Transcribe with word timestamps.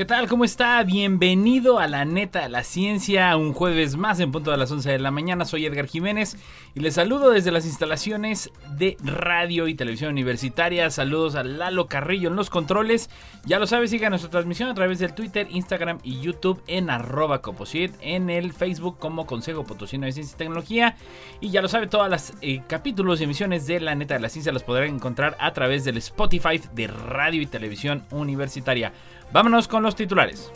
¿Qué 0.00 0.06
tal? 0.06 0.28
¿Cómo 0.28 0.46
está? 0.46 0.82
Bienvenido 0.82 1.78
a 1.78 1.86
la 1.86 2.06
neta, 2.06 2.48
la 2.48 2.64
ciencia, 2.64 3.36
un 3.36 3.52
jueves 3.52 3.98
más 3.98 4.18
en 4.18 4.32
punto 4.32 4.50
de 4.50 4.56
las 4.56 4.72
11 4.72 4.92
de 4.92 4.98
la 4.98 5.10
mañana. 5.10 5.44
Soy 5.44 5.66
Edgar 5.66 5.88
Jiménez 5.88 6.38
y 6.74 6.80
les 6.80 6.94
saludo 6.94 7.28
desde 7.28 7.50
las 7.50 7.66
instalaciones 7.66 8.50
de 8.78 8.96
radio 9.04 9.68
y 9.68 9.74
televisión 9.74 10.12
universitaria. 10.12 10.88
Saludos 10.88 11.34
a 11.34 11.44
Lalo 11.44 11.86
Carrillo 11.86 12.30
en 12.30 12.36
los 12.36 12.48
controles. 12.48 13.10
Ya 13.44 13.58
lo 13.58 13.66
sabes, 13.66 13.90
siga 13.90 14.08
nuestra 14.08 14.30
transmisión 14.30 14.70
a 14.70 14.74
través 14.74 15.00
del 15.00 15.12
Twitter, 15.12 15.48
Instagram 15.50 15.98
y 16.02 16.18
YouTube 16.20 16.62
en 16.66 16.88
arroba 16.88 17.42
coposit, 17.42 17.92
en 18.00 18.30
el 18.30 18.54
Facebook 18.54 18.98
como 18.98 19.26
Consejo 19.26 19.64
Potosino 19.64 20.06
de 20.06 20.12
Ciencia 20.12 20.34
y 20.34 20.38
Tecnología. 20.38 20.96
Y 21.42 21.50
ya 21.50 21.60
lo 21.60 21.68
sabe, 21.68 21.88
todas 21.88 22.10
las 22.10 22.32
eh, 22.40 22.62
capítulos 22.66 23.20
y 23.20 23.24
emisiones 23.24 23.66
de 23.66 23.80
la 23.80 23.94
neta 23.94 24.14
de 24.14 24.20
la 24.20 24.30
ciencia 24.30 24.50
los 24.50 24.62
podrán 24.62 24.94
encontrar 24.94 25.36
a 25.38 25.52
través 25.52 25.84
del 25.84 25.98
Spotify 25.98 26.58
de 26.72 26.86
radio 26.86 27.42
y 27.42 27.46
televisión 27.46 28.06
universitaria. 28.10 28.94
Vámonos 29.32 29.68
con 29.68 29.82
los 29.82 29.94
titulares. 29.94 30.50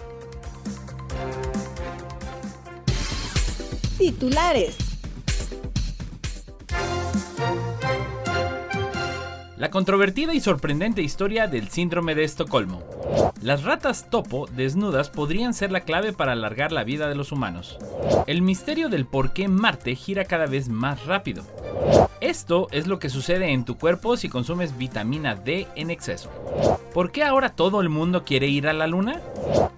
Titulares. 3.99 4.77
La 9.57 9.71
controvertida 9.71 10.35
y 10.35 10.41
sorprendente 10.41 11.01
historia 11.01 11.47
del 11.47 11.69
síndrome 11.69 12.17
de 12.17 12.25
Estocolmo. 12.25 12.83
Las 13.41 13.63
ratas 13.63 14.11
topo 14.11 14.49
desnudas 14.49 15.11
podrían 15.11 15.55
ser 15.55 15.71
la 15.71 15.83
clave 15.83 16.13
para 16.13 16.33
alargar 16.33 16.73
la 16.73 16.83
vida 16.83 17.09
de 17.09 17.15
los 17.15 17.31
humanos. 17.31 17.79
El 18.27 18.43
misterio 18.43 18.89
del 18.89 19.07
por 19.07 19.33
qué 19.33 19.47
Marte 19.47 19.95
gira 19.95 20.25
cada 20.25 20.47
vez 20.47 20.69
más 20.69 21.07
rápido. 21.07 21.45
Esto 22.21 22.67
es 22.73 22.89
lo 22.89 22.99
que 22.99 23.11
sucede 23.11 23.53
en 23.53 23.65
tu 23.65 23.79
cuerpo 23.79 24.17
si 24.17 24.29
consumes 24.29 24.77
vitamina 24.77 25.37
D 25.37 25.69
en 25.77 25.91
exceso. 25.91 26.31
¿Por 26.93 27.13
qué 27.13 27.23
ahora 27.23 27.51
todo 27.51 27.81
el 27.81 27.89
mundo 27.89 28.25
quiere 28.25 28.49
ir 28.49 28.67
a 28.67 28.73
la 28.73 28.89
luna? 28.89 29.21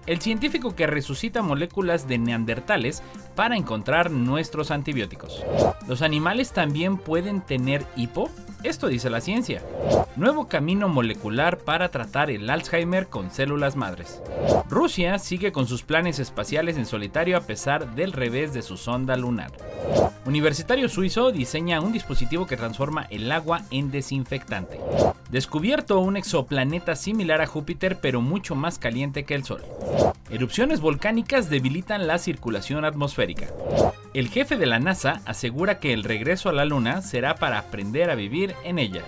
El 0.07 0.21
científico 0.21 0.75
que 0.75 0.87
resucita 0.87 1.43
moléculas 1.43 2.07
de 2.07 2.17
neandertales 2.17 3.03
para 3.35 3.57
encontrar 3.57 4.09
nuestros 4.09 4.71
antibióticos. 4.71 5.43
¿Los 5.87 6.01
animales 6.01 6.51
también 6.51 6.97
pueden 6.97 7.41
tener 7.41 7.85
hipo? 7.95 8.31
Esto 8.63 8.87
dice 8.87 9.09
la 9.09 9.21
ciencia. 9.21 9.61
Nuevo 10.15 10.47
camino 10.47 10.89
molecular 10.89 11.59
para 11.59 11.89
tratar 11.89 12.31
el 12.31 12.49
Alzheimer 12.49 13.07
con 13.07 13.29
células 13.29 13.75
madres. 13.75 14.21
Rusia 14.67 15.19
sigue 15.19 15.51
con 15.51 15.67
sus 15.67 15.83
planes 15.83 16.17
espaciales 16.17 16.75
en 16.77 16.87
solitario 16.87 17.37
a 17.37 17.41
pesar 17.41 17.93
del 17.93 18.13
revés 18.13 18.53
de 18.53 18.63
su 18.63 18.75
sonda 18.75 19.15
lunar. 19.15 19.51
Universitario 20.25 20.89
suizo 20.89 21.31
diseña 21.31 21.81
un 21.81 21.91
dispositivo 21.91 22.47
que 22.47 22.57
transforma 22.57 23.07
el 23.11 23.31
agua 23.31 23.61
en 23.69 23.91
desinfectante. 23.91 24.79
Descubierto 25.29 25.99
un 25.99 26.17
exoplaneta 26.17 26.95
similar 26.95 27.41
a 27.41 27.47
Júpiter 27.47 27.99
pero 28.01 28.21
mucho 28.21 28.55
más 28.55 28.79
caliente 28.79 29.23
que 29.23 29.35
el 29.35 29.43
Sol. 29.43 29.61
Erupciones 30.31 30.81
volcánicas 30.81 31.49
debilitan 31.49 32.07
la 32.07 32.17
circulación 32.17 32.85
atmosférica. 32.85 33.47
El 34.13 34.29
jefe 34.29 34.57
de 34.57 34.65
la 34.65 34.79
NASA 34.79 35.21
asegura 35.25 35.79
que 35.79 35.93
el 35.93 36.03
regreso 36.03 36.49
a 36.49 36.53
la 36.53 36.65
Luna 36.65 37.01
será 37.01 37.35
para 37.35 37.59
aprender 37.59 38.09
a 38.09 38.15
vivir 38.15 38.55
en 38.63 38.79
ella. 38.79 39.03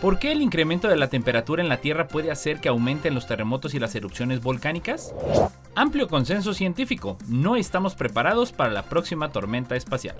¿Por 0.00 0.18
qué 0.18 0.32
el 0.32 0.42
incremento 0.42 0.88
de 0.88 0.96
la 0.96 1.08
temperatura 1.08 1.62
en 1.62 1.68
la 1.68 1.78
Tierra 1.78 2.06
puede 2.06 2.30
hacer 2.30 2.60
que 2.60 2.68
aumenten 2.68 3.14
los 3.14 3.26
terremotos 3.26 3.74
y 3.74 3.80
las 3.80 3.94
erupciones 3.94 4.40
volcánicas? 4.42 5.12
Amplio 5.74 6.08
consenso 6.08 6.54
científico, 6.54 7.18
no 7.28 7.56
estamos 7.56 7.94
preparados 7.94 8.52
para 8.52 8.72
la 8.72 8.82
próxima 8.82 9.30
tormenta 9.30 9.76
espacial. 9.76 10.16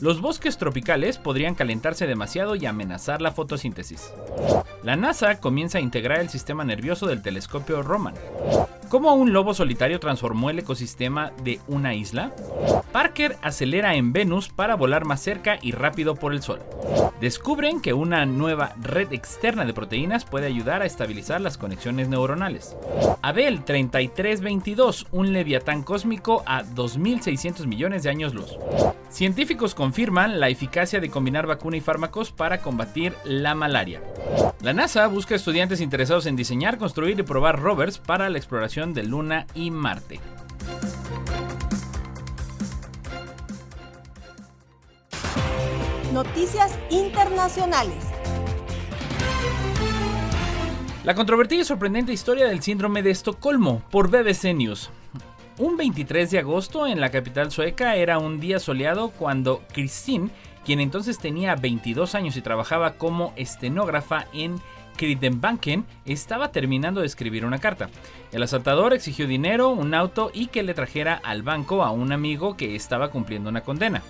Los 0.00 0.20
bosques 0.20 0.56
tropicales 0.58 1.18
podrían 1.18 1.54
calentarse 1.54 2.06
demasiado 2.06 2.56
y 2.56 2.66
amenazar 2.66 3.20
la 3.20 3.32
fotosíntesis. 3.32 4.12
La 4.82 4.96
NASA 4.96 5.40
comienza 5.40 5.78
a 5.78 5.82
integrar 5.82 6.20
el 6.20 6.28
sistema 6.28 6.64
nervioso 6.64 7.06
del 7.06 7.22
telescopio 7.22 7.82
Roman. 7.82 8.14
¿Cómo 8.88 9.14
un 9.14 9.32
lobo 9.32 9.52
solitario 9.52 9.98
transformó 9.98 10.48
el 10.48 10.60
ecosistema 10.60 11.32
de 11.42 11.60
una 11.66 11.94
isla? 11.94 12.32
Parker 12.92 13.36
acelera 13.42 13.96
en 13.96 14.12
Venus 14.12 14.48
para 14.48 14.76
volar 14.76 15.04
más 15.04 15.20
cerca 15.20 15.58
y 15.60 15.72
rápido 15.72 16.14
por 16.14 16.32
el 16.32 16.42
Sol. 16.42 16.60
Descubren 17.20 17.80
que 17.80 17.94
una 17.94 18.26
nueva 18.26 18.74
red 18.80 19.12
externa 19.12 19.64
de 19.64 19.72
proteínas 19.72 20.24
puede 20.24 20.46
ayudar 20.46 20.82
a 20.82 20.86
estabilizar 20.86 21.40
las 21.40 21.58
conexiones 21.58 22.08
neuronales. 22.08 22.76
Abel 23.22 23.64
3322, 23.64 24.75
un 25.10 25.32
leviatán 25.32 25.82
cósmico 25.82 26.42
a 26.44 26.62
2.600 26.62 27.66
millones 27.66 28.02
de 28.02 28.10
años 28.10 28.34
luz. 28.34 28.58
Científicos 29.08 29.74
confirman 29.74 30.38
la 30.38 30.50
eficacia 30.50 31.00
de 31.00 31.08
combinar 31.08 31.46
vacuna 31.46 31.78
y 31.78 31.80
fármacos 31.80 32.30
para 32.30 32.60
combatir 32.60 33.14
la 33.24 33.54
malaria. 33.54 34.02
La 34.60 34.74
NASA 34.74 35.06
busca 35.06 35.34
estudiantes 35.34 35.80
interesados 35.80 36.26
en 36.26 36.36
diseñar, 36.36 36.76
construir 36.76 37.18
y 37.18 37.22
probar 37.22 37.58
rovers 37.58 37.98
para 37.98 38.28
la 38.28 38.36
exploración 38.36 38.92
de 38.92 39.04
Luna 39.04 39.46
y 39.54 39.70
Marte. 39.70 40.20
Noticias 46.12 46.78
internacionales. 46.90 48.15
La 51.06 51.14
controvertida 51.14 51.60
y 51.60 51.64
sorprendente 51.64 52.12
historia 52.12 52.48
del 52.48 52.62
síndrome 52.62 53.00
de 53.00 53.12
Estocolmo 53.12 53.80
por 53.92 54.10
BBC 54.10 54.52
News. 54.52 54.90
Un 55.56 55.76
23 55.76 56.32
de 56.32 56.40
agosto 56.40 56.84
en 56.84 57.00
la 57.00 57.12
capital 57.12 57.52
sueca 57.52 57.94
era 57.94 58.18
un 58.18 58.40
día 58.40 58.58
soleado 58.58 59.10
cuando 59.10 59.62
Christine, 59.72 60.30
quien 60.64 60.80
entonces 60.80 61.20
tenía 61.20 61.54
22 61.54 62.16
años 62.16 62.36
y 62.36 62.42
trabajaba 62.42 62.94
como 62.94 63.32
estenógrafa 63.36 64.26
en 64.32 64.56
Kridenbanken, 64.96 65.84
estaba 66.06 66.50
terminando 66.50 67.02
de 67.02 67.06
escribir 67.06 67.46
una 67.46 67.60
carta. 67.60 67.88
El 68.32 68.42
asaltador 68.42 68.92
exigió 68.92 69.28
dinero, 69.28 69.68
un 69.68 69.94
auto 69.94 70.32
y 70.34 70.48
que 70.48 70.64
le 70.64 70.74
trajera 70.74 71.14
al 71.22 71.44
banco 71.44 71.84
a 71.84 71.92
un 71.92 72.10
amigo 72.10 72.56
que 72.56 72.74
estaba 72.74 73.12
cumpliendo 73.12 73.48
una 73.48 73.60
condena. 73.60 74.02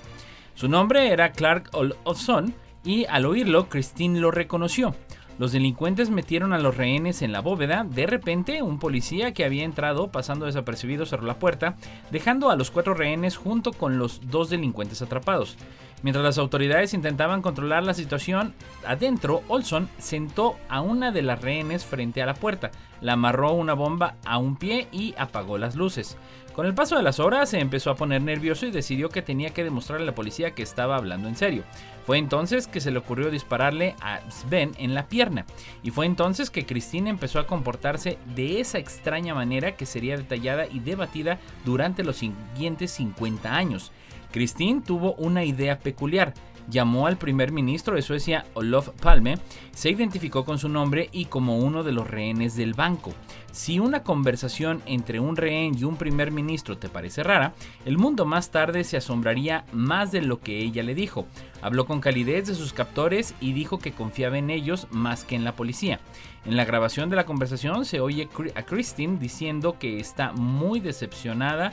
Su 0.55 0.67
nombre 0.67 1.13
era 1.13 1.33
Clark 1.33 1.69
Olofsson 1.73 2.55
y 2.85 3.05
al 3.05 3.27
oírlo 3.27 3.69
Christine 3.69 4.19
lo 4.19 4.31
reconoció. 4.31 4.95
Los 5.39 5.53
delincuentes 5.53 6.09
metieron 6.09 6.53
a 6.53 6.59
los 6.59 6.77
rehenes 6.77 7.21
en 7.21 7.33
la 7.33 7.41
bóveda. 7.41 7.85
De 7.85 8.07
repente, 8.07 8.63
un 8.63 8.79
policía 8.79 9.35
que 9.35 9.45
había 9.45 9.65
entrado 9.65 10.09
pasando 10.09 10.47
desapercibido 10.47 11.05
cerró 11.05 11.27
la 11.27 11.39
puerta, 11.39 11.77
dejando 12.11 12.51
a 12.51 12.57
los 12.57 12.71
cuatro 12.71 12.95
rehenes 12.95 13.37
junto 13.37 13.73
con 13.73 13.99
los 13.99 14.21
dos 14.31 14.49
delincuentes 14.49 15.03
atrapados. 15.03 15.57
Mientras 16.03 16.25
las 16.25 16.39
autoridades 16.39 16.95
intentaban 16.95 17.43
controlar 17.43 17.83
la 17.83 17.95
situación, 17.95 18.55
adentro, 18.87 19.43
Olson 19.49 19.89
sentó 19.99 20.57
a 20.69 20.81
una 20.81 21.11
de 21.11 21.23
las 21.23 21.41
rehenes 21.41 21.85
frente 21.85 22.23
a 22.23 22.27
la 22.27 22.35
puerta, 22.35 22.71
la 23.01 23.15
amarró 23.15 23.53
una 23.53 23.75
bomba 23.75 24.15
a 24.25 24.39
un 24.39 24.57
pie 24.57 24.89
y 24.93 25.15
apagó 25.19 25.59
las 25.59 25.75
luces. 25.75 26.17
Con 26.57 26.65
el 26.65 26.73
paso 26.73 26.97
de 26.97 27.03
las 27.03 27.21
horas 27.21 27.51
se 27.51 27.61
empezó 27.61 27.91
a 27.91 27.97
poner 27.97 28.23
nervioso 28.23 28.65
y 28.65 28.71
decidió 28.71 29.11
que 29.11 29.21
tenía 29.21 29.51
que 29.51 29.63
demostrarle 29.63 30.05
a 30.05 30.07
la 30.07 30.15
policía 30.15 30.53
que 30.53 30.63
estaba 30.63 30.97
hablando 30.97 31.29
en 31.29 31.37
serio. 31.37 31.65
Fue 32.07 32.17
entonces 32.17 32.67
que 32.67 32.81
se 32.81 32.91
le 32.91 32.99
ocurrió 32.99 33.31
dispararle 33.31 33.95
a 34.01 34.23
Sven 34.31 34.73
en 34.79 34.95
la 34.95 35.07
pierna. 35.07 35.45
Y 35.83 35.91
fue 35.91 36.07
entonces 36.07 36.49
que 36.49 36.65
Christine 36.65 37.11
empezó 37.11 37.41
a 37.41 37.47
comportarse 37.47 38.17
de 38.35 38.59
esa 38.59 38.79
extraña 38.79 39.35
manera 39.35 39.77
que 39.77 39.85
sería 39.85 40.17
detallada 40.17 40.67
y 40.67 40.81
debatida 40.81 41.39
durante 41.67 42.03
los 42.03 42.17
siguientes 42.17 42.91
50 42.93 43.55
años. 43.55 43.93
Christine 44.33 44.81
tuvo 44.81 45.13
una 45.17 45.45
idea 45.45 45.79
peculiar 45.79 46.33
llamó 46.69 47.07
al 47.07 47.17
primer 47.17 47.53
ministro 47.53 47.95
de 47.95 48.03
Suecia, 48.03 48.45
Olof 48.55 48.89
Palme, 49.01 49.39
se 49.73 49.91
identificó 49.91 50.45
con 50.45 50.59
su 50.59 50.69
nombre 50.69 51.09
y 51.13 51.27
como 51.27 51.59
uno 51.59 51.83
de 51.83 51.93
los 51.93 52.09
rehenes 52.09 52.57
del 52.57 52.75
banco. 52.75 53.13
Si 53.57 53.79
una 53.79 54.03
conversación 54.03 54.83
entre 54.85 55.19
un 55.19 55.35
rehén 55.35 55.79
y 55.79 55.85
un 55.85 55.97
primer 55.97 56.31
ministro 56.31 56.77
te 56.77 56.91
parece 56.91 57.23
rara, 57.23 57.55
el 57.87 57.97
mundo 57.97 58.27
más 58.27 58.51
tarde 58.51 58.85
se 58.85 58.99
asombraría 58.99 59.65
más 59.73 60.13
de 60.13 60.21
lo 60.21 60.41
que 60.41 60.59
ella 60.59 60.83
le 60.83 60.95
dijo. 60.95 61.27
Habló 61.63 61.87
con 61.87 62.03
calidez 62.03 62.47
de 62.49 62.55
sus 62.55 62.75
captores 62.75 63.35
y 63.41 63.55
dijo 63.55 63.79
que 63.79 63.93
confiaba 63.93 64.37
en 64.37 64.51
ellos 64.51 64.89
más 64.91 65.25
que 65.25 65.37
en 65.37 65.45
la 65.45 65.57
policía. 65.57 66.01
En 66.45 66.59
la 66.59 66.67
grabación 66.67 67.09
de 67.09 67.17
la 67.17 67.25
conversación 67.25 67.87
se 67.87 68.01
oye 68.01 68.29
a 68.55 68.63
Christine 68.63 69.17
diciendo 69.19 69.79
que 69.79 70.01
está 70.01 70.33
muy 70.33 70.79
decepcionada 70.79 71.73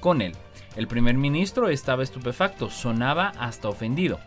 con 0.00 0.22
él. 0.22 0.32
El 0.76 0.88
primer 0.88 1.18
ministro 1.18 1.68
estaba 1.68 2.04
estupefacto, 2.04 2.70
sonaba 2.70 3.34
hasta 3.38 3.68
ofendido. 3.68 4.18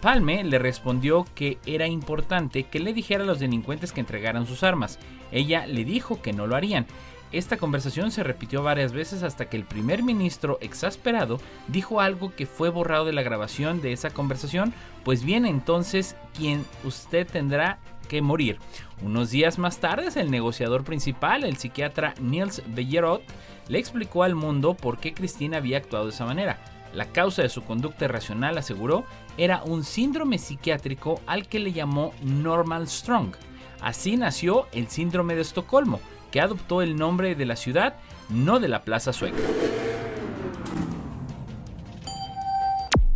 Palme 0.00 0.44
le 0.44 0.58
respondió 0.58 1.26
que 1.34 1.58
era 1.66 1.86
importante 1.86 2.64
que 2.64 2.78
le 2.78 2.92
dijera 2.92 3.24
a 3.24 3.26
los 3.26 3.40
delincuentes 3.40 3.92
que 3.92 4.00
entregaran 4.00 4.46
sus 4.46 4.62
armas. 4.62 4.98
Ella 5.32 5.66
le 5.66 5.84
dijo 5.84 6.22
que 6.22 6.32
no 6.32 6.46
lo 6.46 6.56
harían. 6.56 6.86
Esta 7.30 7.58
conversación 7.58 8.10
se 8.10 8.22
repitió 8.22 8.62
varias 8.62 8.92
veces 8.92 9.22
hasta 9.22 9.50
que 9.50 9.58
el 9.58 9.64
primer 9.64 10.02
ministro, 10.02 10.58
exasperado, 10.62 11.38
dijo 11.66 12.00
algo 12.00 12.34
que 12.34 12.46
fue 12.46 12.70
borrado 12.70 13.04
de 13.04 13.12
la 13.12 13.22
grabación 13.22 13.82
de 13.82 13.92
esa 13.92 14.10
conversación, 14.10 14.72
pues 15.04 15.24
bien 15.24 15.44
entonces 15.44 16.16
quien 16.34 16.64
usted 16.84 17.26
tendrá 17.26 17.78
que 18.08 18.22
morir. 18.22 18.58
Unos 19.02 19.30
días 19.30 19.58
más 19.58 19.78
tarde, 19.78 20.08
el 20.18 20.30
negociador 20.30 20.84
principal, 20.84 21.44
el 21.44 21.58
psiquiatra 21.58 22.14
Niels 22.20 22.62
Bellerot, 22.68 23.22
le 23.68 23.78
explicó 23.78 24.22
al 24.22 24.34
mundo 24.34 24.72
por 24.72 24.98
qué 24.98 25.12
Cristina 25.12 25.58
había 25.58 25.76
actuado 25.76 26.06
de 26.06 26.12
esa 26.12 26.24
manera. 26.24 26.58
La 26.94 27.06
causa 27.06 27.42
de 27.42 27.48
su 27.48 27.62
conducta 27.62 28.06
irracional, 28.06 28.58
aseguró, 28.58 29.04
era 29.36 29.62
un 29.64 29.84
síndrome 29.84 30.38
psiquiátrico 30.38 31.20
al 31.26 31.46
que 31.46 31.58
le 31.58 31.72
llamó 31.72 32.12
Normal 32.22 32.88
Strong. 32.88 33.34
Así 33.80 34.16
nació 34.16 34.66
el 34.72 34.88
síndrome 34.88 35.34
de 35.34 35.42
Estocolmo, 35.42 36.00
que 36.30 36.40
adoptó 36.40 36.82
el 36.82 36.96
nombre 36.96 37.34
de 37.34 37.46
la 37.46 37.56
ciudad, 37.56 37.94
no 38.28 38.58
de 38.58 38.68
la 38.68 38.82
plaza 38.82 39.12
sueca. 39.12 39.38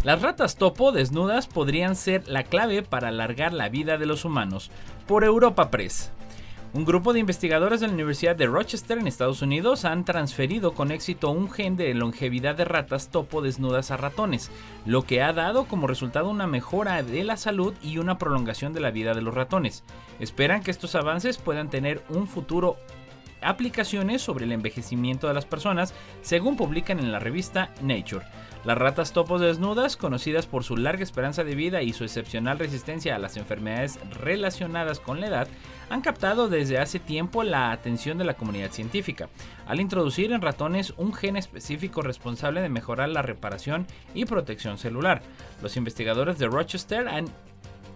Las 0.05 0.21
ratas 0.21 0.57
topo 0.57 0.91
desnudas 0.91 1.47
podrían 1.47 1.95
ser 1.95 2.27
la 2.27 2.43
clave 2.43 2.83
para 2.83 3.09
alargar 3.09 3.53
la 3.53 3.69
vida 3.69 3.99
de 3.99 4.07
los 4.07 4.25
humanos. 4.25 4.71
Por 5.07 5.23
Europa 5.23 5.71
Press. 5.71 6.11
Un 6.75 6.87
grupo 6.87 7.13
de 7.13 7.21
investigadores 7.21 7.81
de 7.81 7.87
la 7.87 7.93
Universidad 7.93 8.35
de 8.35 8.47
Rochester 8.47 8.97
en 8.97 9.07
Estados 9.07 9.43
Unidos 9.43 9.85
han 9.85 10.07
transferido 10.07 10.73
con 10.73 10.91
éxito 10.91 11.31
un 11.31 11.51
gen 11.51 11.77
de 11.77 11.93
longevidad 11.93 12.55
de 12.55 12.65
ratas 12.65 13.11
topo 13.11 13.43
desnudas 13.43 13.91
a 13.91 13.99
ratones, 13.99 14.51
lo 14.87 15.03
que 15.03 15.21
ha 15.21 15.35
dado 15.35 15.67
como 15.67 15.87
resultado 15.87 16.31
una 16.31 16.47
mejora 16.47 17.03
de 17.03 17.25
la 17.25 17.37
salud 17.37 17.75
y 17.83 17.99
una 17.99 18.17
prolongación 18.17 18.73
de 18.73 18.81
la 18.81 18.91
vida 18.91 19.13
de 19.13 19.21
los 19.21 19.35
ratones. 19.35 19.85
Esperan 20.19 20.63
que 20.63 20.71
estos 20.71 20.95
avances 20.95 21.37
puedan 21.37 21.69
tener 21.69 22.03
un 22.09 22.27
futuro 22.27 22.79
aplicaciones 23.43 24.23
sobre 24.23 24.47
el 24.47 24.53
envejecimiento 24.53 25.29
de 25.29 25.35
las 25.35 25.45
personas, 25.45 25.93
según 26.23 26.57
publican 26.57 26.99
en 26.99 27.13
la 27.13 27.19
revista 27.19 27.71
Nature. 27.83 28.25
Las 28.65 28.79
ratas 28.79 29.13
topos 29.13 29.41
desnudas, 29.41 29.97
conocidas 29.97 30.47
por 30.47 30.63
su 30.63 30.77
larga 30.77 31.03
esperanza 31.03 31.43
de 31.43 31.57
vida 31.57 31.83
y 31.83 31.93
su 31.93 32.05
excepcional 32.05 32.61
resistencia 32.61 33.17
a 33.17 33.19
las 33.19 33.37
enfermedades 33.37 33.99
relacionadas 34.21 35.01
con 35.01 35.21
la 35.21 35.27
edad, 35.27 35.49
han 35.91 36.01
captado 36.01 36.49
desde 36.49 36.79
hace 36.79 37.01
tiempo 37.01 37.43
la 37.43 37.73
atención 37.73 38.19
de 38.19 38.25
la 38.25 38.35
comunidad 38.35 38.71
científica, 38.71 39.29
al 39.67 39.81
introducir 39.81 40.31
en 40.31 40.43
ratones 40.43 40.95
un 40.97 41.13
gen 41.13 41.37
específico 41.37 42.03
responsable 42.03 42.61
de 42.61 42.69
mejorar 42.69 43.09
la 43.09 43.23
reparación 43.23 43.85
y 44.15 44.27
protección 44.27 44.79
celular. 44.79 45.23
Los 45.61 45.77
investigadores 45.77 46.39
de 46.39 46.47
Rochester 46.47 47.09
han 47.09 47.27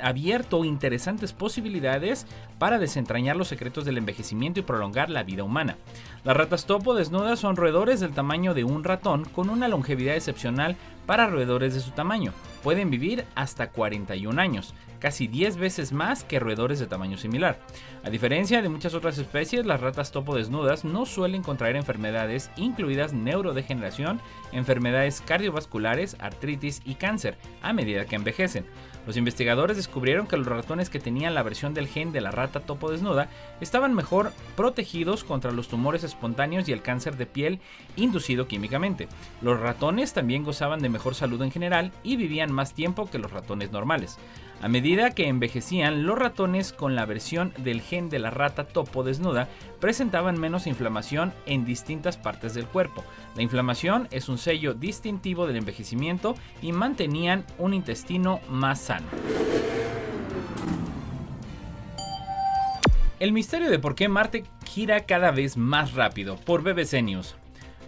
abierto 0.01 0.65
interesantes 0.65 1.33
posibilidades 1.33 2.27
para 2.59 2.79
desentrañar 2.79 3.37
los 3.37 3.49
secretos 3.49 3.85
del 3.85 3.99
envejecimiento 3.99 4.61
y 4.61 4.63
prolongar 4.63 5.11
la 5.11 5.23
vida 5.23 5.45
humana. 5.45 5.77
Las 6.25 6.37
ratas 6.37 6.67
topo 6.67 6.95
desnudas 6.95 7.39
son 7.39 7.57
roedores 7.57 8.01
del 8.01 8.13
tamaño 8.13 8.55
de 8.55 8.65
un 8.65 8.85
ratón 8.85 9.25
con 9.25 9.51
una 9.51 9.69
longevidad 9.69 10.17
excepcional 10.17 10.77
para 11.07 11.29
roedores 11.29 11.75
de 11.75 11.81
su 11.81 11.93
tamaño. 11.93 12.33
Pueden 12.63 12.91
vivir 12.91 13.25
hasta 13.37 13.71
41 13.71 14.41
años, 14.41 14.75
casi 14.99 15.29
10 15.29 15.57
veces 15.57 15.93
más 15.93 16.25
que 16.25 16.41
roedores 16.41 16.81
de 16.81 16.87
tamaño 16.87 17.17
similar. 17.17 17.61
A 18.03 18.11
diferencia 18.11 18.61
de 18.61 18.69
muchas 18.69 18.95
otras 18.95 19.19
especies, 19.19 19.67
las 19.67 19.81
ratas 19.81 20.11
topo 20.11 20.35
desnudas 20.35 20.85
no 20.85 21.07
suelen 21.07 21.43
contraer 21.43 21.77
enfermedades, 21.77 22.51
incluidas 22.57 23.13
neurodegeneración, 23.13 24.21
enfermedades 24.53 25.23
cardiovasculares, 25.25 26.17
artritis 26.19 26.83
y 26.85 26.97
cáncer, 26.97 27.37
a 27.63 27.73
medida 27.73 28.07
que 28.07 28.17
envejecen. 28.17 28.67
Los 29.07 29.17
investigadores 29.17 29.77
descubrieron 29.77 30.27
que 30.27 30.37
los 30.37 30.47
ratones 30.47 30.91
que 30.91 30.99
tenían 30.99 31.35
la 31.35 31.45
versión 31.45 31.75
del 31.75 31.87
gen 31.87 32.11
de 32.11 32.21
la 32.21 32.33
rata 32.33 32.61
topo 32.61 32.91
desnuda 32.91 33.29
estaban 33.61 33.95
mejor 33.95 34.33
protegidos 34.57 35.23
contra 35.23 35.53
los 35.53 35.69
tumores 35.69 36.03
espontáneos 36.03 36.69
y 36.69 36.73
el 36.73 36.83
cáncer 36.83 37.17
de 37.17 37.27
piel 37.27 37.61
inducido 37.95 38.49
químicamente. 38.49 39.07
Los 39.41 39.61
ratones 39.61 40.13
también 40.13 40.43
gozaban 40.43 40.81
de 40.81 40.89
mejor 40.89 41.15
salud 41.15 41.41
en 41.43 41.53
general 41.53 41.93
y 42.03 42.17
vivían 42.17 42.53
más 42.53 42.75
tiempo 42.75 43.09
que 43.09 43.19
los 43.19 43.31
ratones 43.31 43.71
normales. 43.71 44.19
A 44.63 44.69
medida 44.69 45.11
que 45.11 45.29
envejecían, 45.29 46.07
los 46.07 46.19
ratones 46.19 46.73
con 46.73 46.97
la 46.97 47.05
versión 47.05 47.53
del 47.59 47.83
gen 47.83 48.09
de 48.09 48.19
la 48.19 48.31
rata 48.31 48.65
topo 48.65 49.05
desnuda 49.05 49.49
presentaban 49.81 50.41
menos 50.41 50.67
inflamación 50.67 51.33
en 51.45 51.67
distintas 51.67 52.17
partes 52.17 52.55
del 52.55 52.67
cuerpo. 52.67 53.05
La 53.37 53.43
inflamación 53.43 54.09
es 54.11 54.29
un 54.29 54.39
sello 54.39 54.73
distintivo 54.73 55.47
del 55.47 55.57
envejecimiento 55.57 56.35
y 56.63 56.73
mantenían 56.73 57.45
un 57.59 57.75
intestino 57.75 58.41
más 58.49 58.81
sano. 58.81 59.07
El 63.21 63.33
misterio 63.33 63.71
de 63.71 63.79
por 63.79 63.95
qué 63.95 64.09
Marte 64.09 64.45
gira 64.65 65.05
cada 65.05 65.31
vez 65.31 65.57
más 65.57 65.93
rápido 65.95 66.37
por 66.37 66.63
BBC 66.63 67.03
News. 67.03 67.37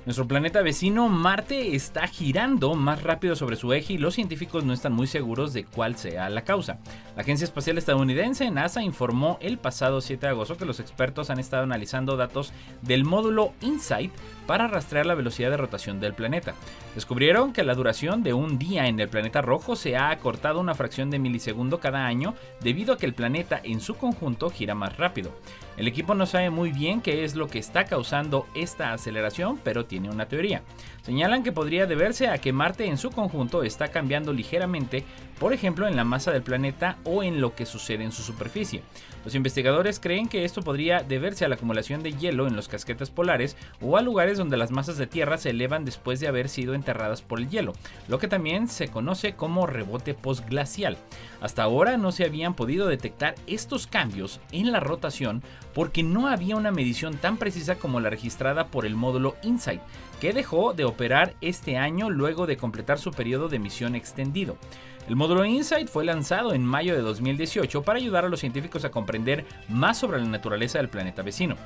Nuestro 0.09 0.27
planeta 0.27 0.63
vecino 0.63 1.11
Marte 1.11 1.77
está 1.77 2.07
girando 2.07 2.73
más 2.73 3.03
rápido 3.03 3.37
sobre 3.37 3.57
su 3.57 3.75
eje 3.75 3.93
y 3.93 3.99
los 3.99 4.15
científicos 4.15 4.65
no 4.65 4.73
están 4.73 4.95
muy 4.95 5.07
seguros 5.07 5.53
de 5.53 5.65
cuál 5.65 5.97
sea 5.97 6.31
la 6.31 6.45
causa. 6.45 6.79
La 7.15 7.21
Agencia 7.21 7.45
Espacial 7.45 7.77
Estadounidense 7.77 8.51
NASA 8.51 8.83
informó 8.83 9.37
el 9.43 9.59
pasado 9.59 10.01
7 10.01 10.25
de 10.25 10.31
agosto 10.31 10.57
que 10.57 10.65
los 10.65 10.81
expertos 10.81 11.29
han 11.29 11.39
estado 11.39 11.65
analizando 11.65 12.17
datos 12.17 12.55
del 12.81 13.05
módulo 13.05 13.53
InSight 13.61 14.11
para 14.49 14.67
rastrear 14.67 15.05
la 15.05 15.15
velocidad 15.15 15.51
de 15.51 15.59
rotación 15.59 16.01
del 16.01 16.15
planeta. 16.15 16.55
Descubrieron 16.95 17.53
que 17.53 17.63
la 17.65 17.75
duración 17.75 18.23
de 18.23 18.33
un 18.33 18.59
día 18.59 18.87
en 18.87 18.99
el 18.99 19.11
planeta 19.11 19.43
rojo 19.43 19.77
se 19.77 19.95
ha 19.95 20.09
acortado 20.09 20.59
una 20.59 20.75
fracción 20.75 21.11
de 21.11 21.19
milisegundo 21.19 21.81
cada 21.81 22.07
año 22.07 22.35
debido 22.63 22.95
a 22.95 22.97
que 22.97 23.05
el 23.05 23.13
planeta 23.13 23.61
en 23.63 23.81
su 23.81 23.97
conjunto 23.97 24.49
gira 24.49 24.75
más 24.75 24.97
rápido. 24.97 25.33
El 25.77 25.87
equipo 25.87 26.15
no 26.15 26.25
sabe 26.25 26.49
muy 26.49 26.73
bien 26.73 27.03
qué 27.03 27.25
es 27.25 27.37
lo 27.37 27.47
que 27.47 27.59
está 27.59 27.85
causando 27.85 28.47
esta 28.55 28.95
aceleración, 28.95 29.61
pero 29.63 29.85
tiene 29.85 30.09
una 30.09 30.29
teoría. 30.29 30.63
Señalan 31.03 31.43
que 31.43 31.53
podría 31.53 31.87
deberse 31.87 32.29
a 32.29 32.39
que 32.39 32.53
Marte 32.55 32.87
en 32.87 32.97
su 32.97 33.11
conjunto 33.11 33.63
está 33.63 33.89
cambiando 33.89 34.33
ligeramente, 34.33 35.05
por 35.39 35.53
ejemplo 35.53 35.87
en 35.87 35.95
la 35.95 36.05
masa 36.05 36.33
del 36.33 36.43
planeta 36.43 36.97
o 37.05 37.23
en 37.23 37.43
lo 37.43 37.55
que 37.55 37.67
sucede 37.67 38.03
en 38.03 38.13
su 38.13 38.23
superficie. 38.23 38.83
Los 39.25 39.35
investigadores 39.35 40.01
creen 40.01 40.29
que 40.29 40.45
esto 40.45 40.63
podría 40.63 41.03
deberse 41.03 41.45
a 41.45 41.49
la 41.49 41.57
acumulación 41.57 42.03
de 42.03 42.13
hielo 42.13 42.47
en 42.47 42.57
los 42.57 42.69
casquetes 42.69 43.11
polares 43.11 43.57
o 43.81 43.97
a 43.97 44.03
lugares 44.03 44.39
donde 44.39 44.57
las 44.57 44.71
masas 44.71 44.97
de 44.97 45.07
tierra 45.07 45.39
se 45.39 45.51
elevan 45.51 45.85
después 45.85 46.21
de 46.21 46.29
haber 46.29 46.49
sido 46.49 46.75
enterradas 46.75 47.23
por 47.23 47.39
el 47.39 47.49
hielo, 47.49 47.73
lo 48.09 48.19
que 48.19 48.29
también 48.29 48.69
se 48.69 48.89
conoce 48.89 49.35
como 49.35 49.67
rebote 49.67 50.15
postglacial. 50.15 50.97
Hasta 51.41 51.63
ahora 51.63 51.97
no 51.97 52.13
se 52.13 52.25
habían 52.25 52.55
podido 52.55 52.87
detectar 52.87 53.35
estos 53.47 53.87
cambios 53.87 54.41
en 54.53 54.73
la 54.73 54.81
rotación 54.81 55.43
porque 55.75 56.03
no 56.03 56.29
había 56.29 56.57
una 56.57 56.71
medición 56.71 57.17
tan 57.17 57.37
precisa 57.37 57.77
como 57.77 58.01
la 58.01 58.11
registrada 58.11 58.67
por 58.67 58.87
el 58.87 58.95
módulo 58.97 59.37
InSight, 59.43 59.81
que 60.21 60.33
dejó 60.33 60.73
de 60.73 60.85
operar 60.85 61.35
este 61.41 61.77
año 61.77 62.11
luego 62.11 62.47
de 62.47 62.57
completar 62.57 62.99
su 62.99 63.13
periodo 63.13 63.49
de 63.49 63.59
misión 63.59 63.95
extendido. 63.95 64.57
El 65.09 65.17
módulo 65.17 65.43
InSight 65.43 65.89
fue 65.89 66.05
lanzado 66.05 66.53
en 66.53 66.63
mayo 66.63 66.95
de 66.95 67.01
2018 67.01 67.83
para 67.83 67.99
ayudar 67.99 68.27
a 68.27 68.29
los 68.29 68.41
científicos 68.41 68.85
a 68.85 68.91
comprender 68.91 69.47
más 69.71 69.97
sobre 69.97 70.19
la 70.19 70.27
naturaleza 70.27 70.77
del 70.77 70.91
planeta 70.91 71.23
vecino. 71.23 71.57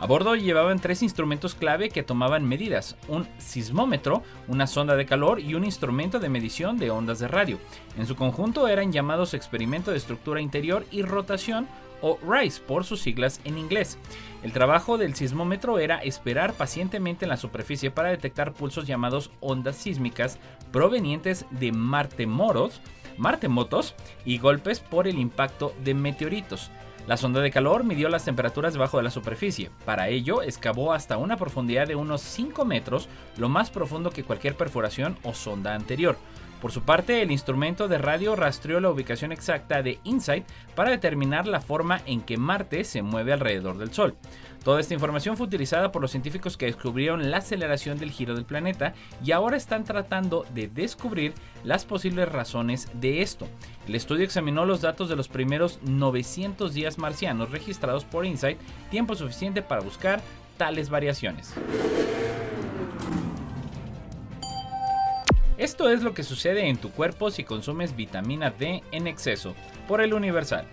A 0.00 0.06
bordo 0.06 0.36
llevaban 0.36 0.78
tres 0.78 1.02
instrumentos 1.02 1.56
clave 1.56 1.90
que 1.90 2.04
tomaban 2.04 2.46
medidas, 2.46 2.96
un 3.08 3.26
sismómetro, 3.38 4.22
una 4.46 4.68
sonda 4.68 4.94
de 4.94 5.06
calor 5.06 5.40
y 5.40 5.54
un 5.54 5.64
instrumento 5.64 6.20
de 6.20 6.28
medición 6.28 6.78
de 6.78 6.92
ondas 6.92 7.18
de 7.18 7.26
radio. 7.26 7.58
En 7.96 8.06
su 8.06 8.14
conjunto 8.14 8.68
eran 8.68 8.92
llamados 8.92 9.34
experimento 9.34 9.90
de 9.90 9.96
estructura 9.96 10.40
interior 10.40 10.86
y 10.92 11.02
rotación 11.02 11.66
o 12.00 12.16
RISE 12.22 12.60
por 12.60 12.84
sus 12.84 13.00
siglas 13.00 13.40
en 13.44 13.58
inglés. 13.58 13.98
El 14.44 14.52
trabajo 14.52 14.98
del 14.98 15.16
sismómetro 15.16 15.80
era 15.80 15.98
esperar 15.98 16.54
pacientemente 16.54 17.24
en 17.24 17.30
la 17.30 17.36
superficie 17.36 17.90
para 17.90 18.10
detectar 18.10 18.52
pulsos 18.52 18.86
llamados 18.86 19.32
ondas 19.40 19.74
sísmicas 19.74 20.38
provenientes 20.70 21.44
de 21.50 21.72
martemoros, 21.72 22.80
martemotos 23.16 23.96
y 24.24 24.38
golpes 24.38 24.78
por 24.78 25.08
el 25.08 25.18
impacto 25.18 25.74
de 25.82 25.94
meteoritos. 25.94 26.70
La 27.08 27.16
sonda 27.16 27.40
de 27.40 27.50
calor 27.50 27.84
midió 27.84 28.10
las 28.10 28.26
temperaturas 28.26 28.74
debajo 28.74 28.98
de 28.98 29.02
la 29.02 29.10
superficie. 29.10 29.70
Para 29.86 30.10
ello, 30.10 30.42
excavó 30.42 30.92
hasta 30.92 31.16
una 31.16 31.38
profundidad 31.38 31.86
de 31.86 31.94
unos 31.94 32.20
5 32.20 32.66
metros, 32.66 33.08
lo 33.38 33.48
más 33.48 33.70
profundo 33.70 34.10
que 34.10 34.24
cualquier 34.24 34.56
perforación 34.56 35.16
o 35.22 35.32
sonda 35.32 35.74
anterior. 35.74 36.18
Por 36.60 36.70
su 36.70 36.82
parte, 36.82 37.22
el 37.22 37.30
instrumento 37.30 37.88
de 37.88 37.96
radio 37.96 38.36
rastreó 38.36 38.78
la 38.78 38.90
ubicación 38.90 39.32
exacta 39.32 39.82
de 39.82 40.00
InSight 40.04 40.44
para 40.74 40.90
determinar 40.90 41.46
la 41.46 41.62
forma 41.62 42.02
en 42.04 42.20
que 42.20 42.36
Marte 42.36 42.84
se 42.84 43.00
mueve 43.00 43.32
alrededor 43.32 43.78
del 43.78 43.94
Sol. 43.94 44.14
Toda 44.64 44.80
esta 44.80 44.94
información 44.94 45.36
fue 45.36 45.46
utilizada 45.46 45.92
por 45.92 46.02
los 46.02 46.10
científicos 46.10 46.56
que 46.56 46.66
descubrieron 46.66 47.30
la 47.30 47.38
aceleración 47.38 47.98
del 47.98 48.10
giro 48.10 48.34
del 48.34 48.44
planeta 48.44 48.92
y 49.24 49.32
ahora 49.32 49.56
están 49.56 49.84
tratando 49.84 50.44
de 50.52 50.68
descubrir 50.68 51.32
las 51.64 51.84
posibles 51.84 52.30
razones 52.30 52.88
de 52.94 53.22
esto. 53.22 53.46
El 53.86 53.94
estudio 53.94 54.24
examinó 54.24 54.66
los 54.66 54.80
datos 54.80 55.08
de 55.08 55.16
los 55.16 55.28
primeros 55.28 55.78
900 55.82 56.74
días 56.74 56.98
marcianos 56.98 57.50
registrados 57.50 58.04
por 58.04 58.26
InSight, 58.26 58.58
tiempo 58.90 59.14
suficiente 59.14 59.62
para 59.62 59.80
buscar 59.80 60.20
tales 60.56 60.90
variaciones. 60.90 61.54
Esto 65.56 65.90
es 65.90 66.02
lo 66.02 66.14
que 66.14 66.22
sucede 66.22 66.68
en 66.68 66.76
tu 66.76 66.90
cuerpo 66.90 67.30
si 67.30 67.42
consumes 67.42 67.96
vitamina 67.96 68.50
D 68.50 68.82
en 68.92 69.06
exceso, 69.08 69.54
por 69.88 70.00
el 70.00 70.14
Universal. 70.14 70.66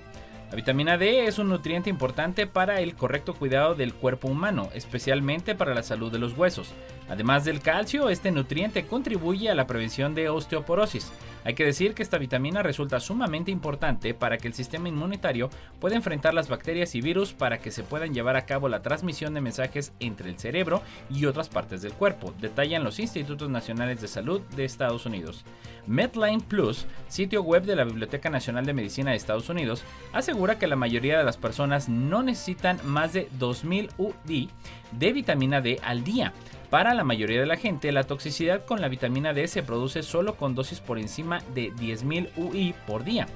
La 0.49 0.55
vitamina 0.55 0.97
D 0.97 1.25
es 1.25 1.39
un 1.39 1.49
nutriente 1.49 1.89
importante 1.89 2.45
para 2.45 2.79
el 2.79 2.95
correcto 2.95 3.33
cuidado 3.33 3.73
del 3.75 3.93
cuerpo 3.93 4.27
humano, 4.27 4.69
especialmente 4.73 5.55
para 5.55 5.73
la 5.73 5.83
salud 5.83 6.11
de 6.11 6.19
los 6.19 6.37
huesos. 6.37 6.73
Además 7.09 7.45
del 7.45 7.61
calcio, 7.61 8.09
este 8.09 8.31
nutriente 8.31 8.85
contribuye 8.85 9.49
a 9.49 9.55
la 9.55 9.67
prevención 9.67 10.15
de 10.15 10.29
osteoporosis. 10.29 11.11
Hay 11.43 11.53
que 11.53 11.63
decir 11.63 11.93
que 11.93 12.01
esta 12.01 12.17
vitamina 12.17 12.63
resulta 12.63 12.99
sumamente 12.99 13.51
importante 13.51 14.15
para 14.15 14.39
que 14.39 14.47
el 14.47 14.55
sistema 14.55 14.89
inmunitario 14.89 15.51
pueda 15.79 15.95
enfrentar 15.95 16.33
las 16.33 16.49
bacterias 16.49 16.95
y 16.95 17.01
virus 17.01 17.33
para 17.33 17.59
que 17.59 17.69
se 17.69 17.83
puedan 17.83 18.15
llevar 18.15 18.35
a 18.35 18.47
cabo 18.47 18.67
la 18.67 18.81
transmisión 18.81 19.35
de 19.35 19.41
mensajes 19.41 19.93
entre 19.99 20.29
el 20.29 20.39
cerebro 20.39 20.81
y 21.11 21.25
otras 21.25 21.49
partes 21.49 21.83
del 21.83 21.93
cuerpo, 21.93 22.33
detallan 22.41 22.83
los 22.83 22.99
Institutos 22.99 23.47
Nacionales 23.47 24.01
de 24.01 24.07
Salud 24.07 24.41
de 24.55 24.65
Estados 24.65 25.05
Unidos. 25.05 25.45
Medline 25.85 26.41
Plus, 26.41 26.87
sitio 27.07 27.43
web 27.43 27.63
de 27.63 27.75
la 27.75 27.83
Biblioteca 27.83 28.31
Nacional 28.31 28.65
de 28.65 28.73
Medicina 28.73 29.11
de 29.11 29.17
Estados 29.17 29.47
Unidos, 29.49 29.83
asegura 30.13 30.57
que 30.57 30.65
la 30.65 30.75
mayoría 30.75 31.19
de 31.19 31.23
las 31.23 31.37
personas 31.37 31.89
no 31.89 32.23
necesitan 32.23 32.79
más 32.83 33.13
de 33.13 33.29
2000 33.37 33.91
UD 33.99 34.49
de 34.91 35.13
vitamina 35.13 35.61
D 35.61 35.79
al 35.83 36.03
día. 36.03 36.33
Para 36.75 36.93
la 36.93 37.05
mayoría 37.05 37.39
de 37.39 37.45
la 37.45 37.55
gente, 37.55 37.89
la 37.93 38.03
toxicidad 38.03 38.65
con 38.65 38.81
la 38.81 38.89
vitamina 38.89 39.31
D 39.31 39.47
se 39.47 39.63
produce 39.63 40.03
solo 40.03 40.35
con 40.35 40.55
dosis 40.55 40.81
por 40.81 40.99
encima 40.99 41.39
de 41.53 41.71
10.000 41.71 42.31
UI 42.35 42.75
por 42.85 43.05
día. 43.05 43.27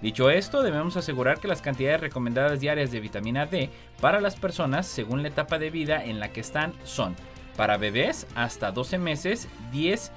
Dicho 0.00 0.30
esto, 0.30 0.62
debemos 0.62 0.96
asegurar 0.96 1.38
que 1.38 1.46
las 1.46 1.60
cantidades 1.60 2.00
recomendadas 2.00 2.58
diarias 2.58 2.90
de 2.90 3.00
vitamina 3.00 3.44
D 3.44 3.68
para 4.00 4.22
las 4.22 4.36
personas 4.36 4.86
según 4.86 5.20
la 5.20 5.28
etapa 5.28 5.58
de 5.58 5.68
vida 5.68 6.02
en 6.02 6.20
la 6.20 6.32
que 6.32 6.40
están 6.40 6.72
son 6.84 7.14
para 7.54 7.76
bebés 7.76 8.26
hasta 8.34 8.72
12 8.72 8.96
meses 8.96 9.46
10, 9.72 10.10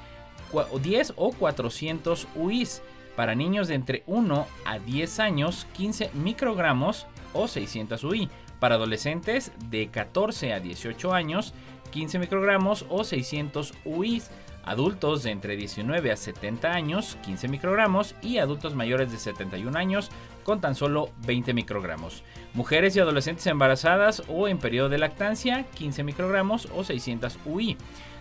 10 0.81 1.13
o 1.17 1.33
400 1.33 2.29
UIs, 2.35 2.81
para 3.17 3.35
niños 3.35 3.67
de 3.67 3.75
entre 3.75 4.03
1 4.07 4.47
a 4.63 4.79
10 4.79 5.19
años 5.19 5.67
15 5.73 6.11
microgramos 6.13 7.07
o 7.33 7.49
600 7.49 8.01
UI, 8.05 8.29
para 8.61 8.75
adolescentes 8.75 9.51
de 9.69 9.87
14 9.87 10.53
a 10.53 10.59
18 10.59 11.13
años 11.13 11.53
15 11.91 12.19
microgramos 12.19 12.85
o 12.89 13.03
600 13.03 13.73
UIs. 13.85 14.29
Adultos 14.63 15.23
de 15.23 15.31
entre 15.31 15.55
19 15.55 16.11
a 16.11 16.17
70 16.17 16.71
años, 16.71 17.17
15 17.23 17.47
microgramos 17.47 18.13
y 18.21 18.37
adultos 18.37 18.75
mayores 18.75 19.11
de 19.11 19.17
71 19.17 19.75
años 19.77 20.11
con 20.43 20.61
tan 20.61 20.75
solo 20.75 21.09
20 21.25 21.53
microgramos. 21.53 22.23
Mujeres 22.53 22.95
y 22.95 22.99
adolescentes 22.99 23.47
embarazadas 23.47 24.21
o 24.27 24.47
en 24.47 24.59
periodo 24.59 24.89
de 24.89 24.97
lactancia, 24.97 25.63
15 25.75 26.03
microgramos 26.03 26.67
o 26.75 26.83
600 26.83 27.39
UI. 27.45 27.77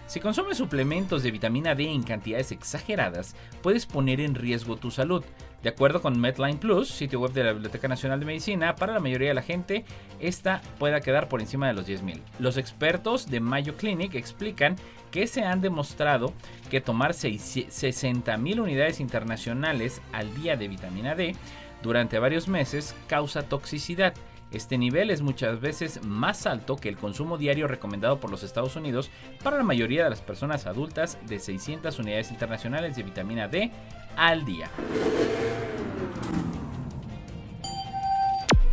Si 0.06 0.20
consumes 0.20 0.56
suplementos 0.56 1.22
de 1.22 1.30
vitamina 1.30 1.74
D 1.74 1.84
en 1.84 2.02
cantidades 2.02 2.50
exageradas, 2.50 3.36
puedes 3.62 3.84
poner 3.84 4.20
en 4.22 4.34
riesgo 4.34 4.76
tu 4.76 4.90
salud. 4.90 5.22
De 5.62 5.70
acuerdo 5.70 6.00
con 6.00 6.20
Medline 6.20 6.58
Plus, 6.58 6.88
sitio 6.88 7.18
web 7.18 7.32
de 7.32 7.42
la 7.42 7.52
Biblioteca 7.52 7.88
Nacional 7.88 8.20
de 8.20 8.26
Medicina, 8.26 8.76
para 8.76 8.92
la 8.92 9.00
mayoría 9.00 9.28
de 9.28 9.34
la 9.34 9.42
gente, 9.42 9.84
esta 10.20 10.62
pueda 10.78 11.00
quedar 11.00 11.28
por 11.28 11.40
encima 11.40 11.66
de 11.66 11.72
los 11.72 11.88
10.000. 11.88 12.20
Los 12.38 12.56
expertos 12.56 13.28
de 13.28 13.40
Mayo 13.40 13.76
Clinic 13.76 14.14
explican 14.14 14.76
que 15.10 15.26
se 15.26 15.42
han 15.42 15.60
demostrado 15.60 16.32
que 16.70 16.80
tomar 16.80 17.12
60.000 17.12 18.60
unidades 18.60 19.00
internacionales 19.00 20.00
al 20.12 20.32
día 20.34 20.56
de 20.56 20.68
vitamina 20.68 21.16
D 21.16 21.34
durante 21.82 22.18
varios 22.18 22.46
meses 22.46 22.94
causa 23.08 23.42
toxicidad 23.42 24.14
este 24.50 24.78
nivel 24.78 25.10
es 25.10 25.20
muchas 25.20 25.60
veces 25.60 26.04
más 26.04 26.46
alto 26.46 26.76
que 26.76 26.88
el 26.88 26.96
consumo 26.96 27.36
diario 27.36 27.68
recomendado 27.68 28.18
por 28.18 28.30
los 28.30 28.42
Estados 28.42 28.76
Unidos 28.76 29.10
para 29.42 29.58
la 29.58 29.62
mayoría 29.62 30.04
de 30.04 30.10
las 30.10 30.22
personas 30.22 30.66
adultas 30.66 31.18
de 31.26 31.38
600 31.38 31.98
unidades 31.98 32.30
internacionales 32.30 32.96
de 32.96 33.02
vitamina 33.02 33.48
D 33.48 33.70
al 34.16 34.44
día. 34.44 34.70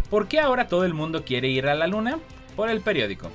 ¿Por 0.10 0.28
qué 0.28 0.40
ahora 0.40 0.68
todo 0.68 0.86
el 0.86 0.94
mundo 0.94 1.26
quiere 1.26 1.50
ir 1.50 1.68
a 1.68 1.76
la 1.76 1.88
Luna? 1.88 2.20
Por 2.56 2.70
el 2.70 2.80
periódico. 2.80 3.30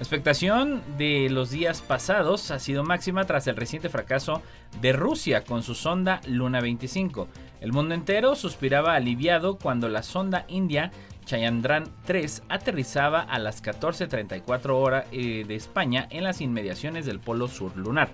La 0.00 0.04
expectación 0.04 0.82
de 0.98 1.28
los 1.30 1.50
días 1.50 1.82
pasados 1.82 2.50
ha 2.50 2.58
sido 2.58 2.84
máxima 2.84 3.24
tras 3.24 3.46
el 3.46 3.56
reciente 3.56 3.88
fracaso 3.88 4.42
de 4.80 4.92
Rusia 4.92 5.44
con 5.44 5.62
su 5.62 5.74
sonda 5.74 6.20
Luna 6.26 6.60
25. 6.60 7.28
El 7.60 7.72
mundo 7.72 7.94
entero 7.94 8.34
suspiraba 8.34 8.94
aliviado 8.94 9.56
cuando 9.58 9.88
la 9.88 10.02
sonda 10.02 10.46
india 10.48 10.90
Chayandran 11.30 11.84
3 12.06 12.42
aterrizaba 12.48 13.20
a 13.20 13.38
las 13.38 13.62
14.34 13.62 14.70
horas 14.70 15.04
eh, 15.12 15.44
de 15.46 15.54
España 15.54 16.08
en 16.10 16.24
las 16.24 16.40
inmediaciones 16.40 17.06
del 17.06 17.20
Polo 17.20 17.46
Sur 17.46 17.76
lunar. 17.76 18.10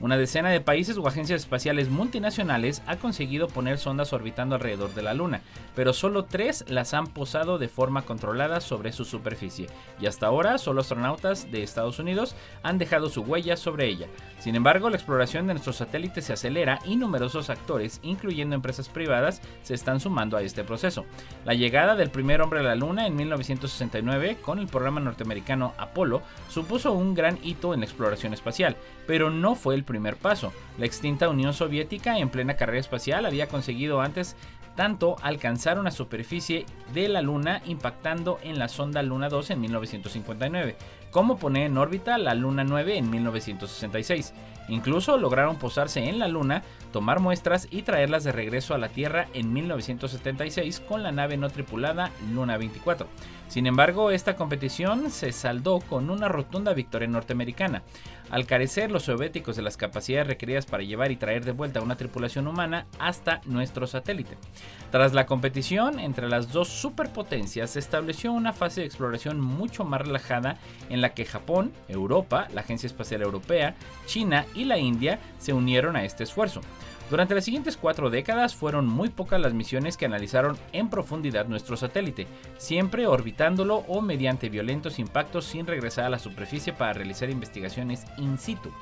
Una 0.00 0.16
decena 0.16 0.50
de 0.50 0.60
países 0.60 0.96
o 0.96 1.06
agencias 1.06 1.42
espaciales 1.42 1.88
multinacionales 1.88 2.82
ha 2.86 2.96
conseguido 2.96 3.46
poner 3.46 3.78
sondas 3.78 4.12
orbitando 4.12 4.56
alrededor 4.56 4.94
de 4.94 5.02
la 5.02 5.14
Luna, 5.14 5.42
pero 5.76 5.92
solo 5.92 6.24
tres 6.24 6.64
las 6.68 6.92
han 6.92 7.06
posado 7.06 7.58
de 7.58 7.68
forma 7.68 8.02
controlada 8.02 8.60
sobre 8.60 8.92
su 8.92 9.04
superficie, 9.04 9.68
y 10.00 10.06
hasta 10.06 10.26
ahora 10.26 10.58
solo 10.58 10.80
astronautas 10.80 11.52
de 11.52 11.62
Estados 11.62 11.98
Unidos 11.98 12.34
han 12.62 12.78
dejado 12.78 13.08
su 13.08 13.22
huella 13.22 13.56
sobre 13.56 13.86
ella. 13.86 14.08
Sin 14.38 14.56
embargo, 14.56 14.90
la 14.90 14.96
exploración 14.96 15.46
de 15.46 15.54
nuestros 15.54 15.76
satélites 15.76 16.24
se 16.24 16.32
acelera 16.32 16.80
y 16.84 16.96
numerosos 16.96 17.48
actores, 17.48 18.00
incluyendo 18.02 18.56
empresas 18.56 18.88
privadas, 18.88 19.40
se 19.62 19.74
están 19.74 20.00
sumando 20.00 20.36
a 20.36 20.42
este 20.42 20.64
proceso. 20.64 21.04
La 21.44 21.54
llegada 21.54 21.94
del 21.94 22.10
primer 22.10 22.42
hombre 22.42 22.60
a 22.60 22.64
la 22.64 22.74
Luna 22.74 23.06
en 23.06 23.14
1969 23.14 24.38
con 24.42 24.58
el 24.58 24.66
programa 24.66 25.00
norteamericano 25.00 25.74
Apolo 25.78 26.22
supuso 26.48 26.92
un 26.92 27.14
gran 27.14 27.38
hito 27.42 27.72
en 27.72 27.80
la 27.80 27.86
exploración 27.86 28.34
espacial, 28.34 28.76
pero 29.06 29.30
no 29.30 29.54
fue 29.54 29.74
el 29.74 29.81
primer 29.84 30.16
paso. 30.16 30.52
La 30.78 30.86
extinta 30.86 31.28
Unión 31.28 31.52
Soviética 31.52 32.18
en 32.18 32.28
plena 32.28 32.54
carrera 32.54 32.80
espacial 32.80 33.26
había 33.26 33.48
conseguido 33.48 34.00
antes 34.00 34.36
tanto 34.74 35.16
alcanzar 35.22 35.78
una 35.78 35.90
superficie 35.90 36.66
de 36.94 37.08
la 37.08 37.22
Luna 37.22 37.62
impactando 37.66 38.38
en 38.42 38.58
la 38.58 38.68
sonda 38.68 39.02
Luna 39.02 39.28
2 39.28 39.50
en 39.50 39.60
1959, 39.60 40.76
como 41.12 41.36
poner 41.36 41.66
en 41.66 41.78
órbita 41.78 42.18
la 42.18 42.34
Luna 42.34 42.64
9 42.64 42.96
en 42.96 43.10
1966. 43.10 44.34
Incluso 44.68 45.18
lograron 45.18 45.58
posarse 45.58 46.08
en 46.08 46.18
la 46.18 46.28
Luna, 46.28 46.62
tomar 46.92 47.20
muestras 47.20 47.68
y 47.70 47.82
traerlas 47.82 48.24
de 48.24 48.32
regreso 48.32 48.74
a 48.74 48.78
la 48.78 48.88
Tierra 48.88 49.28
en 49.34 49.52
1976 49.52 50.80
con 50.80 51.02
la 51.02 51.12
nave 51.12 51.36
no 51.36 51.50
tripulada 51.50 52.10
Luna 52.32 52.56
24. 52.56 53.06
Sin 53.52 53.66
embargo, 53.66 54.10
esta 54.10 54.34
competición 54.34 55.10
se 55.10 55.30
saldó 55.30 55.80
con 55.80 56.08
una 56.08 56.28
rotunda 56.28 56.72
victoria 56.72 57.06
norteamericana. 57.06 57.82
Al 58.30 58.46
carecer 58.46 58.90
los 58.90 59.02
soviéticos 59.02 59.56
de 59.56 59.62
las 59.62 59.76
capacidades 59.76 60.26
requeridas 60.26 60.64
para 60.64 60.82
llevar 60.82 61.12
y 61.12 61.16
traer 61.16 61.44
de 61.44 61.52
vuelta 61.52 61.82
una 61.82 61.96
tripulación 61.96 62.46
humana 62.46 62.86
hasta 62.98 63.42
nuestro 63.44 63.86
satélite. 63.86 64.38
Tras 64.90 65.12
la 65.12 65.26
competición 65.26 65.98
entre 65.98 66.30
las 66.30 66.50
dos 66.50 66.68
superpotencias, 66.68 67.72
se 67.72 67.78
estableció 67.78 68.32
una 68.32 68.54
fase 68.54 68.80
de 68.80 68.86
exploración 68.86 69.38
mucho 69.38 69.84
más 69.84 70.00
relajada 70.00 70.56
en 70.88 71.01
la 71.02 71.12
que 71.12 71.26
Japón, 71.26 71.72
Europa, 71.88 72.48
la 72.54 72.62
Agencia 72.62 72.86
Espacial 72.86 73.20
Europea, 73.20 73.74
China 74.06 74.46
y 74.54 74.64
la 74.64 74.78
India 74.78 75.18
se 75.38 75.52
unieron 75.52 75.96
a 75.96 76.04
este 76.04 76.24
esfuerzo. 76.24 76.62
Durante 77.10 77.34
las 77.34 77.44
siguientes 77.44 77.76
cuatro 77.76 78.08
décadas 78.08 78.54
fueron 78.54 78.86
muy 78.86 79.10
pocas 79.10 79.38
las 79.38 79.52
misiones 79.52 79.98
que 79.98 80.06
analizaron 80.06 80.56
en 80.72 80.88
profundidad 80.88 81.46
nuestro 81.46 81.76
satélite, 81.76 82.26
siempre 82.56 83.06
orbitándolo 83.06 83.84
o 83.86 84.00
mediante 84.00 84.48
violentos 84.48 84.98
impactos 84.98 85.44
sin 85.44 85.66
regresar 85.66 86.06
a 86.06 86.10
la 86.10 86.18
superficie 86.18 86.72
para 86.72 86.94
realizar 86.94 87.28
investigaciones 87.28 88.06
in 88.16 88.38
situ. 88.38 88.72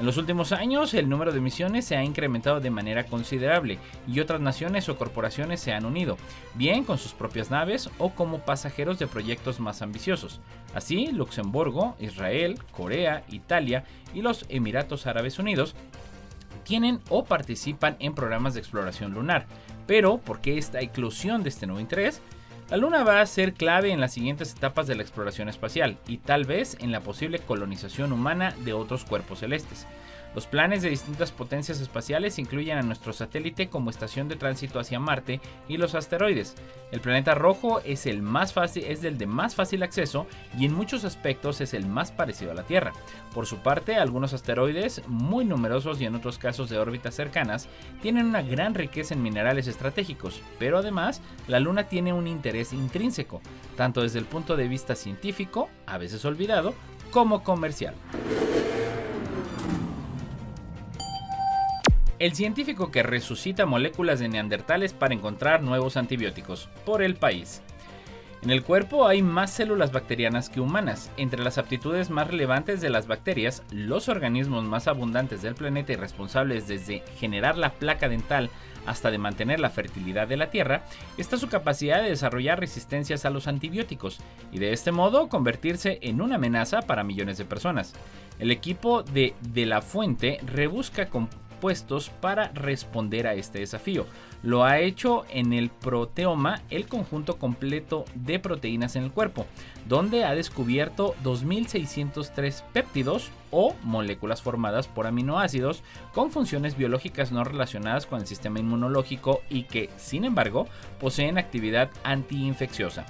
En 0.00 0.06
los 0.06 0.16
últimos 0.16 0.50
años, 0.50 0.92
el 0.94 1.08
número 1.08 1.32
de 1.32 1.40
misiones 1.40 1.84
se 1.84 1.96
ha 1.96 2.02
incrementado 2.02 2.58
de 2.58 2.70
manera 2.70 3.04
considerable 3.04 3.78
y 4.08 4.18
otras 4.18 4.40
naciones 4.40 4.88
o 4.88 4.96
corporaciones 4.96 5.60
se 5.60 5.72
han 5.72 5.84
unido, 5.84 6.16
bien 6.54 6.82
con 6.82 6.98
sus 6.98 7.12
propias 7.12 7.50
naves 7.50 7.88
o 7.98 8.10
como 8.10 8.40
pasajeros 8.40 8.98
de 8.98 9.06
proyectos 9.06 9.60
más 9.60 9.82
ambiciosos. 9.82 10.40
Así, 10.74 11.12
Luxemburgo, 11.12 11.94
Israel, 12.00 12.58
Corea, 12.72 13.22
Italia 13.28 13.84
y 14.12 14.22
los 14.22 14.44
Emiratos 14.48 15.06
Árabes 15.06 15.38
Unidos 15.38 15.76
tienen 16.64 17.00
o 17.08 17.24
participan 17.24 17.96
en 18.00 18.14
programas 18.14 18.54
de 18.54 18.60
exploración 18.60 19.12
lunar. 19.12 19.46
Pero, 19.86 20.18
¿por 20.18 20.40
qué 20.40 20.58
esta 20.58 20.80
eclosión 20.80 21.44
de 21.44 21.50
este 21.50 21.66
nuevo 21.66 21.80
interés? 21.80 22.20
La 22.70 22.78
Luna 22.78 23.04
va 23.04 23.20
a 23.20 23.26
ser 23.26 23.52
clave 23.52 23.90
en 23.92 24.00
las 24.00 24.14
siguientes 24.14 24.52
etapas 24.52 24.86
de 24.86 24.94
la 24.94 25.02
exploración 25.02 25.50
espacial 25.50 25.98
y 26.08 26.16
tal 26.16 26.44
vez 26.44 26.78
en 26.80 26.92
la 26.92 27.00
posible 27.00 27.38
colonización 27.38 28.10
humana 28.10 28.54
de 28.64 28.72
otros 28.72 29.04
cuerpos 29.04 29.40
celestes. 29.40 29.86
Los 30.34 30.46
planes 30.46 30.82
de 30.82 30.90
distintas 30.90 31.30
potencias 31.30 31.80
espaciales 31.80 32.38
incluyen 32.38 32.78
a 32.78 32.82
nuestro 32.82 33.12
satélite 33.12 33.68
como 33.68 33.90
estación 33.90 34.28
de 34.28 34.36
tránsito 34.36 34.80
hacia 34.80 34.98
Marte 34.98 35.40
y 35.68 35.76
los 35.76 35.94
asteroides. 35.94 36.56
El 36.90 37.00
planeta 37.00 37.34
rojo 37.34 37.80
es 37.84 38.06
el 38.06 38.20
más 38.20 38.52
fácil, 38.52 38.84
es 38.84 39.00
de 39.00 39.26
más 39.26 39.54
fácil 39.54 39.82
acceso 39.82 40.26
y 40.58 40.64
en 40.64 40.74
muchos 40.74 41.04
aspectos 41.04 41.60
es 41.60 41.72
el 41.72 41.86
más 41.86 42.10
parecido 42.10 42.50
a 42.50 42.54
la 42.54 42.64
Tierra. 42.64 42.92
Por 43.32 43.46
su 43.46 43.58
parte, 43.58 43.96
algunos 43.96 44.32
asteroides, 44.32 45.02
muy 45.06 45.44
numerosos 45.44 46.00
y 46.00 46.06
en 46.06 46.14
otros 46.14 46.38
casos 46.38 46.68
de 46.68 46.78
órbitas 46.78 47.14
cercanas, 47.14 47.68
tienen 48.02 48.26
una 48.26 48.42
gran 48.42 48.74
riqueza 48.74 49.14
en 49.14 49.22
minerales 49.22 49.68
estratégicos, 49.68 50.40
pero 50.58 50.78
además 50.78 51.22
la 51.46 51.60
Luna 51.60 51.88
tiene 51.88 52.12
un 52.12 52.26
interés 52.26 52.72
intrínseco, 52.72 53.40
tanto 53.76 54.02
desde 54.02 54.18
el 54.18 54.24
punto 54.24 54.56
de 54.56 54.68
vista 54.68 54.94
científico, 54.96 55.68
a 55.86 55.98
veces 55.98 56.24
olvidado, 56.24 56.74
como 57.10 57.44
comercial. 57.44 57.94
El 62.24 62.34
científico 62.34 62.90
que 62.90 63.02
resucita 63.02 63.66
moléculas 63.66 64.18
de 64.18 64.30
neandertales 64.30 64.94
para 64.94 65.12
encontrar 65.12 65.62
nuevos 65.62 65.98
antibióticos, 65.98 66.70
por 66.86 67.02
el 67.02 67.16
país. 67.16 67.60
En 68.42 68.48
el 68.48 68.62
cuerpo 68.62 69.06
hay 69.06 69.20
más 69.20 69.50
células 69.50 69.92
bacterianas 69.92 70.48
que 70.48 70.60
humanas. 70.60 71.10
Entre 71.18 71.44
las 71.44 71.58
aptitudes 71.58 72.08
más 72.08 72.28
relevantes 72.28 72.80
de 72.80 72.88
las 72.88 73.06
bacterias, 73.06 73.62
los 73.70 74.08
organismos 74.08 74.64
más 74.64 74.88
abundantes 74.88 75.42
del 75.42 75.54
planeta 75.54 75.92
y 75.92 75.96
responsables 75.96 76.66
desde 76.66 77.02
generar 77.18 77.58
la 77.58 77.72
placa 77.72 78.08
dental 78.08 78.48
hasta 78.86 79.10
de 79.10 79.18
mantener 79.18 79.60
la 79.60 79.70
fertilidad 79.70 80.26
de 80.26 80.38
la 80.38 80.48
tierra, 80.48 80.84
está 81.18 81.36
su 81.36 81.48
capacidad 81.48 82.02
de 82.02 82.10
desarrollar 82.10 82.58
resistencias 82.58 83.26
a 83.26 83.30
los 83.30 83.48
antibióticos 83.48 84.18
y 84.50 84.58
de 84.58 84.72
este 84.72 84.92
modo 84.92 85.28
convertirse 85.28 85.98
en 86.00 86.22
una 86.22 86.36
amenaza 86.36 86.80
para 86.80 87.04
millones 87.04 87.36
de 87.36 87.44
personas. 87.44 87.94
El 88.38 88.50
equipo 88.50 89.02
de 89.02 89.34
De 89.40 89.64
La 89.64 89.80
Fuente 89.80 90.40
rebusca 90.44 91.08
con 91.08 91.28
para 92.20 92.48
responder 92.48 93.26
a 93.26 93.34
este 93.34 93.60
desafío. 93.60 94.06
Lo 94.42 94.64
ha 94.64 94.78
hecho 94.80 95.24
en 95.30 95.54
el 95.54 95.70
proteoma, 95.70 96.60
el 96.68 96.86
conjunto 96.86 97.38
completo 97.38 98.04
de 98.14 98.38
proteínas 98.38 98.96
en 98.96 99.04
el 99.04 99.12
cuerpo, 99.12 99.46
donde 99.88 100.24
ha 100.24 100.34
descubierto 100.34 101.14
2603 101.22 102.64
péptidos 102.74 103.30
o 103.50 103.74
moléculas 103.82 104.42
formadas 104.42 104.88
por 104.88 105.06
aminoácidos 105.06 105.82
con 106.12 106.30
funciones 106.30 106.76
biológicas 106.76 107.32
no 107.32 107.42
relacionadas 107.44 108.04
con 108.04 108.20
el 108.20 108.26
sistema 108.26 108.58
inmunológico 108.60 109.40
y 109.48 109.62
que, 109.62 109.88
sin 109.96 110.24
embargo, 110.24 110.66
poseen 111.00 111.38
actividad 111.38 111.90
antiinfecciosa. 112.02 113.06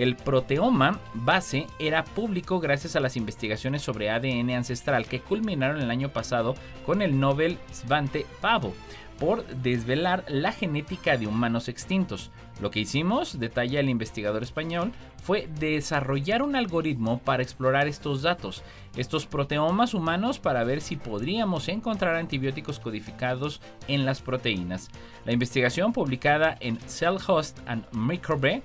El 0.00 0.16
proteoma 0.16 0.98
base 1.12 1.66
era 1.78 2.04
público 2.04 2.58
gracias 2.58 2.96
a 2.96 3.00
las 3.00 3.18
investigaciones 3.18 3.82
sobre 3.82 4.08
ADN 4.08 4.48
ancestral 4.48 5.04
que 5.04 5.20
culminaron 5.20 5.78
el 5.78 5.90
año 5.90 6.08
pasado 6.08 6.54
con 6.86 7.02
el 7.02 7.20
Nobel 7.20 7.58
Svante 7.70 8.24
Pavo 8.40 8.72
por 9.18 9.46
desvelar 9.46 10.24
la 10.26 10.52
genética 10.52 11.18
de 11.18 11.26
humanos 11.26 11.68
extintos. 11.68 12.30
Lo 12.62 12.70
que 12.70 12.80
hicimos, 12.80 13.38
detalla 13.38 13.78
el 13.80 13.90
investigador 13.90 14.42
español, 14.42 14.92
fue 15.22 15.46
desarrollar 15.58 16.42
un 16.42 16.56
algoritmo 16.56 17.18
para 17.18 17.42
explorar 17.42 17.86
estos 17.86 18.22
datos, 18.22 18.62
estos 18.96 19.26
proteomas 19.26 19.92
humanos 19.92 20.38
para 20.38 20.64
ver 20.64 20.80
si 20.80 20.96
podríamos 20.96 21.68
encontrar 21.68 22.16
antibióticos 22.16 22.80
codificados 22.80 23.60
en 23.86 24.06
las 24.06 24.22
proteínas. 24.22 24.88
La 25.26 25.32
investigación 25.32 25.92
publicada 25.92 26.56
en 26.60 26.78
Cell 26.80 27.18
Host 27.26 27.58
and 27.66 27.84
Microbe 27.92 28.62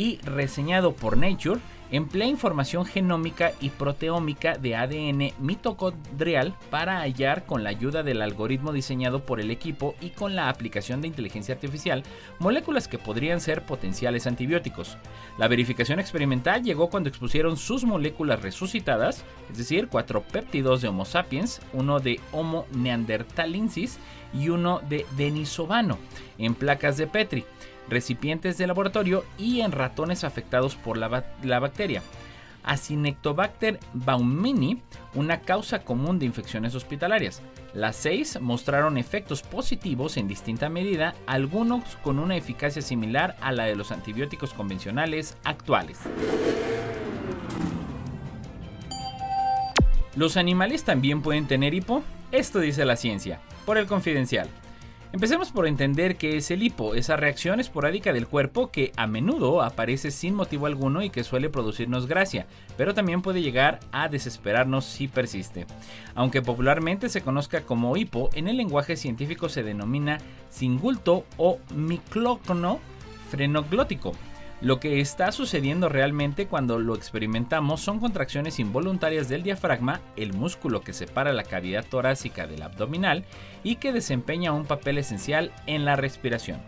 y 0.00 0.16
reseñado 0.22 0.94
por 0.94 1.18
Nature, 1.18 1.60
emplea 1.90 2.26
información 2.26 2.86
genómica 2.86 3.52
y 3.60 3.68
proteómica 3.68 4.56
de 4.56 4.74
ADN 4.74 5.34
mitocondrial 5.38 6.54
para 6.70 7.00
hallar 7.00 7.44
con 7.44 7.64
la 7.64 7.68
ayuda 7.68 8.02
del 8.02 8.22
algoritmo 8.22 8.72
diseñado 8.72 9.26
por 9.26 9.40
el 9.40 9.50
equipo 9.50 9.94
y 10.00 10.08
con 10.08 10.34
la 10.34 10.48
aplicación 10.48 11.02
de 11.02 11.08
inteligencia 11.08 11.54
artificial 11.54 12.02
moléculas 12.38 12.88
que 12.88 12.96
podrían 12.96 13.42
ser 13.42 13.66
potenciales 13.66 14.26
antibióticos. 14.26 14.96
La 15.36 15.48
verificación 15.48 16.00
experimental 16.00 16.62
llegó 16.62 16.88
cuando 16.88 17.10
expusieron 17.10 17.58
sus 17.58 17.84
moléculas 17.84 18.40
resucitadas, 18.40 19.22
es 19.50 19.58
decir, 19.58 19.88
cuatro 19.88 20.22
péptidos 20.22 20.80
de 20.80 20.88
Homo 20.88 21.04
sapiens, 21.04 21.60
uno 21.74 22.00
de 22.00 22.20
Homo 22.32 22.64
neanderthalensis 22.72 23.98
y 24.32 24.48
uno 24.48 24.80
de 24.88 25.04
Denisovano, 25.18 25.98
en 26.38 26.54
placas 26.54 26.96
de 26.96 27.06
Petri 27.06 27.44
recipientes 27.90 28.56
de 28.56 28.66
laboratorio 28.66 29.24
y 29.36 29.60
en 29.60 29.72
ratones 29.72 30.24
afectados 30.24 30.76
por 30.76 30.96
la, 30.96 31.08
bacteria. 31.08 32.02
Acinetobacter 32.62 33.80
baumini, 33.94 34.82
una 35.14 35.40
causa 35.40 35.80
común 35.80 36.18
de 36.18 36.26
infecciones 36.26 36.74
hospitalarias. 36.74 37.42
Las 37.74 37.96
seis 37.96 38.40
mostraron 38.40 38.98
efectos 38.98 39.42
positivos 39.42 40.16
en 40.16 40.28
distinta 40.28 40.68
medida, 40.68 41.14
algunos 41.26 41.96
con 42.02 42.18
una 42.18 42.36
eficacia 42.36 42.82
similar 42.82 43.36
a 43.40 43.52
la 43.52 43.64
de 43.64 43.76
los 43.76 43.92
antibióticos 43.92 44.52
convencionales 44.52 45.36
actuales. 45.44 45.98
¿Los 50.16 50.36
animales 50.36 50.84
también 50.84 51.22
pueden 51.22 51.46
tener 51.46 51.72
hipo? 51.72 52.02
Esto 52.32 52.60
dice 52.60 52.84
la 52.84 52.96
ciencia, 52.96 53.40
por 53.64 53.78
el 53.78 53.86
confidencial. 53.86 54.48
Empecemos 55.12 55.50
por 55.50 55.66
entender 55.66 56.14
qué 56.14 56.36
es 56.36 56.52
el 56.52 56.62
hipo, 56.62 56.94
esa 56.94 57.16
reacción 57.16 57.58
esporádica 57.58 58.12
del 58.12 58.28
cuerpo 58.28 58.70
que 58.70 58.92
a 58.96 59.08
menudo 59.08 59.60
aparece 59.60 60.12
sin 60.12 60.34
motivo 60.34 60.66
alguno 60.66 61.02
y 61.02 61.10
que 61.10 61.24
suele 61.24 61.50
producirnos 61.50 62.06
gracia, 62.06 62.46
pero 62.76 62.94
también 62.94 63.20
puede 63.20 63.42
llegar 63.42 63.80
a 63.90 64.08
desesperarnos 64.08 64.84
si 64.84 65.08
persiste. 65.08 65.66
Aunque 66.14 66.42
popularmente 66.42 67.08
se 67.08 67.22
conozca 67.22 67.62
como 67.62 67.96
hipo, 67.96 68.30
en 68.34 68.46
el 68.46 68.56
lenguaje 68.56 68.96
científico 68.96 69.48
se 69.48 69.64
denomina 69.64 70.18
singulto 70.48 71.24
o 71.36 71.58
miclócono 71.74 72.78
frenoglótico 73.30 74.12
lo 74.60 74.78
que 74.78 75.00
está 75.00 75.32
sucediendo 75.32 75.88
realmente 75.88 76.46
cuando 76.46 76.78
lo 76.78 76.94
experimentamos 76.94 77.80
son 77.80 77.98
contracciones 77.98 78.58
involuntarias 78.58 79.28
del 79.28 79.42
diafragma, 79.42 80.00
el 80.16 80.34
músculo 80.34 80.82
que 80.82 80.92
separa 80.92 81.32
la 81.32 81.44
cavidad 81.44 81.84
torácica 81.84 82.46
del 82.46 82.62
abdominal 82.62 83.24
y 83.62 83.76
que 83.76 83.92
desempeña 83.92 84.52
un 84.52 84.66
papel 84.66 84.98
esencial 84.98 85.50
en 85.66 85.84
la 85.86 85.96
respiración. 85.96 86.60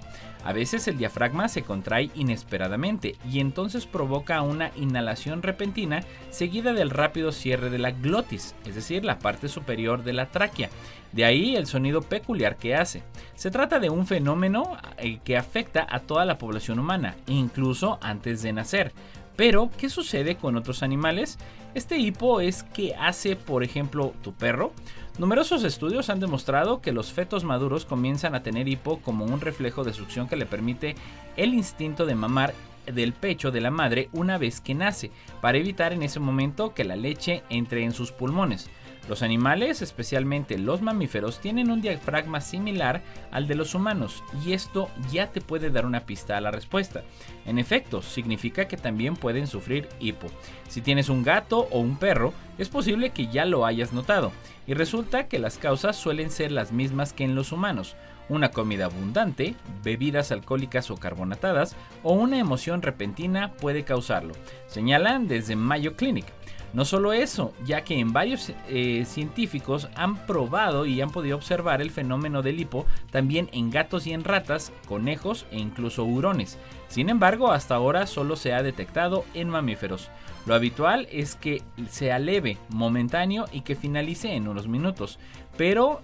A 0.44 0.52
veces 0.52 0.88
el 0.88 0.98
diafragma 0.98 1.48
se 1.48 1.62
contrae 1.62 2.10
inesperadamente 2.14 3.16
y 3.30 3.40
entonces 3.40 3.86
provoca 3.86 4.42
una 4.42 4.70
inhalación 4.76 5.42
repentina 5.42 6.02
seguida 6.30 6.72
del 6.72 6.90
rápido 6.90 7.32
cierre 7.32 7.70
de 7.70 7.78
la 7.78 7.92
glotis, 7.92 8.54
es 8.66 8.74
decir, 8.74 9.04
la 9.04 9.18
parte 9.18 9.48
superior 9.48 10.02
de 10.02 10.12
la 10.12 10.26
tráquea. 10.26 10.70
De 11.12 11.24
ahí 11.24 11.56
el 11.56 11.66
sonido 11.66 12.02
peculiar 12.02 12.56
que 12.56 12.74
hace. 12.74 13.02
Se 13.34 13.50
trata 13.50 13.78
de 13.78 13.90
un 13.90 14.06
fenómeno 14.06 14.76
eh, 14.98 15.20
que 15.24 15.36
afecta 15.36 15.86
a 15.88 16.00
toda 16.00 16.24
la 16.24 16.38
población 16.38 16.78
humana, 16.78 17.16
incluso 17.26 17.98
antes 18.00 18.42
de 18.42 18.52
nacer. 18.52 18.92
Pero, 19.36 19.70
¿qué 19.78 19.88
sucede 19.88 20.36
con 20.36 20.56
otros 20.56 20.82
animales? 20.82 21.38
Este 21.74 21.96
hipo 21.96 22.40
es 22.40 22.64
que 22.64 22.94
hace, 22.94 23.34
por 23.34 23.64
ejemplo, 23.64 24.12
tu 24.22 24.34
perro. 24.34 24.72
Numerosos 25.18 25.64
estudios 25.64 26.10
han 26.10 26.20
demostrado 26.20 26.82
que 26.82 26.92
los 26.92 27.12
fetos 27.12 27.44
maduros 27.44 27.86
comienzan 27.86 28.34
a 28.34 28.42
tener 28.42 28.68
hipo 28.68 29.00
como 29.00 29.24
un 29.24 29.40
reflejo 29.40 29.82
de 29.82 29.94
succión 29.94 30.28
que 30.28 30.36
le 30.36 30.44
permite 30.44 30.96
el 31.36 31.54
instinto 31.54 32.04
de 32.04 32.14
mamar 32.14 32.52
del 32.86 33.14
pecho 33.14 33.50
de 33.50 33.60
la 33.60 33.70
madre 33.70 34.10
una 34.12 34.36
vez 34.36 34.60
que 34.60 34.74
nace, 34.74 35.10
para 35.40 35.58
evitar 35.58 35.92
en 35.92 36.02
ese 36.02 36.20
momento 36.20 36.74
que 36.74 36.84
la 36.84 36.96
leche 36.96 37.42
entre 37.48 37.84
en 37.84 37.92
sus 37.92 38.12
pulmones. 38.12 38.68
Los 39.08 39.22
animales, 39.22 39.82
especialmente 39.82 40.58
los 40.58 40.80
mamíferos, 40.80 41.40
tienen 41.40 41.70
un 41.70 41.80
diafragma 41.80 42.40
similar 42.40 43.02
al 43.32 43.48
de 43.48 43.56
los 43.56 43.74
humanos 43.74 44.22
y 44.44 44.52
esto 44.52 44.88
ya 45.10 45.32
te 45.32 45.40
puede 45.40 45.70
dar 45.70 45.86
una 45.86 46.06
pista 46.06 46.36
a 46.36 46.40
la 46.40 46.52
respuesta. 46.52 47.02
En 47.44 47.58
efecto, 47.58 48.00
significa 48.00 48.68
que 48.68 48.76
también 48.76 49.16
pueden 49.16 49.48
sufrir 49.48 49.88
hipo. 49.98 50.28
Si 50.68 50.82
tienes 50.82 51.08
un 51.08 51.24
gato 51.24 51.66
o 51.72 51.80
un 51.80 51.96
perro, 51.96 52.32
es 52.58 52.68
posible 52.68 53.10
que 53.10 53.26
ya 53.26 53.44
lo 53.44 53.66
hayas 53.66 53.92
notado 53.92 54.30
y 54.68 54.74
resulta 54.74 55.26
que 55.26 55.40
las 55.40 55.58
causas 55.58 55.96
suelen 55.96 56.30
ser 56.30 56.52
las 56.52 56.70
mismas 56.70 57.12
que 57.12 57.24
en 57.24 57.34
los 57.34 57.50
humanos. 57.50 57.96
Una 58.28 58.52
comida 58.52 58.84
abundante, 58.84 59.56
bebidas 59.82 60.30
alcohólicas 60.30 60.92
o 60.92 60.96
carbonatadas 60.96 61.74
o 62.04 62.12
una 62.12 62.38
emoción 62.38 62.82
repentina 62.82 63.52
puede 63.54 63.82
causarlo, 63.82 64.34
señalan 64.68 65.26
desde 65.26 65.56
Mayo 65.56 65.96
Clinic. 65.96 66.26
No 66.72 66.86
solo 66.86 67.12
eso, 67.12 67.52
ya 67.66 67.84
que 67.84 67.98
en 67.98 68.12
varios 68.12 68.52
eh, 68.68 69.04
científicos 69.06 69.88
han 69.94 70.16
probado 70.26 70.86
y 70.86 71.00
han 71.02 71.10
podido 71.10 71.36
observar 71.36 71.82
el 71.82 71.90
fenómeno 71.90 72.40
del 72.40 72.60
hipo 72.60 72.86
también 73.10 73.50
en 73.52 73.70
gatos 73.70 74.06
y 74.06 74.12
en 74.12 74.24
ratas, 74.24 74.72
conejos 74.86 75.44
e 75.50 75.58
incluso 75.58 76.04
hurones. 76.04 76.58
Sin 76.88 77.10
embargo, 77.10 77.52
hasta 77.52 77.74
ahora 77.74 78.06
solo 78.06 78.36
se 78.36 78.54
ha 78.54 78.62
detectado 78.62 79.24
en 79.34 79.50
mamíferos. 79.50 80.10
Lo 80.46 80.54
habitual 80.54 81.08
es 81.12 81.36
que 81.36 81.62
sea 81.90 82.18
leve, 82.18 82.56
momentáneo 82.70 83.44
y 83.52 83.60
que 83.60 83.76
finalice 83.76 84.34
en 84.34 84.48
unos 84.48 84.66
minutos, 84.66 85.18
pero 85.56 86.00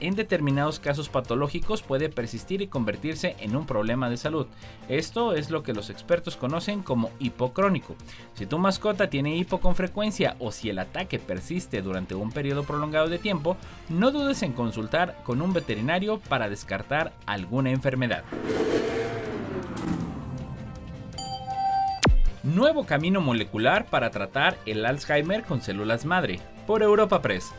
en 0.00 0.16
determinados 0.16 0.80
casos 0.80 1.08
patológicos 1.08 1.82
puede 1.82 2.08
persistir 2.08 2.62
y 2.62 2.66
convertirse 2.66 3.36
en 3.38 3.56
un 3.56 3.66
problema 3.66 4.10
de 4.10 4.16
salud. 4.16 4.46
Esto 4.88 5.34
es 5.34 5.50
lo 5.50 5.62
que 5.62 5.72
los 5.72 5.90
expertos 5.90 6.36
conocen 6.36 6.82
como 6.82 7.10
hipocrónico. 7.18 7.94
Si 8.34 8.46
tu 8.46 8.58
mascota 8.58 9.10
tiene 9.10 9.36
hipo 9.36 9.60
con 9.60 9.76
frecuencia 9.76 10.36
o 10.38 10.52
si 10.52 10.70
el 10.70 10.78
ataque 10.78 11.18
persiste 11.18 11.82
durante 11.82 12.14
un 12.14 12.32
periodo 12.32 12.64
prolongado 12.64 13.08
de 13.08 13.18
tiempo, 13.18 13.56
no 13.88 14.10
dudes 14.10 14.42
en 14.42 14.52
consultar 14.52 15.22
con 15.24 15.42
un 15.42 15.52
veterinario 15.52 16.18
para 16.18 16.48
descartar 16.48 17.12
alguna 17.26 17.70
enfermedad. 17.70 18.24
Nuevo 22.42 22.86
camino 22.86 23.20
molecular 23.20 23.84
para 23.86 24.10
tratar 24.10 24.56
el 24.64 24.86
Alzheimer 24.86 25.44
con 25.44 25.60
células 25.60 26.06
madre, 26.06 26.40
por 26.66 26.82
Europa 26.82 27.20
Press. 27.20 27.52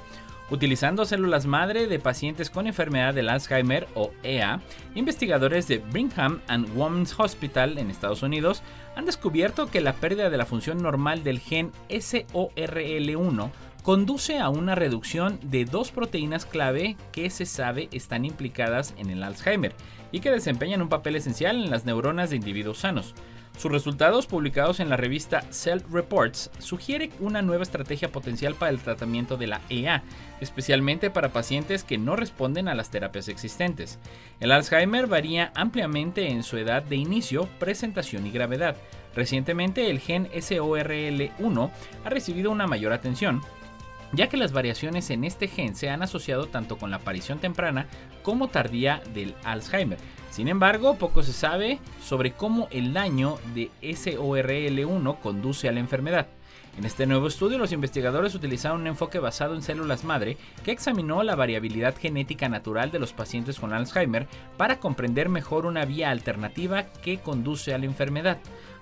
Utilizando 0.52 1.06
células 1.06 1.46
madre 1.46 1.88
de 1.88 1.98
pacientes 1.98 2.50
con 2.50 2.68
enfermedad 2.68 3.14
del 3.14 3.30
Alzheimer 3.30 3.88
o 3.96 4.12
EA, 4.22 4.60
investigadores 4.96 5.66
de 5.70 5.78
Brigham 5.78 6.42
and 6.50 6.68
Women's 6.76 7.18
Hospital 7.18 7.78
en 7.78 7.90
Estados 7.90 8.22
Unidos 8.22 8.62
han 8.98 9.06
descubierto 9.06 9.68
que 9.68 9.80
la 9.80 9.94
pérdida 9.94 10.30
de 10.30 10.38
la 10.38 10.46
función 10.46 10.80
normal 10.80 11.24
del 11.24 11.40
gen 11.40 11.72
SORL1 11.88 13.50
conduce 13.82 14.40
a 14.40 14.50
una 14.50 14.76
reducción 14.76 15.40
de 15.42 15.64
dos 15.64 15.92
proteínas 15.92 16.46
clave 16.46 16.98
que 17.14 17.30
se 17.30 17.46
sabe 17.46 17.88
están 17.94 18.26
implicadas 18.26 18.94
en 18.98 19.10
el 19.10 19.24
Alzheimer 19.24 19.74
y 20.12 20.20
que 20.20 20.32
desempeñan 20.32 20.82
un 20.82 20.90
papel 20.90 21.16
esencial 21.16 21.64
en 21.64 21.72
las 21.72 21.86
neuronas 21.86 22.30
de 22.30 22.36
individuos 22.36 22.80
sanos. 22.80 23.16
Sus 23.58 23.72
resultados, 23.72 24.26
publicados 24.26 24.80
en 24.80 24.90
la 24.90 24.98
revista 24.98 25.42
Cell 25.52 25.82
Reports, 25.92 26.50
sugiere 26.58 27.12
una 27.20 27.42
nueva 27.44 27.64
estrategia 27.64 28.12
potencial 28.12 28.56
para 28.56 28.72
el 28.72 28.80
tratamiento 28.80 29.38
de 29.38 29.48
la 29.48 29.62
EA, 29.70 30.04
especialmente 30.40 31.12
para 31.12 31.30
pacientes 31.30 31.84
que 31.84 32.00
no 32.00 32.16
responden 32.16 32.68
a 32.68 32.76
las 32.76 32.90
terapias 32.90 33.28
existentes. 33.28 34.00
El 34.40 34.52
Alzheimer 34.52 35.06
varía 35.06 35.52
ampliamente 35.54 36.30
en 36.30 36.42
su 36.42 36.58
edad 36.58 36.82
de 36.82 36.96
inicio, 36.96 37.48
presentación 37.60 38.26
y 38.26 38.32
gravedad. 38.32 38.78
Recientemente 39.16 39.92
el 39.92 40.00
gen 40.00 40.30
SORL1 40.32 41.72
ha 42.04 42.10
recibido 42.10 42.50
una 42.50 42.66
mayor 42.66 42.94
atención, 42.94 43.42
ya 44.14 44.28
que 44.28 44.38
las 44.38 44.52
variaciones 44.52 45.10
en 45.10 45.24
este 45.24 45.48
gen 45.48 45.76
se 45.76 45.90
han 45.90 46.04
asociado 46.04 46.48
tanto 46.48 46.78
con 46.78 46.92
la 46.92 46.98
aparición 46.98 47.40
temprana 47.40 47.88
como 48.24 48.48
tardía 48.48 49.02
del 49.14 49.36
Alzheimer. 49.44 49.98
Sin 50.30 50.48
embargo, 50.48 50.96
poco 50.96 51.24
se 51.24 51.34
sabe 51.34 51.80
sobre 52.02 52.32
cómo 52.32 52.68
el 52.72 52.94
daño 52.94 53.38
de 53.54 53.70
SORL1 53.82 55.20
conduce 55.20 55.68
a 55.68 55.72
la 55.72 55.80
enfermedad. 55.80 56.28
En 56.78 56.86
este 56.86 57.06
nuevo 57.06 57.28
estudio, 57.28 57.58
los 57.58 57.74
investigadores 57.74 58.34
utilizaron 58.34 58.82
un 58.82 58.88
enfoque 58.88 59.20
basado 59.20 59.56
en 59.56 59.62
células 59.62 60.06
madre 60.06 60.38
que 60.64 60.72
examinó 60.72 61.22
la 61.22 61.36
variabilidad 61.36 61.98
genética 61.98 62.48
natural 62.48 62.92
de 62.92 63.00
los 63.00 63.12
pacientes 63.12 63.60
con 63.60 63.74
Alzheimer 63.74 64.28
para 64.56 64.80
comprender 64.80 65.28
mejor 65.28 65.66
una 65.66 65.84
vía 65.84 66.12
alternativa 66.12 66.84
que 66.84 67.20
conduce 67.20 67.74
a 67.74 67.78
la 67.78 67.86
enfermedad. 67.86 68.38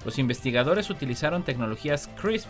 Los 0.06 0.20
investigadores 0.20 0.92
utilizaron 0.92 1.44
tecnologías 1.44 2.10
CRISP 2.22 2.48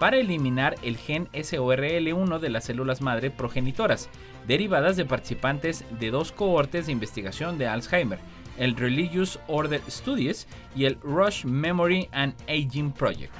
para 0.00 0.16
eliminar 0.16 0.76
el 0.82 0.96
gen 0.96 1.28
SORL1 1.32 2.38
de 2.38 2.48
las 2.48 2.64
células 2.64 3.02
madre 3.02 3.30
progenitoras, 3.30 4.08
derivadas 4.48 4.96
de 4.96 5.04
participantes 5.04 5.84
de 6.00 6.10
dos 6.10 6.32
cohortes 6.32 6.86
de 6.86 6.92
investigación 6.92 7.58
de 7.58 7.66
Alzheimer, 7.66 8.18
el 8.56 8.76
Religious 8.76 9.38
Order 9.46 9.82
Studies 9.90 10.48
y 10.74 10.86
el 10.86 10.98
Rush 11.02 11.44
Memory 11.44 12.08
and 12.12 12.34
Aging 12.48 12.92
Project. 12.92 13.34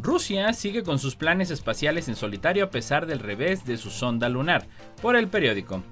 Rusia 0.00 0.52
sigue 0.52 0.84
con 0.84 1.00
sus 1.00 1.16
planes 1.16 1.50
espaciales 1.50 2.06
en 2.06 2.14
solitario 2.14 2.66
a 2.66 2.70
pesar 2.70 3.06
del 3.06 3.18
revés 3.18 3.66
de 3.66 3.76
su 3.76 3.90
sonda 3.90 4.28
lunar, 4.28 4.68
por 5.02 5.16
el 5.16 5.26
periódico. 5.26 5.82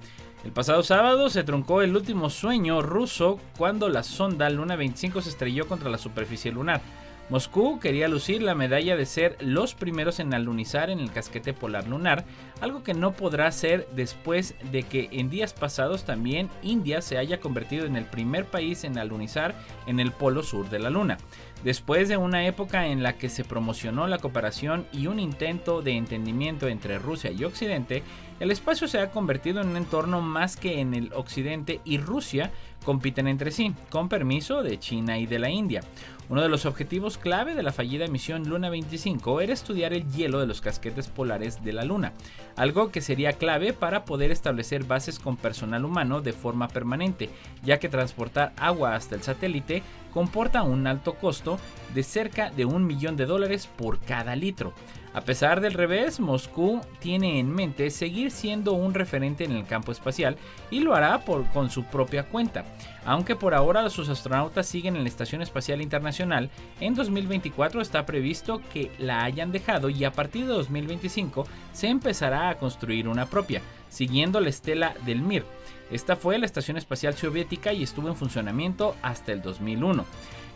El 0.45 0.53
pasado 0.53 0.83
sábado 0.83 1.31
se 1.31 1.43
truncó 1.43 1.81
el 1.81 1.97
último 1.97 2.29
sueño 2.29 2.83
ruso 2.83 3.41
cuando 3.57 3.89
la 3.89 4.03
sonda 4.03 4.51
Luna 4.51 4.77
25 4.77 5.23
se 5.23 5.31
estrelló 5.31 5.67
contra 5.67 5.89
la 5.89 5.97
superficie 5.97 6.53
lunar. 6.53 6.83
Moscú 7.31 7.81
quería 7.81 8.07
lucir 8.07 8.43
la 8.43 8.55
medalla 8.55 8.97
de 8.97 9.07
ser 9.07 9.37
los 9.41 9.75
primeros 9.75 10.21
en 10.21 10.35
alunizar 10.35 10.91
en 10.91 11.01
el 11.01 11.11
casquete 11.11 11.55
polar 11.55 11.87
lunar, 11.87 12.25
algo 12.61 12.83
que 12.83 12.93
no 12.93 13.13
podrá 13.13 13.51
ser 13.51 13.89
después 13.97 14.55
de 14.71 14.83
que 14.83 15.09
en 15.11 15.31
días 15.31 15.55
pasados 15.55 16.05
también 16.05 16.51
India 16.63 17.01
se 17.01 17.17
haya 17.17 17.41
convertido 17.41 17.87
en 17.87 17.97
el 17.97 18.05
primer 18.05 18.45
país 18.45 18.85
en 18.85 18.99
alunizar 18.99 19.55
en 19.87 20.01
el 20.01 20.13
polo 20.13 20.43
sur 20.43 20.69
de 20.69 20.79
la 20.79 20.91
Luna. 20.91 21.17
Después 21.65 22.11
de 22.11 22.19
una 22.19 22.47
época 22.47 22.89
en 22.89 23.03
la 23.03 23.15
que 23.15 23.31
se 23.31 23.43
promocionó 23.43 24.07
la 24.07 24.19
cooperación 24.19 24.87
y 24.93 25.07
un 25.07 25.19
intento 25.19 25.81
de 25.81 25.93
entendimiento 25.93 26.69
entre 26.69 26.99
Rusia 26.99 27.31
y 27.31 27.43
Occidente, 27.45 28.03
el 28.39 28.51
espacio 28.51 28.87
se 28.87 28.99
ha 28.99 29.11
convertido 29.11 29.63
en 29.63 29.69
un 29.69 29.77
entorno 29.79 30.21
más 30.21 30.57
que 30.57 30.81
en 30.81 30.93
el 30.93 31.11
Occidente 31.15 31.81
y 31.85 31.97
Rusia 31.97 32.51
compiten 32.85 33.29
entre 33.29 33.51
sí, 33.51 33.73
con 33.89 34.11
permiso 34.11 34.63
de 34.63 34.79
China 34.79 35.19
y 35.19 35.25
de 35.25 35.39
la 35.39 35.49
India. 35.49 35.81
Uno 36.31 36.41
de 36.41 36.49
los 36.49 36.65
objetivos 36.65 37.19
clave 37.19 37.55
de 37.55 37.63
la 37.63 37.73
fallida 37.73 38.07
misión 38.07 38.49
Luna 38.49 38.71
25 38.71 39.43
era 39.43 39.53
estudiar 39.53 39.93
el 39.93 40.11
hielo 40.11 40.41
de 40.41 40.47
los 40.47 40.63
casquetes 40.63 41.09
polares 41.09 41.63
de 41.63 41.75
la 41.75 41.85
Luna, 41.85 42.15
algo 42.57 42.91
que 42.91 43.03
sería 43.03 43.35
clave 43.35 43.75
para 43.75 44.07
poder 44.07 44.31
establecer 44.31 44.85
bases 44.85 45.19
con 45.19 45.37
personal 45.37 45.85
humano 45.85 46.23
de 46.23 46.33
forma 46.33 46.69
permanente, 46.69 47.29
ya 47.63 47.79
que 47.79 47.91
transportar 47.91 48.55
agua 48.57 48.95
hasta 48.95 49.15
el 49.15 49.23
satélite 49.23 49.83
comporta 50.15 50.63
un 50.63 50.87
alto 50.87 51.15
costo 51.15 51.59
de 51.95 52.03
cerca 52.03 52.51
de 52.51 52.65
un 52.65 52.87
millón 52.87 53.17
de 53.17 53.27
dólares 53.27 53.69
por 53.77 54.01
cada 54.01 54.35
litro. 54.35 54.73
A 55.15 55.21
pesar 55.21 55.61
del 55.61 55.75
revés, 55.75 56.19
Moscú 56.19 56.81
tiene 56.99 57.39
en 57.39 57.49
mente 57.49 57.89
seguir 57.91 58.33
siendo 58.33 58.73
un 58.73 58.95
referente 58.95 59.45
en 59.45 59.53
el 59.53 59.65
campo 59.65 59.93
espacial 59.93 60.37
y 60.73 60.81
lo 60.81 60.93
hará 60.93 61.21
por, 61.21 61.47
con 61.51 61.71
su 61.71 61.85
propia 61.85 62.25
cuenta. 62.25 62.65
Aunque 63.07 63.37
por 63.37 63.55
ahora 63.55 63.89
sus 63.91 64.09
astronautas 64.09 64.67
siguen 64.67 64.97
en 64.97 65.03
la 65.05 65.09
Estación 65.09 65.41
Espacial 65.41 65.81
Internacional, 65.81 66.51
en 66.81 66.97
2024 66.97 67.81
está 67.81 68.05
previsto 68.05 68.61
que 68.73 68.91
la 68.99 69.23
hayan 69.23 69.53
dejado 69.53 69.89
y 69.89 70.05
a 70.05 70.11
partir 70.11 70.47
de 70.47 70.53
2025 70.55 71.47
se 71.73 71.87
empezará 71.87 72.49
a 72.49 72.59
construir 72.59 73.07
una 73.07 73.27
propia, 73.27 73.63
siguiendo 73.91 74.41
la 74.41 74.49
estela 74.49 74.95
del 75.07 75.23
Mir. 75.23 75.45
Esta 75.93 76.17
fue 76.17 76.39
la 76.39 76.47
Estación 76.47 76.77
Espacial 76.77 77.15
Soviética 77.15 77.73
y 77.73 77.85
estuvo 77.85 78.09
en 78.09 78.17
funcionamiento 78.17 78.97
hasta 79.01 79.31
el 79.31 79.43
2001. 79.43 80.05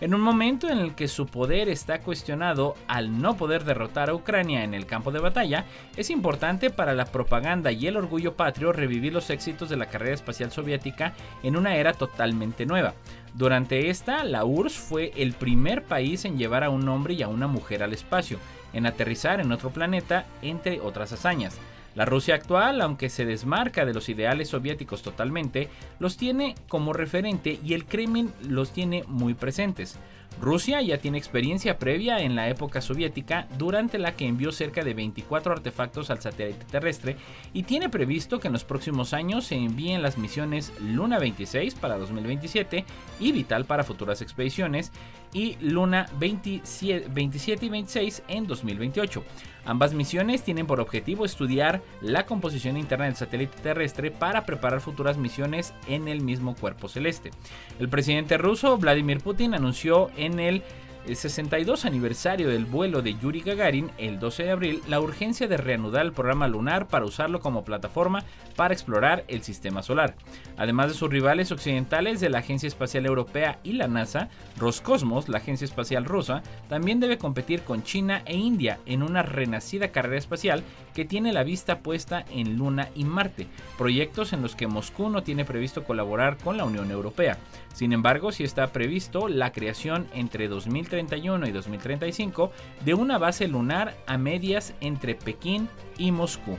En 0.00 0.14
un 0.14 0.20
momento 0.20 0.68
en 0.68 0.78
el 0.78 0.94
que 0.94 1.08
su 1.08 1.26
poder 1.26 1.68
está 1.68 2.02
cuestionado 2.02 2.76
al 2.86 3.20
no 3.20 3.36
poder 3.36 3.64
derrotar 3.64 4.10
a 4.10 4.14
Ucrania 4.14 4.62
en 4.62 4.72
el 4.72 4.86
campo 4.86 5.10
de 5.10 5.18
batalla, 5.18 5.64
es 5.96 6.10
importante 6.10 6.70
para 6.70 6.94
la 6.94 7.06
propaganda 7.06 7.72
y 7.72 7.88
el 7.88 7.96
orgullo 7.96 8.36
patrio 8.36 8.72
revivir 8.72 9.12
los 9.12 9.28
éxitos 9.30 9.68
de 9.68 9.76
la 9.76 9.86
carrera 9.86 10.14
espacial 10.14 10.52
soviética 10.52 11.14
en 11.42 11.56
una 11.56 11.74
era 11.74 11.94
totalmente 11.94 12.64
nueva. 12.64 12.94
Durante 13.34 13.90
esta, 13.90 14.22
la 14.22 14.44
URSS 14.44 14.78
fue 14.78 15.12
el 15.16 15.32
primer 15.32 15.82
país 15.82 16.24
en 16.24 16.38
llevar 16.38 16.62
a 16.62 16.70
un 16.70 16.88
hombre 16.88 17.14
y 17.14 17.22
a 17.22 17.28
una 17.28 17.48
mujer 17.48 17.82
al 17.82 17.92
espacio, 17.92 18.38
en 18.72 18.86
aterrizar 18.86 19.40
en 19.40 19.50
otro 19.50 19.70
planeta, 19.70 20.26
entre 20.42 20.80
otras 20.80 21.12
hazañas. 21.12 21.58
La 21.94 22.04
Rusia 22.04 22.34
actual, 22.34 22.80
aunque 22.80 23.08
se 23.08 23.24
desmarca 23.24 23.84
de 23.84 23.94
los 23.94 24.08
ideales 24.08 24.48
soviéticos 24.48 25.02
totalmente, 25.02 25.68
los 25.98 26.16
tiene 26.16 26.54
como 26.68 26.92
referente 26.92 27.58
y 27.64 27.74
el 27.74 27.86
Kremlin 27.86 28.32
los 28.48 28.70
tiene 28.72 29.04
muy 29.08 29.34
presentes. 29.34 29.98
Rusia 30.40 30.80
ya 30.82 30.98
tiene 30.98 31.18
experiencia 31.18 31.78
previa 31.78 32.20
en 32.20 32.36
la 32.36 32.48
época 32.48 32.80
soviética 32.80 33.48
durante 33.58 33.98
la 33.98 34.14
que 34.14 34.26
envió 34.26 34.52
cerca 34.52 34.84
de 34.84 34.94
24 34.94 35.52
artefactos 35.52 36.10
al 36.10 36.20
satélite 36.20 36.64
terrestre 36.70 37.16
y 37.52 37.64
tiene 37.64 37.88
previsto 37.88 38.38
que 38.38 38.46
en 38.46 38.52
los 38.52 38.64
próximos 38.64 39.14
años 39.14 39.46
se 39.46 39.56
envíen 39.56 40.02
las 40.02 40.16
misiones 40.16 40.72
Luna 40.80 41.18
26 41.18 41.74
para 41.74 41.98
2027 41.98 42.84
y 43.18 43.32
Vital 43.32 43.64
para 43.64 43.82
futuras 43.82 44.22
expediciones 44.22 44.92
y 45.32 45.56
Luna 45.60 46.06
27, 46.18 47.08
27 47.10 47.66
y 47.66 47.68
26 47.68 48.22
en 48.28 48.46
2028. 48.46 49.24
Ambas 49.64 49.92
misiones 49.92 50.42
tienen 50.42 50.66
por 50.66 50.80
objetivo 50.80 51.26
estudiar 51.26 51.82
la 52.00 52.24
composición 52.24 52.78
interna 52.78 53.04
del 53.04 53.16
satélite 53.16 53.58
terrestre 53.58 54.10
para 54.10 54.46
preparar 54.46 54.80
futuras 54.80 55.18
misiones 55.18 55.74
en 55.88 56.08
el 56.08 56.22
mismo 56.22 56.54
cuerpo 56.54 56.88
celeste. 56.88 57.32
El 57.78 57.90
presidente 57.90 58.38
ruso 58.38 58.78
Vladimir 58.78 59.18
Putin 59.18 59.52
anunció 59.52 60.10
en 60.16 60.27
el 60.38 60.62
el 61.06 61.16
62 61.16 61.84
aniversario 61.84 62.48
del 62.48 62.66
vuelo 62.66 63.00
de 63.00 63.14
Yuri 63.14 63.40
Gagarin, 63.40 63.90
el 63.96 64.18
12 64.18 64.44
de 64.44 64.50
abril, 64.50 64.82
la 64.88 65.00
urgencia 65.00 65.48
de 65.48 65.56
reanudar 65.56 66.04
el 66.04 66.12
programa 66.12 66.48
lunar 66.48 66.86
para 66.88 67.06
usarlo 67.06 67.40
como 67.40 67.64
plataforma 67.64 68.24
para 68.56 68.74
explorar 68.74 69.24
el 69.28 69.42
sistema 69.42 69.82
solar. 69.82 70.16
Además 70.56 70.88
de 70.88 70.94
sus 70.94 71.08
rivales 71.08 71.50
occidentales 71.50 72.20
de 72.20 72.28
la 72.28 72.40
Agencia 72.40 72.66
Espacial 72.66 73.06
Europea 73.06 73.58
y 73.62 73.72
la 73.72 73.88
NASA, 73.88 74.28
Roscosmos, 74.58 75.28
la 75.28 75.38
agencia 75.38 75.64
espacial 75.64 76.04
rusa, 76.04 76.42
también 76.68 77.00
debe 77.00 77.16
competir 77.16 77.62
con 77.62 77.82
China 77.82 78.22
e 78.26 78.36
India 78.36 78.78
en 78.84 79.02
una 79.02 79.22
renacida 79.22 79.88
carrera 79.88 80.18
espacial 80.18 80.62
que 80.94 81.04
tiene 81.04 81.32
la 81.32 81.44
vista 81.44 81.80
puesta 81.80 82.24
en 82.30 82.56
Luna 82.56 82.88
y 82.94 83.04
Marte, 83.04 83.46
proyectos 83.78 84.32
en 84.32 84.42
los 84.42 84.56
que 84.56 84.66
Moscú 84.66 85.08
no 85.08 85.22
tiene 85.22 85.44
previsto 85.44 85.84
colaborar 85.84 86.36
con 86.36 86.56
la 86.56 86.64
Unión 86.64 86.90
Europea. 86.90 87.38
Sin 87.72 87.92
embargo, 87.92 88.32
sí 88.32 88.42
está 88.42 88.72
previsto 88.72 89.28
la 89.28 89.52
creación 89.52 90.08
entre 90.12 90.48
2030 90.48 90.97
y 90.98 91.52
2035 91.52 92.50
de 92.84 92.94
una 92.94 93.18
base 93.18 93.46
lunar 93.46 93.96
a 94.06 94.18
medias 94.18 94.74
entre 94.80 95.14
Pekín 95.14 95.68
y 95.96 96.10
Moscú. 96.10 96.58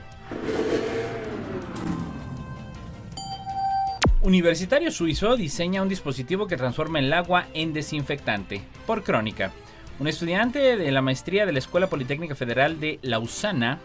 Universitario 4.22 4.92
suizo 4.92 5.36
diseña 5.36 5.82
un 5.82 5.90
dispositivo 5.90 6.48
que 6.48 6.58
transforma 6.58 7.00
el 7.00 7.12
agua 7.12 7.48
en 7.54 7.74
desinfectante. 7.74 8.62
Por 8.86 9.04
crónica. 9.04 9.52
Un 10.00 10.08
estudiante 10.08 10.78
de 10.78 10.92
la 10.92 11.02
maestría 11.02 11.46
de 11.46 11.52
la 11.52 11.60
Escuela 11.60 11.88
Politécnica 11.88 12.36
Federal 12.36 12.80
de 12.80 13.00
Lausana 13.02 13.80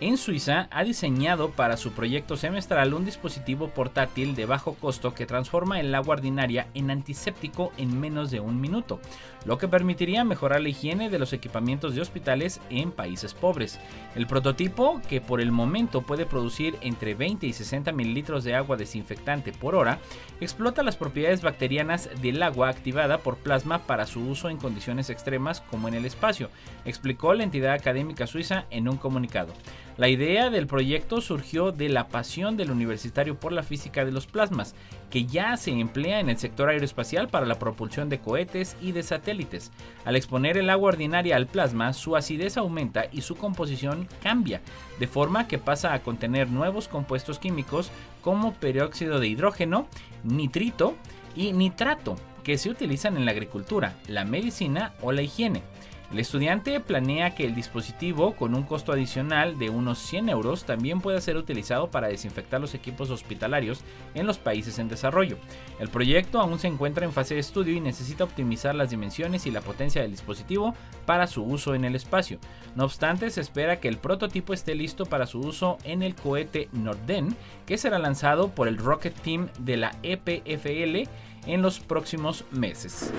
en 0.00 0.16
Suiza 0.16 0.66
ha 0.70 0.82
diseñado 0.82 1.50
para 1.50 1.76
su 1.76 1.92
proyecto 1.92 2.36
semestral 2.36 2.94
un 2.94 3.04
dispositivo 3.04 3.68
portátil 3.68 4.34
de 4.34 4.46
bajo 4.46 4.74
costo 4.74 5.14
que 5.14 5.26
transforma 5.26 5.78
el 5.78 5.94
agua 5.94 6.14
ordinaria 6.14 6.68
en 6.72 6.90
antiséptico 6.90 7.70
en 7.76 8.00
menos 8.00 8.30
de 8.30 8.40
un 8.40 8.60
minuto, 8.60 8.98
lo 9.44 9.58
que 9.58 9.68
permitiría 9.68 10.24
mejorar 10.24 10.62
la 10.62 10.70
higiene 10.70 11.10
de 11.10 11.18
los 11.18 11.34
equipamientos 11.34 11.94
de 11.94 12.00
hospitales 12.00 12.60
en 12.70 12.92
países 12.92 13.34
pobres. 13.34 13.78
El 14.14 14.26
prototipo, 14.26 15.02
que 15.08 15.20
por 15.20 15.40
el 15.40 15.52
momento 15.52 16.00
puede 16.00 16.24
producir 16.24 16.76
entre 16.80 17.14
20 17.14 17.46
y 17.46 17.52
60 17.52 17.92
mililitros 17.92 18.42
de 18.42 18.54
agua 18.54 18.78
desinfectante 18.78 19.52
por 19.52 19.74
hora, 19.74 19.98
explota 20.40 20.82
las 20.82 20.96
propiedades 20.96 21.42
bacterianas 21.42 22.08
del 22.22 22.42
agua 22.42 22.70
activada 22.70 23.18
por 23.18 23.36
plasma 23.36 23.80
para 23.80 24.06
su 24.06 24.20
uso 24.20 24.48
en 24.48 24.56
condiciones 24.56 25.10
extremas 25.10 25.60
como 25.60 25.88
en 25.88 25.94
el 25.94 26.06
espacio, 26.06 26.48
explicó 26.86 27.34
la 27.34 27.44
entidad 27.44 27.74
académica 27.74 28.26
suiza 28.26 28.64
en 28.70 28.88
un 28.88 28.96
comunicado. 28.96 29.52
La 30.00 30.08
idea 30.08 30.48
del 30.48 30.66
proyecto 30.66 31.20
surgió 31.20 31.72
de 31.72 31.90
la 31.90 32.08
pasión 32.08 32.56
del 32.56 32.70
universitario 32.70 33.38
por 33.38 33.52
la 33.52 33.62
física 33.62 34.02
de 34.02 34.12
los 34.12 34.26
plasmas, 34.26 34.74
que 35.10 35.26
ya 35.26 35.58
se 35.58 35.72
emplea 35.72 36.20
en 36.20 36.30
el 36.30 36.38
sector 36.38 36.70
aeroespacial 36.70 37.28
para 37.28 37.44
la 37.44 37.58
propulsión 37.58 38.08
de 38.08 38.18
cohetes 38.18 38.78
y 38.80 38.92
de 38.92 39.02
satélites. 39.02 39.70
Al 40.06 40.16
exponer 40.16 40.56
el 40.56 40.70
agua 40.70 40.88
ordinaria 40.88 41.36
al 41.36 41.46
plasma, 41.46 41.92
su 41.92 42.16
acidez 42.16 42.56
aumenta 42.56 43.08
y 43.12 43.20
su 43.20 43.36
composición 43.36 44.08
cambia, 44.22 44.62
de 44.98 45.06
forma 45.06 45.46
que 45.46 45.58
pasa 45.58 45.92
a 45.92 46.02
contener 46.02 46.48
nuevos 46.48 46.88
compuestos 46.88 47.38
químicos 47.38 47.90
como 48.22 48.54
peróxido 48.54 49.20
de 49.20 49.28
hidrógeno, 49.28 49.86
nitrito 50.24 50.94
y 51.36 51.52
nitrato, 51.52 52.16
que 52.42 52.56
se 52.56 52.70
utilizan 52.70 53.18
en 53.18 53.26
la 53.26 53.32
agricultura, 53.32 53.98
la 54.08 54.24
medicina 54.24 54.94
o 55.02 55.12
la 55.12 55.20
higiene. 55.20 55.62
El 56.10 56.18
estudiante 56.18 56.80
planea 56.80 57.36
que 57.36 57.44
el 57.44 57.54
dispositivo, 57.54 58.34
con 58.34 58.56
un 58.56 58.64
costo 58.64 58.92
adicional 58.92 59.60
de 59.60 59.70
unos 59.70 59.98
100 59.98 60.28
euros, 60.28 60.64
también 60.64 61.00
pueda 61.00 61.20
ser 61.20 61.36
utilizado 61.36 61.88
para 61.88 62.08
desinfectar 62.08 62.60
los 62.60 62.74
equipos 62.74 63.10
hospitalarios 63.10 63.82
en 64.14 64.26
los 64.26 64.36
países 64.36 64.80
en 64.80 64.88
desarrollo. 64.88 65.38
El 65.78 65.88
proyecto 65.88 66.40
aún 66.40 66.58
se 66.58 66.66
encuentra 66.66 67.04
en 67.04 67.12
fase 67.12 67.34
de 67.34 67.40
estudio 67.40 67.74
y 67.74 67.80
necesita 67.80 68.24
optimizar 68.24 68.74
las 68.74 68.90
dimensiones 68.90 69.46
y 69.46 69.52
la 69.52 69.60
potencia 69.60 70.02
del 70.02 70.10
dispositivo 70.10 70.74
para 71.06 71.28
su 71.28 71.44
uso 71.44 71.76
en 71.76 71.84
el 71.84 71.94
espacio. 71.94 72.40
No 72.74 72.84
obstante, 72.84 73.30
se 73.30 73.40
espera 73.40 73.78
que 73.78 73.86
el 73.86 73.98
prototipo 73.98 74.52
esté 74.52 74.74
listo 74.74 75.06
para 75.06 75.26
su 75.26 75.38
uso 75.38 75.78
en 75.84 76.02
el 76.02 76.16
cohete 76.16 76.68
Norden, 76.72 77.36
que 77.66 77.78
será 77.78 78.00
lanzado 78.00 78.48
por 78.48 78.66
el 78.66 78.78
Rocket 78.78 79.14
Team 79.14 79.48
de 79.60 79.76
la 79.76 79.96
EPFL 80.02 81.08
en 81.46 81.62
los 81.62 81.78
próximos 81.78 82.44
meses. 82.50 83.12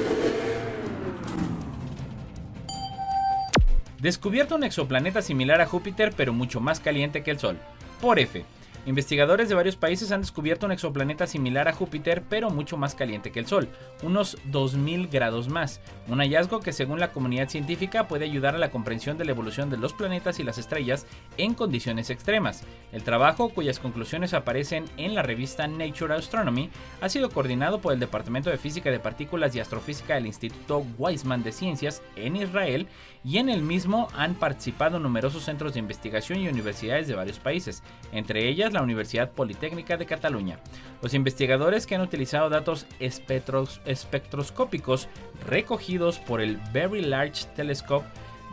Descubierto 4.02 4.56
un 4.56 4.64
exoplaneta 4.64 5.22
similar 5.22 5.62
a 5.62 5.68
Júpiter 5.68 6.12
pero 6.18 6.34
mucho 6.34 6.60
más 6.60 6.80
caliente 6.80 7.22
que 7.22 7.30
el 7.30 7.38
Sol. 7.38 7.60
Por 8.02 8.18
F. 8.18 8.44
Investigadores 8.88 9.48
de 9.48 9.54
varios 9.54 9.76
países 9.76 10.12
han 10.12 10.22
descubierto 10.22 10.66
un 10.66 10.72
exoplaneta 10.72 11.28
similar 11.28 11.68
a 11.68 11.74
Júpiter, 11.74 12.24
pero 12.28 12.50
mucho 12.50 12.78
más 12.78 12.96
caliente 12.96 13.32
que 13.32 13.38
el 13.38 13.46
Sol, 13.46 13.70
unos 14.02 14.40
2000 14.46 15.08
grados 15.08 15.50
más. 15.50 15.82
Un 16.08 16.18
hallazgo 16.18 16.62
que 16.62 16.74
según 16.74 17.00
la 17.00 17.12
comunidad 17.12 17.48
científica 17.48 18.08
puede 18.08 18.26
ayudar 18.26 18.56
a 18.56 18.58
la 18.58 18.72
comprensión 18.72 19.20
de 19.20 19.26
la 19.26 19.32
evolución 19.32 19.70
de 19.70 19.78
los 19.78 19.94
planetas 19.94 20.40
y 20.40 20.44
las 20.44 20.58
estrellas 20.58 21.06
en 21.38 21.54
condiciones 21.54 22.10
extremas. 22.10 22.64
El 22.92 23.04
trabajo, 23.04 23.50
cuyas 23.50 23.78
conclusiones 23.78 24.34
aparecen 24.34 24.86
en 24.98 25.14
la 25.14 25.22
revista 25.22 25.68
Nature 25.68 26.16
Astronomy, 26.16 26.72
ha 27.02 27.10
sido 27.10 27.30
coordinado 27.30 27.82
por 27.82 27.94
el 27.94 28.00
Departamento 28.00 28.50
de 28.50 28.58
Física 28.58 28.90
de 28.90 29.00
Partículas 29.00 29.56
y 29.56 29.60
Astrofísica 29.60 30.16
del 30.16 30.26
Instituto 30.26 30.84
Weizmann 30.98 31.44
de 31.44 31.52
Ciencias 31.52 32.02
en 32.16 32.36
Israel, 32.36 32.88
y 33.24 33.38
en 33.38 33.50
el 33.50 33.62
mismo 33.62 34.08
han 34.16 34.36
participado 34.36 35.00
numerosos 35.00 35.44
centros 35.44 35.74
de 35.74 35.80
investigación 35.80 36.40
y 36.40 36.48
universidades 36.48 37.08
de 37.08 37.16
varios 37.16 37.40
países, 37.40 37.84
entre 38.12 38.48
ellas 38.48 38.74
la 38.74 38.82
Universidad 38.82 39.32
Politécnica 39.32 39.98
de 39.98 40.06
Cataluña. 40.06 40.60
Los 41.02 41.14
investigadores 41.14 41.86
que 41.86 41.96
han 41.96 42.02
utilizado 42.02 42.50
datos 42.50 42.86
espectroscópicos 43.00 45.08
recogidos 45.48 46.20
por 46.20 46.42
el 46.42 46.58
Very 46.74 47.02
Large 47.02 47.46
Telescope 47.56 48.06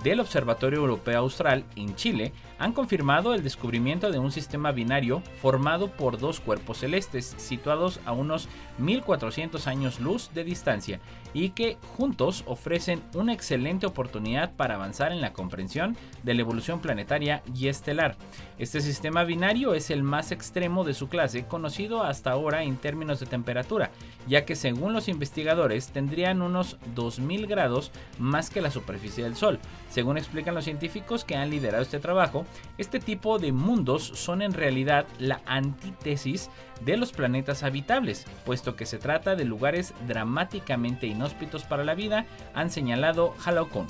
del 0.02 0.20
Observatorio 0.20 0.78
Europeo 0.78 1.18
Austral 1.18 1.64
en 1.76 1.94
Chile 1.96 2.32
han 2.58 2.72
confirmado 2.72 3.34
el 3.34 3.42
descubrimiento 3.42 4.10
de 4.10 4.18
un 4.18 4.30
sistema 4.30 4.72
binario 4.72 5.22
formado 5.40 5.88
por 5.88 6.18
dos 6.18 6.40
cuerpos 6.40 6.78
celestes 6.78 7.34
situados 7.36 8.00
a 8.04 8.12
unos 8.12 8.48
1400 8.78 9.66
años 9.66 10.00
luz 10.00 10.30
de 10.34 10.44
distancia 10.44 11.00
y 11.34 11.50
que 11.50 11.76
juntos 11.96 12.44
ofrecen 12.46 13.02
una 13.14 13.32
excelente 13.32 13.86
oportunidad 13.86 14.52
para 14.54 14.74
avanzar 14.74 15.12
en 15.12 15.20
la 15.20 15.32
comprensión 15.32 15.96
de 16.22 16.34
la 16.34 16.40
evolución 16.40 16.80
planetaria 16.80 17.42
y 17.54 17.68
estelar. 17.68 18.16
Este 18.58 18.80
sistema 18.80 19.24
binario 19.24 19.74
es 19.74 19.90
el 19.90 20.02
más 20.02 20.32
extremo 20.32 20.84
de 20.84 20.94
su 20.94 21.08
clase 21.08 21.46
conocido 21.46 22.02
hasta 22.02 22.30
ahora 22.30 22.62
en 22.62 22.76
términos 22.76 23.20
de 23.20 23.26
temperatura, 23.26 23.90
ya 24.26 24.44
que 24.44 24.56
según 24.56 24.92
los 24.92 25.08
investigadores 25.08 25.88
tendrían 25.88 26.42
unos 26.42 26.76
2000 26.94 27.46
grados 27.46 27.92
más 28.18 28.50
que 28.50 28.60
la 28.60 28.70
superficie 28.70 29.24
del 29.24 29.36
Sol. 29.36 29.58
Según 29.90 30.18
explican 30.18 30.54
los 30.54 30.64
científicos 30.64 31.24
que 31.24 31.36
han 31.36 31.50
liderado 31.50 31.82
este 31.82 32.00
trabajo, 32.00 32.44
este 32.78 33.00
tipo 33.00 33.38
de 33.38 33.52
mundos 33.52 34.02
son 34.02 34.42
en 34.42 34.52
realidad 34.52 35.06
la 35.18 35.40
antítesis 35.46 36.50
de 36.84 36.96
los 36.96 37.12
planetas 37.12 37.62
habitables, 37.62 38.24
puesto 38.44 38.76
que 38.76 38.86
se 38.86 38.98
trata 38.98 39.34
de 39.34 39.44
lugares 39.44 39.94
dramáticamente 40.06 41.06
inhóspitos 41.18 41.64
para 41.64 41.84
la 41.84 41.94
vida, 41.94 42.26
han 42.54 42.70
señalado 42.70 43.34
Halocon. 43.44 43.86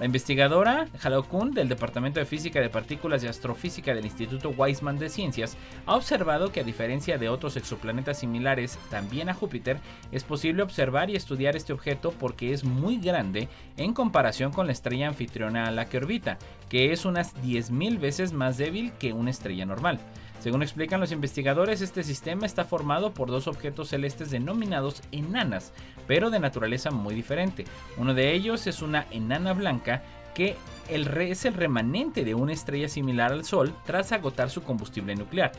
La 0.00 0.06
investigadora 0.06 0.88
Halo 1.00 1.22
Kun 1.22 1.52
del 1.52 1.68
Departamento 1.68 2.18
de 2.18 2.26
Física 2.26 2.60
de 2.60 2.68
Partículas 2.68 3.22
y 3.22 3.28
Astrofísica 3.28 3.94
del 3.94 4.04
Instituto 4.04 4.48
Weizmann 4.50 4.98
de 4.98 5.08
Ciencias 5.08 5.56
ha 5.86 5.94
observado 5.94 6.50
que 6.50 6.58
a 6.58 6.64
diferencia 6.64 7.18
de 7.18 7.28
otros 7.28 7.56
exoplanetas 7.56 8.18
similares 8.18 8.80
también 8.90 9.28
a 9.28 9.34
Júpiter, 9.34 9.78
es 10.10 10.24
posible 10.24 10.64
observar 10.64 11.08
y 11.08 11.14
estudiar 11.14 11.54
este 11.54 11.72
objeto 11.72 12.12
porque 12.18 12.52
es 12.52 12.64
muy 12.64 12.96
grande 12.96 13.48
en 13.76 13.94
comparación 13.94 14.50
con 14.50 14.66
la 14.66 14.72
estrella 14.72 15.06
anfitriona 15.06 15.66
a 15.66 15.70
la 15.70 15.84
que 15.84 15.98
orbita, 15.98 16.36
que 16.68 16.90
es 16.90 17.04
unas 17.04 17.36
10.000 17.36 18.00
veces 18.00 18.32
más 18.32 18.56
débil 18.58 18.92
que 18.98 19.12
una 19.12 19.30
estrella 19.30 19.66
normal. 19.66 20.00
Según 20.42 20.64
explican 20.64 20.98
los 20.98 21.12
investigadores, 21.12 21.82
este 21.82 22.02
sistema 22.02 22.46
está 22.46 22.64
formado 22.64 23.14
por 23.14 23.30
dos 23.30 23.46
objetos 23.46 23.90
celestes 23.90 24.32
denominados 24.32 25.00
enanas, 25.12 25.72
pero 26.08 26.30
de 26.30 26.40
naturaleza 26.40 26.90
muy 26.90 27.14
diferente. 27.14 27.64
Uno 27.96 28.12
de 28.12 28.32
ellos 28.32 28.66
es 28.66 28.82
una 28.82 29.06
enana 29.12 29.52
blanca 29.52 30.02
que 30.34 30.56
es 30.88 31.44
el 31.44 31.54
remanente 31.54 32.24
de 32.24 32.34
una 32.34 32.54
estrella 32.54 32.88
similar 32.88 33.30
al 33.30 33.44
Sol 33.44 33.72
tras 33.86 34.10
agotar 34.10 34.50
su 34.50 34.64
combustible 34.64 35.14
nuclear 35.14 35.52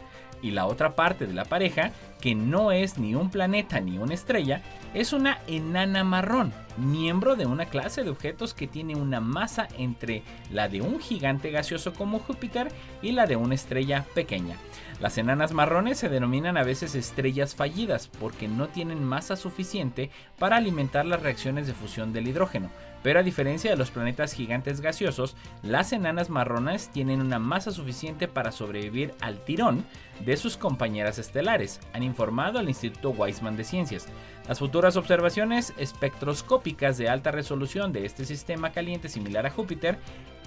y 0.44 0.52
la 0.52 0.68
otra 0.68 0.96
parte 0.96 1.26
de 1.26 1.34
la 1.34 1.46
pareja, 1.46 1.92
que 2.22 2.36
no 2.36 2.72
es 2.72 3.00
ni 3.00 3.16
un 3.16 3.32
planeta 3.32 3.80
ni 3.80 3.98
una 3.98 4.14
estrella, 4.14 4.62
es 4.94 5.14
una 5.14 5.40
enana 5.48 6.04
marrón, 6.04 6.54
miembro 6.78 7.36
de 7.36 7.46
una 7.46 7.66
clase 7.66 8.04
de 8.04 8.10
objetos 8.10 8.54
que 8.54 8.68
tiene 8.68 8.96
una 8.96 9.20
masa 9.20 9.68
entre 9.78 10.22
la 10.52 10.68
de 10.68 10.82
un 10.82 11.00
gigante 11.00 11.50
gaseoso 11.50 11.94
como 11.94 12.20
Júpiter 12.20 12.68
y 13.02 13.14
la 13.14 13.26
de 13.26 13.38
una 13.38 13.56
estrella 13.56 14.06
pequeña. 14.14 14.58
Las 15.00 15.18
enanas 15.18 15.54
marrones 15.54 15.98
se 15.98 16.10
denominan 16.10 16.58
a 16.58 16.64
veces 16.64 16.94
estrellas 16.96 17.56
fallidas 17.56 18.10
porque 18.20 18.48
no 18.48 18.68
tienen 18.68 19.04
masa 19.04 19.36
suficiente 19.36 20.12
para 20.38 20.58
alimentar 20.58 21.06
las 21.06 21.22
reacciones 21.22 21.68
de 21.68 21.74
fusión 21.74 22.14
del 22.14 22.28
hidrógeno, 22.28 22.70
pero 23.04 23.20
a 23.20 23.24
diferencia 23.24 23.70
de 23.70 23.78
los 23.78 23.92
planetas 23.92 24.34
gigantes 24.34 24.82
gaseosos, 24.82 25.36
las 25.62 25.94
enanas 25.94 26.30
marrones 26.30 26.90
tienen 26.90 27.22
una 27.22 27.38
masa 27.38 27.72
suficiente 27.72 28.28
para 28.28 28.52
sobrevivir 28.52 29.14
al 29.20 29.44
tirón 29.44 29.86
de 30.26 30.38
sus 30.38 30.58
compañeras 30.58 31.20
estelares, 31.20 31.80
han 31.94 32.04
informado 32.04 32.60
al 32.60 32.70
Instituto 32.70 33.10
Weizmann 33.10 33.58
de 33.58 33.64
Ciencias. 33.64 34.08
Las 34.48 34.60
futuras 34.60 34.96
observaciones 34.96 35.74
espectroscópicas 35.78 36.98
de 36.98 37.10
alta 37.10 37.32
resolución 37.32 37.92
de 37.94 38.06
este 38.06 38.26
sistema 38.26 38.72
caliente 38.72 39.10
similar 39.10 39.46
a 39.46 39.52
Júpiter, 39.52 39.98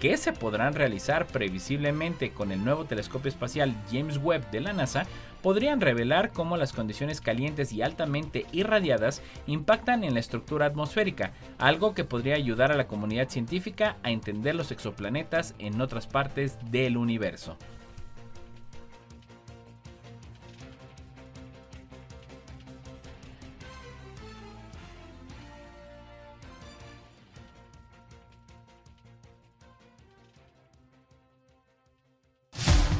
que 0.00 0.16
se 0.16 0.32
podrán 0.32 0.74
realizar 0.74 1.26
previsiblemente 1.26 2.30
con 2.30 2.52
el 2.52 2.64
nuevo 2.64 2.85
telescopio 2.85 3.28
espacial 3.28 3.74
James 3.90 4.18
Webb 4.18 4.50
de 4.50 4.61
la 4.61 4.72
NASA, 4.72 5.06
podrían 5.42 5.80
revelar 5.80 6.32
cómo 6.32 6.56
las 6.56 6.72
condiciones 6.72 7.20
calientes 7.20 7.72
y 7.72 7.82
altamente 7.82 8.46
irradiadas 8.52 9.22
impactan 9.46 10.04
en 10.04 10.14
la 10.14 10.20
estructura 10.20 10.66
atmosférica, 10.66 11.32
algo 11.59 11.94
que 11.94 12.04
podría 12.04 12.35
ayudar 12.35 12.72
a 12.72 12.76
la 12.76 12.88
comunidad 12.88 13.28
científica 13.28 13.96
a 14.02 14.11
entender 14.11 14.54
los 14.54 14.72
exoplanetas 14.72 15.54
en 15.59 15.80
otras 15.80 16.06
partes 16.06 16.59
del 16.70 16.96
universo. 16.96 17.56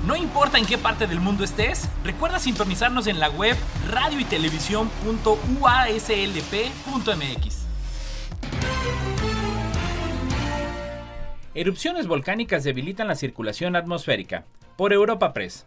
No 0.07 0.15
importa 0.15 0.57
en 0.57 0.67
qué 0.67 0.79
parte 0.79 1.09
del 1.09 1.19
mundo 1.19 1.43
estés, 1.43 1.89
recuerda 2.05 2.39
sintonizarnos 2.39 3.09
en 3.09 3.19
la 3.19 3.29
web 3.29 3.57
radio 3.91 4.21
y 4.21 4.25
Erupciones 11.55 12.07
volcánicas 12.07 12.63
debilitan 12.63 13.09
la 13.09 13.17
circulación 13.17 13.75
atmosférica. 13.75 14.45
Por 14.77 14.93
Europa 14.93 15.33
Press. 15.33 15.67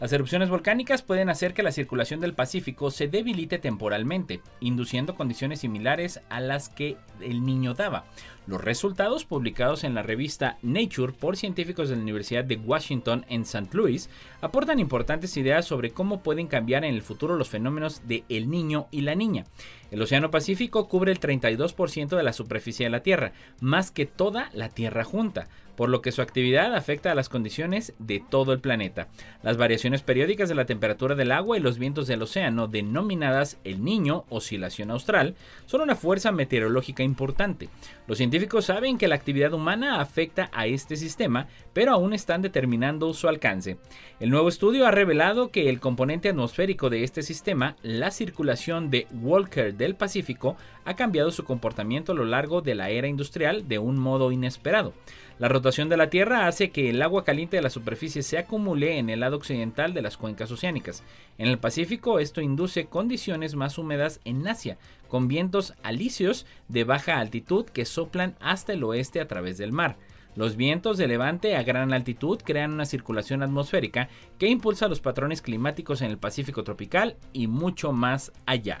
Las 0.00 0.12
erupciones 0.14 0.48
volcánicas 0.48 1.02
pueden 1.02 1.28
hacer 1.28 1.52
que 1.52 1.62
la 1.62 1.72
circulación 1.72 2.20
del 2.20 2.32
Pacífico 2.32 2.90
se 2.90 3.08
debilite 3.08 3.58
temporalmente, 3.58 4.40
induciendo 4.60 5.14
condiciones 5.14 5.60
similares 5.60 6.22
a 6.30 6.40
las 6.40 6.70
que 6.70 6.96
el 7.20 7.44
niño 7.44 7.74
daba. 7.74 8.04
Los 8.50 8.64
resultados 8.64 9.24
publicados 9.24 9.84
en 9.84 9.94
la 9.94 10.02
revista 10.02 10.58
Nature 10.62 11.12
por 11.12 11.36
científicos 11.36 11.88
de 11.88 11.94
la 11.94 12.02
Universidad 12.02 12.42
de 12.42 12.56
Washington 12.56 13.24
en 13.28 13.42
St. 13.42 13.68
Louis 13.70 14.10
aportan 14.40 14.80
importantes 14.80 15.36
ideas 15.36 15.64
sobre 15.64 15.92
cómo 15.92 16.24
pueden 16.24 16.48
cambiar 16.48 16.84
en 16.84 16.96
el 16.96 17.02
futuro 17.02 17.36
los 17.36 17.48
fenómenos 17.48 18.08
de 18.08 18.24
el 18.28 18.50
niño 18.50 18.88
y 18.90 19.02
la 19.02 19.14
niña. 19.14 19.44
El 19.92 20.02
Océano 20.02 20.32
Pacífico 20.32 20.88
cubre 20.88 21.12
el 21.12 21.20
32% 21.20 22.16
de 22.16 22.22
la 22.24 22.32
superficie 22.32 22.86
de 22.86 22.90
la 22.90 23.04
Tierra, 23.04 23.32
más 23.60 23.92
que 23.92 24.06
toda 24.06 24.50
la 24.52 24.68
Tierra 24.68 25.04
junta, 25.04 25.46
por 25.80 25.88
lo 25.88 26.02
que 26.02 26.12
su 26.12 26.20
actividad 26.20 26.74
afecta 26.74 27.10
a 27.10 27.14
las 27.14 27.28
condiciones 27.28 27.94
de 27.98 28.20
todo 28.20 28.52
el 28.52 28.60
planeta. 28.60 29.08
Las 29.42 29.56
variaciones 29.56 30.02
periódicas 30.02 30.48
de 30.48 30.54
la 30.54 30.66
temperatura 30.66 31.14
del 31.14 31.32
agua 31.32 31.56
y 31.56 31.60
los 31.60 31.78
vientos 31.78 32.06
del 32.06 32.20
océano, 32.20 32.68
denominadas 32.68 33.58
el 33.64 33.82
Niño, 33.82 34.26
oscilación 34.28 34.90
austral, 34.90 35.36
son 35.64 35.80
una 35.80 35.96
fuerza 35.96 36.32
meteorológica 36.32 37.02
importante. 37.02 37.70
Los 38.06 38.18
científicos 38.18 38.39
saben 38.60 38.98
que 38.98 39.08
la 39.08 39.14
actividad 39.14 39.52
humana 39.52 40.00
afecta 40.00 40.50
a 40.52 40.66
este 40.66 40.96
sistema, 40.96 41.48
pero 41.72 41.92
aún 41.92 42.12
están 42.12 42.42
determinando 42.42 43.12
su 43.14 43.28
alcance. 43.28 43.78
El 44.18 44.30
nuevo 44.30 44.48
estudio 44.48 44.86
ha 44.86 44.90
revelado 44.90 45.50
que 45.50 45.68
el 45.68 45.80
componente 45.80 46.28
atmosférico 46.28 46.90
de 46.90 47.04
este 47.04 47.22
sistema, 47.22 47.76
la 47.82 48.10
circulación 48.10 48.90
de 48.90 49.06
Walker 49.20 49.74
del 49.74 49.94
Pacífico, 49.94 50.56
ha 50.84 50.94
cambiado 50.94 51.30
su 51.30 51.44
comportamiento 51.44 52.12
a 52.12 52.14
lo 52.14 52.24
largo 52.24 52.62
de 52.62 52.74
la 52.74 52.90
era 52.90 53.08
industrial 53.08 53.68
de 53.68 53.78
un 53.78 53.98
modo 53.98 54.32
inesperado. 54.32 54.92
La 55.38 55.48
rotación 55.48 55.88
de 55.88 55.96
la 55.96 56.10
Tierra 56.10 56.46
hace 56.46 56.70
que 56.70 56.90
el 56.90 57.00
agua 57.00 57.24
caliente 57.24 57.56
de 57.56 57.62
la 57.62 57.70
superficie 57.70 58.22
se 58.22 58.36
acumule 58.36 58.98
en 58.98 59.08
el 59.08 59.20
lado 59.20 59.36
occidental 59.36 59.94
de 59.94 60.02
las 60.02 60.18
cuencas 60.18 60.50
oceánicas. 60.50 61.02
En 61.38 61.48
el 61.48 61.58
Pacífico 61.58 62.18
esto 62.18 62.42
induce 62.42 62.86
condiciones 62.86 63.54
más 63.54 63.78
húmedas 63.78 64.20
en 64.26 64.46
Asia, 64.46 64.76
con 65.10 65.28
vientos 65.28 65.74
alisios 65.82 66.46
de 66.68 66.84
baja 66.84 67.18
altitud 67.18 67.66
que 67.66 67.84
soplan 67.84 68.36
hasta 68.40 68.72
el 68.72 68.84
oeste 68.84 69.20
a 69.20 69.28
través 69.28 69.58
del 69.58 69.72
mar. 69.72 69.98
Los 70.36 70.56
vientos 70.56 70.96
de 70.96 71.08
levante 71.08 71.56
a 71.56 71.64
gran 71.64 71.92
altitud 71.92 72.40
crean 72.42 72.72
una 72.72 72.86
circulación 72.86 73.42
atmosférica 73.42 74.08
que 74.38 74.46
impulsa 74.46 74.88
los 74.88 75.00
patrones 75.00 75.42
climáticos 75.42 76.00
en 76.00 76.10
el 76.10 76.18
Pacífico 76.18 76.62
tropical 76.62 77.16
y 77.32 77.48
mucho 77.48 77.92
más 77.92 78.32
allá. 78.46 78.78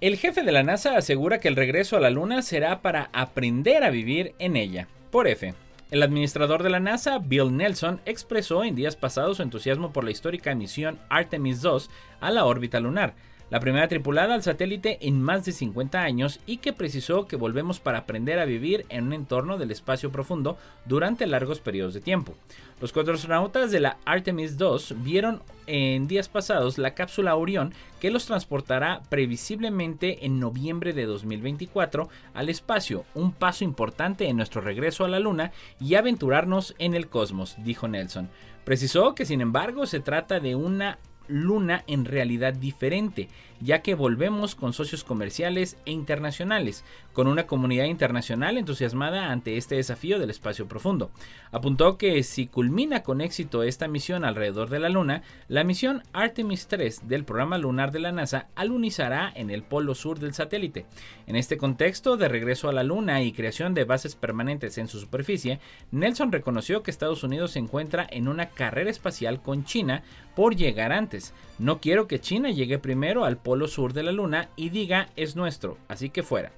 El 0.00 0.16
jefe 0.16 0.42
de 0.42 0.52
la 0.52 0.62
NASA 0.62 0.96
asegura 0.96 1.40
que 1.40 1.48
el 1.48 1.56
regreso 1.56 1.96
a 1.96 2.00
la 2.00 2.10
Luna 2.10 2.42
será 2.42 2.82
para 2.82 3.10
aprender 3.12 3.82
a 3.82 3.90
vivir 3.90 4.34
en 4.38 4.54
ella. 4.54 4.86
Por 5.10 5.26
F. 5.26 5.54
El 5.90 6.02
administrador 6.02 6.62
de 6.62 6.70
la 6.70 6.80
NASA, 6.80 7.18
Bill 7.18 7.56
Nelson, 7.56 8.00
expresó 8.04 8.64
en 8.64 8.74
días 8.74 8.96
pasados 8.96 9.36
su 9.36 9.42
entusiasmo 9.42 9.92
por 9.92 10.04
la 10.04 10.10
histórica 10.10 10.54
misión 10.54 10.98
Artemis 11.08 11.60
2 11.60 11.90
a 12.20 12.30
la 12.30 12.44
órbita 12.46 12.80
lunar 12.80 13.14
la 13.54 13.60
primera 13.60 13.86
tripulada 13.86 14.34
al 14.34 14.42
satélite 14.42 14.98
en 15.02 15.22
más 15.22 15.44
de 15.44 15.52
50 15.52 16.02
años 16.02 16.40
y 16.44 16.56
que 16.56 16.72
precisó 16.72 17.28
que 17.28 17.36
volvemos 17.36 17.78
para 17.78 17.98
aprender 17.98 18.40
a 18.40 18.46
vivir 18.46 18.84
en 18.88 19.04
un 19.04 19.12
entorno 19.12 19.58
del 19.58 19.70
espacio 19.70 20.10
profundo 20.10 20.58
durante 20.86 21.24
largos 21.24 21.60
periodos 21.60 21.94
de 21.94 22.00
tiempo. 22.00 22.34
Los 22.80 22.92
cuatro 22.92 23.14
astronautas 23.14 23.70
de 23.70 23.78
la 23.78 23.96
Artemis 24.06 24.58
2 24.58 24.96
vieron 25.04 25.40
en 25.68 26.08
días 26.08 26.28
pasados 26.28 26.78
la 26.78 26.94
cápsula 26.94 27.36
Orión 27.36 27.72
que 28.00 28.10
los 28.10 28.26
transportará 28.26 29.02
previsiblemente 29.08 30.26
en 30.26 30.40
noviembre 30.40 30.92
de 30.92 31.06
2024 31.06 32.08
al 32.34 32.48
espacio, 32.48 33.04
un 33.14 33.30
paso 33.30 33.62
importante 33.62 34.26
en 34.26 34.36
nuestro 34.36 34.62
regreso 34.62 35.04
a 35.04 35.08
la 35.08 35.20
Luna 35.20 35.52
y 35.78 35.94
aventurarnos 35.94 36.74
en 36.80 36.94
el 36.94 37.06
cosmos, 37.06 37.54
dijo 37.58 37.86
Nelson. 37.86 38.30
Precisó 38.64 39.14
que 39.14 39.26
sin 39.26 39.40
embargo 39.40 39.86
se 39.86 40.00
trata 40.00 40.40
de 40.40 40.56
una 40.56 40.98
luna 41.28 41.84
en 41.86 42.04
realidad 42.04 42.54
diferente, 42.54 43.28
ya 43.60 43.82
que 43.82 43.94
volvemos 43.94 44.54
con 44.54 44.72
socios 44.72 45.04
comerciales 45.04 45.76
e 45.86 45.92
internacionales, 45.92 46.84
con 47.12 47.26
una 47.26 47.46
comunidad 47.46 47.84
internacional 47.84 48.58
entusiasmada 48.58 49.30
ante 49.30 49.56
este 49.56 49.76
desafío 49.76 50.18
del 50.18 50.30
espacio 50.30 50.66
profundo. 50.66 51.10
Apuntó 51.52 51.96
que 51.96 52.22
si 52.22 52.46
culmina 52.46 53.02
con 53.02 53.20
éxito 53.20 53.62
esta 53.62 53.88
misión 53.88 54.24
alrededor 54.24 54.68
de 54.68 54.80
la 54.80 54.88
Luna, 54.88 55.22
la 55.48 55.64
misión 55.64 56.02
Artemis 56.12 56.66
3 56.66 57.08
del 57.08 57.24
programa 57.24 57.58
lunar 57.58 57.92
de 57.92 58.00
la 58.00 58.12
NASA 58.12 58.48
alunizará 58.54 59.32
en 59.34 59.50
el 59.50 59.62
polo 59.62 59.94
sur 59.94 60.18
del 60.18 60.34
satélite. 60.34 60.86
En 61.26 61.36
este 61.36 61.56
contexto 61.56 62.16
de 62.16 62.28
regreso 62.28 62.68
a 62.68 62.72
la 62.72 62.82
Luna 62.82 63.22
y 63.22 63.32
creación 63.32 63.74
de 63.74 63.84
bases 63.84 64.16
permanentes 64.16 64.78
en 64.78 64.88
su 64.88 64.98
superficie, 64.98 65.60
Nelson 65.92 66.32
reconoció 66.32 66.82
que 66.82 66.90
Estados 66.90 67.22
Unidos 67.22 67.52
se 67.52 67.58
encuentra 67.58 68.06
en 68.10 68.28
una 68.28 68.50
carrera 68.50 68.90
espacial 68.90 69.40
con 69.40 69.64
China 69.64 70.02
por 70.34 70.56
llegar 70.56 70.92
antes. 70.92 71.32
No 71.58 71.80
quiero 71.80 72.08
que 72.08 72.20
China 72.20 72.50
llegue 72.50 72.78
primero 72.78 73.24
al 73.24 73.38
polo 73.44 73.68
sur 73.68 73.92
de 73.92 74.02
la 74.02 74.10
Luna 74.10 74.48
y 74.56 74.70
diga 74.70 75.10
es 75.14 75.36
nuestro, 75.36 75.78
así 75.86 76.10
que 76.10 76.24
fuera. 76.24 76.50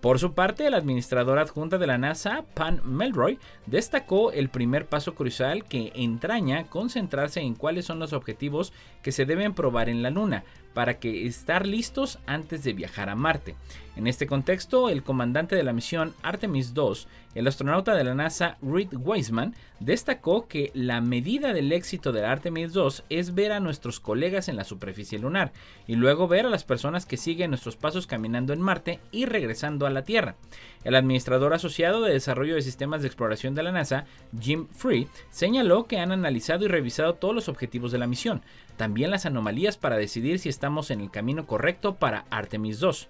Por 0.00 0.18
su 0.18 0.34
parte, 0.34 0.68
la 0.68 0.76
administradora 0.76 1.40
adjunta 1.40 1.78
de 1.78 1.86
la 1.86 1.96
NASA, 1.96 2.44
Pan 2.52 2.82
Melroy, 2.84 3.38
destacó 3.64 4.32
el 4.32 4.50
primer 4.50 4.84
paso 4.84 5.14
crucial 5.14 5.64
que 5.64 5.92
entraña 5.94 6.64
concentrarse 6.64 7.40
en 7.40 7.54
cuáles 7.54 7.86
son 7.86 7.98
los 7.98 8.12
objetivos 8.12 8.74
que 9.02 9.12
se 9.12 9.24
deben 9.24 9.54
probar 9.54 9.88
en 9.88 10.02
la 10.02 10.10
Luna 10.10 10.44
para 10.74 10.98
que 10.98 11.26
estar 11.26 11.66
listos 11.66 12.18
antes 12.26 12.64
de 12.64 12.74
viajar 12.74 13.08
a 13.08 13.14
Marte. 13.14 13.54
En 13.96 14.08
este 14.08 14.26
contexto, 14.26 14.88
el 14.88 15.04
comandante 15.04 15.54
de 15.54 15.62
la 15.62 15.72
misión 15.72 16.14
Artemis 16.22 16.74
2, 16.74 17.06
el 17.36 17.46
astronauta 17.46 17.94
de 17.94 18.02
la 18.02 18.14
NASA 18.16 18.58
Reed 18.60 18.88
Wiseman, 18.92 19.54
destacó 19.78 20.48
que 20.48 20.72
la 20.74 21.00
medida 21.00 21.52
del 21.52 21.70
éxito 21.70 22.10
de 22.10 22.24
Artemis 22.24 22.72
2 22.72 23.04
es 23.08 23.34
ver 23.34 23.52
a 23.52 23.60
nuestros 23.60 24.00
colegas 24.00 24.48
en 24.48 24.56
la 24.56 24.64
superficie 24.64 25.18
lunar 25.20 25.52
y 25.86 25.94
luego 25.94 26.26
ver 26.26 26.46
a 26.46 26.50
las 26.50 26.64
personas 26.64 27.06
que 27.06 27.16
siguen 27.16 27.50
nuestros 27.50 27.76
pasos 27.76 28.08
caminando 28.08 28.52
en 28.52 28.60
Marte 28.60 28.98
y 29.12 29.26
regresando 29.26 29.86
a 29.86 29.90
la 29.90 30.02
Tierra. 30.02 30.34
El 30.82 30.96
administrador 30.96 31.54
asociado 31.54 32.02
de 32.02 32.12
desarrollo 32.12 32.56
de 32.56 32.62
sistemas 32.62 33.02
de 33.02 33.08
exploración 33.08 33.54
de 33.54 33.62
la 33.62 33.72
NASA, 33.72 34.06
Jim 34.40 34.66
Free, 34.72 35.06
señaló 35.30 35.86
que 35.86 35.98
han 35.98 36.10
analizado 36.10 36.64
y 36.64 36.68
revisado 36.68 37.14
todos 37.14 37.34
los 37.34 37.48
objetivos 37.48 37.92
de 37.92 37.98
la 37.98 38.08
misión, 38.08 38.42
también 38.76 39.10
las 39.10 39.26
anomalías 39.26 39.76
para 39.76 39.96
decidir 39.96 40.38
si 40.38 40.48
estamos 40.48 40.90
en 40.90 41.00
el 41.00 41.10
camino 41.10 41.46
correcto 41.46 41.94
para 41.94 42.24
Artemis 42.30 42.80
2. 42.80 43.08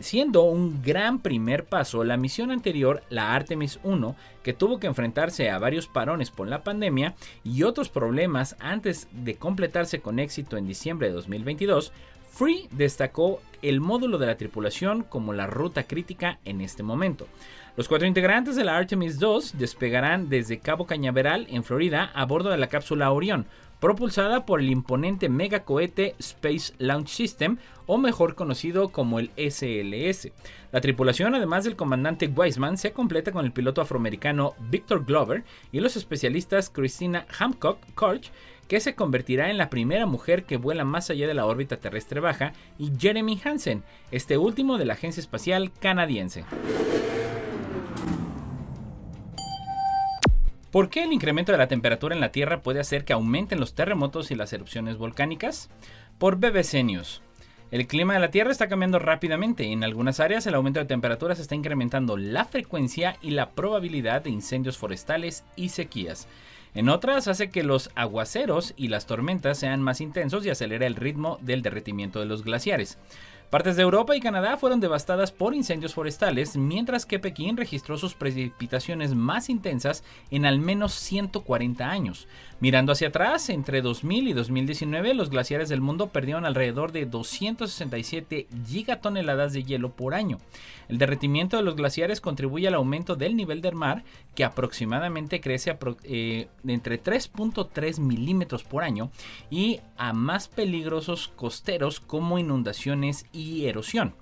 Siendo 0.00 0.42
un 0.42 0.80
gran 0.80 1.18
primer 1.18 1.64
paso, 1.64 2.04
la 2.04 2.16
misión 2.16 2.52
anterior, 2.52 3.02
la 3.10 3.34
Artemis 3.34 3.80
1, 3.82 4.14
que 4.44 4.52
tuvo 4.52 4.78
que 4.78 4.86
enfrentarse 4.86 5.50
a 5.50 5.58
varios 5.58 5.88
parones 5.88 6.30
por 6.30 6.46
la 6.46 6.62
pandemia 6.62 7.14
y 7.42 7.64
otros 7.64 7.88
problemas 7.88 8.54
antes 8.60 9.08
de 9.10 9.34
completarse 9.34 10.00
con 10.00 10.20
éxito 10.20 10.56
en 10.56 10.68
diciembre 10.68 11.08
de 11.08 11.14
2022, 11.14 11.92
Free 12.30 12.68
destacó 12.70 13.40
el 13.62 13.80
módulo 13.80 14.18
de 14.18 14.26
la 14.26 14.36
tripulación 14.36 15.02
como 15.02 15.32
la 15.32 15.46
ruta 15.46 15.84
crítica 15.84 16.38
en 16.44 16.60
este 16.60 16.82
momento. 16.82 17.26
Los 17.76 17.88
cuatro 17.88 18.06
integrantes 18.06 18.56
de 18.56 18.64
la 18.64 18.76
Artemis 18.76 19.18
2 19.18 19.58
despegarán 19.58 20.28
desde 20.28 20.58
Cabo 20.58 20.86
Cañaveral, 20.86 21.46
en 21.50 21.64
Florida, 21.64 22.10
a 22.14 22.24
bordo 22.24 22.50
de 22.50 22.58
la 22.58 22.68
cápsula 22.68 23.10
Orión, 23.10 23.46
propulsada 23.80 24.46
por 24.46 24.60
el 24.60 24.70
imponente 24.70 25.28
megacohete 25.28 26.14
Space 26.18 26.72
Launch 26.78 27.08
System, 27.08 27.58
o 27.86 27.98
mejor 27.98 28.34
conocido 28.34 28.88
como 28.88 29.18
el 29.18 29.30
SLS. 29.36 30.32
La 30.72 30.80
tripulación, 30.80 31.34
además 31.34 31.64
del 31.64 31.76
comandante 31.76 32.26
Weisman, 32.26 32.78
se 32.78 32.92
completa 32.92 33.32
con 33.32 33.44
el 33.44 33.52
piloto 33.52 33.80
afroamericano 33.80 34.54
Victor 34.70 35.04
Glover 35.04 35.44
y 35.72 35.80
los 35.80 35.96
especialistas 35.96 36.68
Christina 36.70 37.26
Hancock 37.28 37.78
Korch, 37.94 38.30
que 38.68 38.80
se 38.80 38.96
convertirá 38.96 39.50
en 39.50 39.58
la 39.58 39.70
primera 39.70 40.06
mujer 40.06 40.44
que 40.44 40.56
vuela 40.56 40.84
más 40.84 41.10
allá 41.10 41.28
de 41.28 41.34
la 41.34 41.46
órbita 41.46 41.76
terrestre 41.76 42.20
baja, 42.20 42.52
y 42.78 42.90
Jeremy 42.98 43.40
Hansen, 43.44 43.84
este 44.10 44.38
último 44.38 44.78
de 44.78 44.86
la 44.86 44.94
Agencia 44.94 45.20
Espacial 45.20 45.70
Canadiense. 45.72 46.44
¿Por 50.76 50.90
qué 50.90 51.04
el 51.04 51.14
incremento 51.14 51.52
de 51.52 51.58
la 51.58 51.68
temperatura 51.68 52.14
en 52.14 52.20
la 52.20 52.32
Tierra 52.32 52.60
puede 52.60 52.80
hacer 52.80 53.06
que 53.06 53.14
aumenten 53.14 53.58
los 53.58 53.74
terremotos 53.74 54.30
y 54.30 54.34
las 54.34 54.52
erupciones 54.52 54.98
volcánicas? 54.98 55.70
Por 56.18 56.36
BBC. 56.36 56.84
El 57.70 57.86
clima 57.86 58.12
de 58.12 58.20
la 58.20 58.30
Tierra 58.30 58.52
está 58.52 58.68
cambiando 58.68 58.98
rápidamente 58.98 59.72
en 59.72 59.84
algunas 59.84 60.20
áreas 60.20 60.46
el 60.46 60.54
aumento 60.54 60.78
de 60.78 60.84
temperaturas 60.84 61.38
está 61.40 61.54
incrementando 61.54 62.18
la 62.18 62.44
frecuencia 62.44 63.16
y 63.22 63.30
la 63.30 63.52
probabilidad 63.52 64.20
de 64.20 64.28
incendios 64.28 64.76
forestales 64.76 65.44
y 65.56 65.70
sequías. 65.70 66.28
En 66.74 66.90
otras 66.90 67.26
hace 67.26 67.48
que 67.48 67.62
los 67.62 67.90
aguaceros 67.94 68.74
y 68.76 68.88
las 68.88 69.06
tormentas 69.06 69.56
sean 69.56 69.80
más 69.80 70.02
intensos 70.02 70.44
y 70.44 70.50
acelera 70.50 70.86
el 70.86 70.96
ritmo 70.96 71.38
del 71.40 71.62
derretimiento 71.62 72.20
de 72.20 72.26
los 72.26 72.44
glaciares. 72.44 72.98
Partes 73.50 73.76
de 73.76 73.82
Europa 73.82 74.16
y 74.16 74.20
Canadá 74.20 74.56
fueron 74.56 74.80
devastadas 74.80 75.30
por 75.30 75.54
incendios 75.54 75.94
forestales, 75.94 76.56
mientras 76.56 77.06
que 77.06 77.20
Pekín 77.20 77.56
registró 77.56 77.96
sus 77.96 78.14
precipitaciones 78.14 79.14
más 79.14 79.48
intensas 79.48 80.02
en 80.32 80.46
al 80.46 80.58
menos 80.58 80.94
140 80.94 81.88
años. 81.88 82.26
Mirando 82.58 82.90
hacia 82.90 83.08
atrás, 83.08 83.48
entre 83.48 83.82
2000 83.82 84.28
y 84.28 84.32
2019, 84.32 85.14
los 85.14 85.30
glaciares 85.30 85.68
del 85.68 85.80
mundo 85.80 86.08
perdieron 86.08 86.44
alrededor 86.44 86.90
de 86.90 87.06
267 87.06 88.48
gigatoneladas 88.66 89.52
de 89.52 89.62
hielo 89.62 89.92
por 89.92 90.14
año. 90.14 90.38
El 90.88 90.98
derretimiento 90.98 91.56
de 91.56 91.62
los 91.62 91.76
glaciares 91.76 92.20
contribuye 92.20 92.66
al 92.66 92.74
aumento 92.74 93.14
del 93.14 93.36
nivel 93.36 93.60
del 93.60 93.74
mar, 93.74 94.04
que 94.34 94.44
aproximadamente 94.44 95.40
crece 95.40 95.76
eh, 96.04 96.48
entre 96.66 97.02
3.3 97.02 98.00
milímetros 98.00 98.64
por 98.64 98.82
año, 98.82 99.10
y 99.50 99.80
a 99.96 100.12
más 100.12 100.48
peligrosos 100.48 101.28
costeros 101.36 102.00
como 102.00 102.38
inundaciones 102.38 103.26
y 103.36 103.66
erosión. 103.66 104.14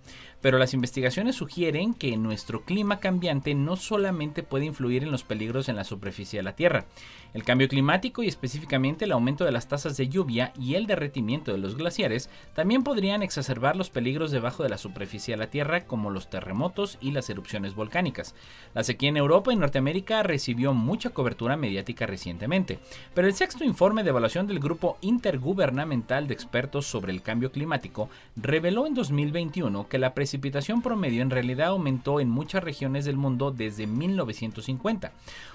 Pero 0.44 0.58
las 0.58 0.74
investigaciones 0.74 1.36
sugieren 1.36 1.94
que 1.94 2.18
nuestro 2.18 2.66
clima 2.66 3.00
cambiante 3.00 3.54
no 3.54 3.76
solamente 3.76 4.42
puede 4.42 4.66
influir 4.66 5.02
en 5.02 5.10
los 5.10 5.24
peligros 5.24 5.70
en 5.70 5.76
la 5.76 5.84
superficie 5.84 6.38
de 6.38 6.42
la 6.42 6.54
Tierra. 6.54 6.84
El 7.32 7.44
cambio 7.44 7.66
climático 7.66 8.22
y 8.22 8.28
específicamente 8.28 9.06
el 9.06 9.12
aumento 9.12 9.46
de 9.46 9.52
las 9.52 9.68
tasas 9.68 9.96
de 9.96 10.10
lluvia 10.10 10.52
y 10.60 10.74
el 10.74 10.86
derretimiento 10.86 11.50
de 11.50 11.56
los 11.56 11.78
glaciares 11.78 12.28
también 12.54 12.84
podrían 12.84 13.22
exacerbar 13.22 13.74
los 13.74 13.88
peligros 13.88 14.32
debajo 14.32 14.62
de 14.62 14.68
la 14.68 14.76
superficie 14.76 15.32
de 15.32 15.38
la 15.38 15.48
Tierra 15.48 15.86
como 15.86 16.10
los 16.10 16.28
terremotos 16.28 16.98
y 17.00 17.12
las 17.12 17.30
erupciones 17.30 17.74
volcánicas. 17.74 18.34
La 18.74 18.84
sequía 18.84 19.08
en 19.08 19.16
Europa 19.16 19.50
y 19.50 19.56
Norteamérica 19.56 20.22
recibió 20.22 20.74
mucha 20.74 21.08
cobertura 21.08 21.56
mediática 21.56 22.04
recientemente, 22.04 22.80
pero 23.14 23.26
el 23.26 23.34
sexto 23.34 23.64
informe 23.64 24.04
de 24.04 24.10
evaluación 24.10 24.46
del 24.46 24.60
Grupo 24.60 24.98
Intergubernamental 25.00 26.28
de 26.28 26.34
Expertos 26.34 26.86
sobre 26.86 27.12
el 27.12 27.22
Cambio 27.22 27.50
Climático 27.50 28.10
reveló 28.36 28.86
en 28.86 28.92
2021 28.92 29.88
que 29.88 29.98
la 29.98 30.12
presidencia 30.12 30.33
precipitación 30.34 30.82
promedio 30.82 31.22
en 31.22 31.30
realidad 31.30 31.68
aumentó 31.68 32.18
en 32.18 32.28
muchas 32.28 32.64
regiones 32.64 33.04
del 33.04 33.16
mundo 33.16 33.52
desde 33.52 33.86
1950. 33.86 35.12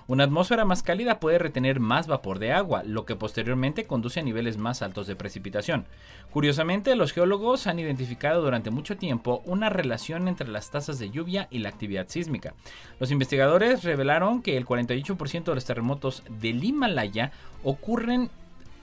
Una 0.07 0.23
atmósfera 0.23 0.63
más 0.63 0.83
cálida 0.83 1.19
puede 1.19 1.37
retener 1.37 1.81
más 1.81 2.07
vapor 2.07 2.39
de 2.39 2.53
agua, 2.53 2.83
lo 2.85 3.05
que 3.05 3.17
posteriormente 3.17 3.85
conduce 3.85 4.21
a 4.21 4.23
niveles 4.23 4.57
más 4.57 4.81
altos 4.81 5.05
de 5.05 5.17
precipitación. 5.17 5.85
Curiosamente, 6.31 6.95
los 6.95 7.11
geólogos 7.11 7.67
han 7.67 7.77
identificado 7.77 8.41
durante 8.41 8.71
mucho 8.71 8.95
tiempo 8.95 9.41
una 9.43 9.69
relación 9.69 10.29
entre 10.29 10.47
las 10.47 10.71
tasas 10.71 10.97
de 10.97 11.09
lluvia 11.09 11.49
y 11.51 11.59
la 11.59 11.67
actividad 11.67 12.07
sísmica. 12.07 12.53
Los 13.01 13.11
investigadores 13.11 13.83
revelaron 13.83 14.41
que 14.41 14.55
el 14.55 14.65
48% 14.65 15.43
de 15.43 15.55
los 15.55 15.65
terremotos 15.65 16.23
del 16.39 16.63
Himalaya 16.63 17.33
ocurren 17.65 18.29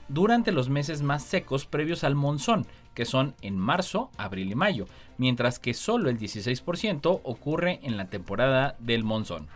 durante 0.09 0.53
los 0.53 0.69
meses 0.69 1.03
más 1.03 1.23
secos 1.23 1.67
previos 1.67 2.05
al 2.05 2.15
monzón, 2.15 2.67
que 2.95 3.05
son 3.05 3.35
en 3.43 3.59
marzo, 3.59 4.11
abril 4.17 4.51
y 4.51 4.55
mayo, 4.55 4.87
mientras 5.19 5.59
que 5.59 5.75
solo 5.75 6.11
el 6.11 6.19
16% 6.19 7.21
ocurre 7.23 7.81
en 7.83 7.97
la 7.97 8.09
temporada 8.09 8.77
del 8.79 9.05
monzón. 9.05 9.49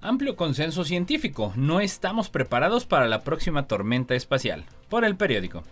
Amplio 0.00 0.36
consenso 0.36 0.84
científico, 0.84 1.52
no 1.56 1.80
estamos 1.80 2.30
preparados 2.30 2.86
para 2.86 3.08
la 3.08 3.24
próxima 3.24 3.66
tormenta 3.66 4.14
espacial. 4.14 4.64
Por 4.88 5.04
el 5.04 5.16
periódico. 5.16 5.64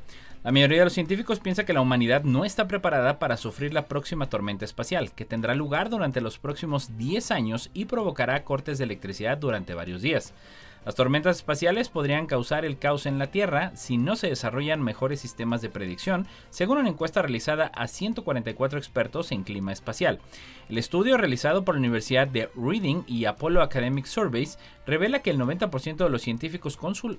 La 0.47 0.53
mayoría 0.53 0.79
de 0.79 0.85
los 0.85 0.93
científicos 0.93 1.41
piensa 1.41 1.67
que 1.67 1.73
la 1.73 1.81
humanidad 1.81 2.23
no 2.23 2.45
está 2.45 2.69
preparada 2.69 3.19
para 3.19 3.37
sufrir 3.37 3.75
la 3.75 3.89
próxima 3.89 4.29
tormenta 4.29 4.65
espacial, 4.65 5.11
que 5.11 5.25
tendrá 5.25 5.57
lugar 5.57 5.91
durante 5.91 6.21
los 6.21 6.39
próximos 6.39 6.97
10 6.97 7.33
años 7.33 7.69
y 7.75 7.87
provocará 7.87 8.45
cortes 8.45 8.79
de 8.79 8.85
electricidad 8.85 9.39
durante 9.39 9.75
varios 9.75 10.03
días. 10.03 10.35
Las 10.85 10.95
tormentas 10.95 11.39
espaciales 11.39 11.89
podrían 11.89 12.29
causar 12.29 12.65
el 12.65 12.79
caos 12.79 13.07
en 13.07 13.19
la 13.19 13.27
Tierra 13.33 13.73
si 13.75 13.99
no 13.99 14.15
se 14.15 14.29
desarrollan 14.29 14.85
mejores 14.85 15.19
sistemas 15.19 15.63
de 15.63 15.69
predicción, 15.69 16.29
según 16.51 16.79
una 16.79 16.91
encuesta 16.91 17.23
realizada 17.23 17.73
a 17.75 17.89
144 17.89 18.79
expertos 18.79 19.33
en 19.33 19.43
clima 19.43 19.73
espacial. 19.73 20.21
El 20.69 20.79
estudio 20.79 21.17
realizado 21.17 21.65
por 21.65 21.75
la 21.75 21.81
Universidad 21.81 22.29
de 22.29 22.51
Reading 22.55 23.03
y 23.09 23.25
Apollo 23.25 23.63
Academic 23.63 24.07
Surveys 24.07 24.61
revela 24.87 25.21
que 25.21 25.31
el 25.31 25.39
90% 25.39 25.97
de 25.97 26.09
los 26.11 26.23
científicos 26.23 26.79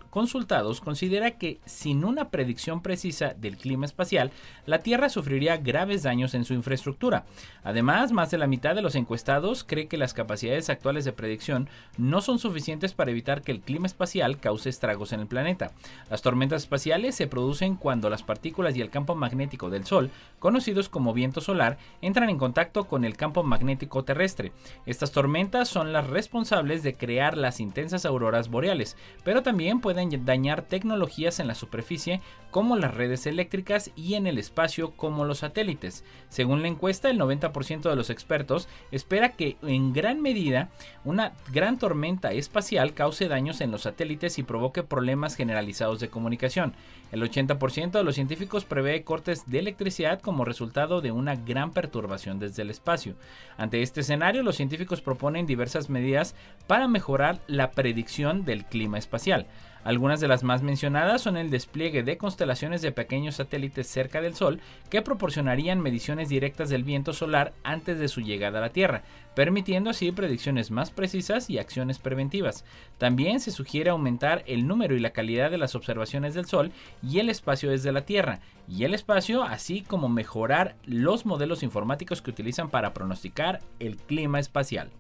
consultados 0.10 0.82
considera 0.82 1.32
que 1.32 1.60
sin 1.66 2.04
una 2.06 2.30
predicción 2.30 2.82
precisa 2.82 3.34
del 3.38 3.58
clima 3.58 3.86
espacial, 3.86 4.32
la 4.66 4.80
Tierra 4.80 5.10
sufriría 5.10 5.58
graves 5.58 6.04
daños 6.04 6.34
en 6.34 6.46
su 6.46 6.54
infraestructura. 6.54 7.26
Además, 7.64 8.12
más 8.12 8.32
de 8.32 8.38
la 8.38 8.48
mitad 8.48 8.74
de 8.74 8.82
los 8.82 8.96
encuestados 8.96 9.64
cree 9.64 9.88
que 9.88 9.98
las 9.98 10.14
capacidades 10.14 10.70
actuales 10.70 11.06
de 11.06 11.14
predicción 11.14 11.70
no 11.98 12.22
son 12.22 12.40
suficientes 12.40 12.94
para 12.94 13.12
evitar 13.12 13.42
que 13.42 13.52
el 13.52 13.60
clima 13.60 13.88
espacial 13.88 14.40
cause 14.40 14.70
estragos 14.70 15.12
en 15.12 15.20
el 15.20 15.28
planeta. 15.28 15.72
Las 16.10 16.22
tormentas 16.22 16.64
espaciales 16.64 17.16
se 17.16 17.28
producen 17.28 17.76
cuando 17.76 18.10
las 18.10 18.24
partículas 18.24 18.76
y 18.76 18.82
el 18.82 18.90
campo 18.90 19.16
magnético 19.16 19.70
del 19.70 19.86
Sol, 19.86 20.10
conocidos 20.40 20.90
como 20.90 21.14
viento 21.14 21.42
solar, 21.42 21.78
entran 22.02 22.30
en 22.30 22.38
contacto 22.38 22.86
con 22.86 23.04
el 23.04 23.18
campo 23.18 23.44
magnético 23.44 24.04
terrestre. 24.04 24.52
Estas 24.86 25.12
tormentas 25.12 25.68
son 25.68 25.92
las 25.92 26.08
responsables 26.08 26.84
de 26.84 26.96
crear 26.96 27.36
las 27.38 27.57
intensas 27.60 28.06
auroras 28.06 28.50
boreales, 28.50 28.98
pero 29.24 29.44
también 29.44 29.82
pueden 29.82 30.26
dañar 30.26 30.64
tecnologías 30.64 31.40
en 31.40 31.48
la 31.48 31.56
superficie 31.56 32.22
como 32.52 32.76
las 32.76 32.94
redes 32.94 33.28
eléctricas 33.28 33.92
y 33.96 34.16
en 34.16 34.26
el 34.28 34.38
espacio 34.38 34.92
como 34.92 35.26
los 35.26 35.40
satélites. 35.40 36.04
Según 36.30 36.62
la 36.62 36.68
encuesta, 36.68 37.10
el 37.10 37.20
90% 37.20 37.90
de 37.90 37.96
los 37.96 38.10
expertos 38.10 38.68
espera 38.92 39.34
que 39.34 39.58
en 39.62 39.94
gran 39.94 40.22
medida 40.22 40.70
una 41.04 41.34
gran 41.52 41.78
tormenta 41.78 42.32
espacial 42.32 42.94
cause 42.94 43.28
daños 43.28 43.62
en 43.62 43.72
los 43.72 43.84
satélites 43.84 44.40
y 44.40 44.44
provoque 44.44 44.84
problemas 44.84 45.36
generalizados 45.36 46.00
de 46.00 46.10
comunicación. 46.10 46.74
El 47.12 47.22
80% 47.22 47.92
de 47.92 48.04
los 48.04 48.16
científicos 48.16 48.66
prevé 48.66 49.04
cortes 49.04 49.50
de 49.50 49.60
electricidad 49.60 50.20
como 50.20 50.44
resultado 50.44 51.00
de 51.00 51.12
una 51.12 51.36
gran 51.36 51.72
perturbación 51.72 52.40
desde 52.40 52.64
el 52.64 52.70
espacio. 52.70 53.16
Ante 53.58 53.82
este 53.82 54.02
escenario, 54.02 54.44
los 54.44 54.58
científicos 54.58 55.02
proponen 55.02 55.46
diversas 55.46 55.90
medidas 55.90 56.36
para 56.68 56.88
mejorar 56.88 57.40
la 57.48 57.72
predicción 57.72 58.46
del 58.46 58.66
clima 58.66 58.98
espacial. 58.98 59.48
Algunas 59.88 60.20
de 60.20 60.28
las 60.28 60.44
más 60.44 60.64
mencionadas 60.64 61.22
son 61.22 61.38
el 61.38 61.50
despliegue 61.50 62.04
de 62.04 62.18
constelaciones 62.18 62.82
de 62.82 62.92
pequeños 62.92 63.36
satélites 63.36 63.88
cerca 63.88 64.20
del 64.20 64.36
Sol 64.36 64.60
que 64.90 65.02
proporcionarían 65.02 65.80
mediciones 65.80 66.28
directas 66.28 66.68
del 66.70 66.84
viento 66.84 67.14
solar 67.14 67.54
antes 67.64 67.98
de 67.98 68.10
su 68.10 68.20
llegada 68.20 68.58
a 68.58 68.62
la 68.62 68.74
Tierra, 68.74 69.04
permitiendo 69.34 69.90
así 69.90 70.12
predicciones 70.12 70.72
más 70.72 70.92
precisas 70.92 71.50
y 71.50 71.58
acciones 71.58 72.00
preventivas. 72.00 72.66
También 72.98 73.40
se 73.40 73.52
sugiere 73.52 73.90
aumentar 73.90 74.44
el 74.46 74.68
número 74.68 74.94
y 74.94 75.00
la 75.00 75.12
calidad 75.12 75.52
de 75.52 75.58
las 75.58 75.74
observaciones 75.74 76.34
del 76.34 76.48
Sol 76.48 76.74
y 77.02 77.20
el 77.20 77.30
espacio 77.30 77.70
desde 77.70 77.94
la 77.94 78.02
Tierra, 78.02 78.42
y 78.68 78.84
el 78.84 78.94
espacio, 78.94 79.44
así 79.44 79.84
como 79.84 80.10
mejorar 80.10 80.76
los 80.84 81.26
modelos 81.26 81.64
informáticos 81.64 82.22
que 82.22 82.32
utilizan 82.32 82.70
para 82.70 82.94
pronosticar 82.94 83.62
el 83.80 83.96
clima 83.96 84.42
espacial. 84.42 84.92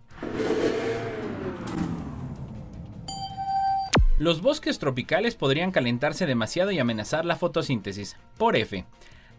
Los 4.19 4.41
bosques 4.41 4.79
tropicales 4.79 5.35
podrían 5.35 5.71
calentarse 5.71 6.25
demasiado 6.25 6.71
y 6.71 6.79
amenazar 6.79 7.23
la 7.23 7.35
fotosíntesis. 7.35 8.17
Por 8.39 8.55
F. 8.55 8.83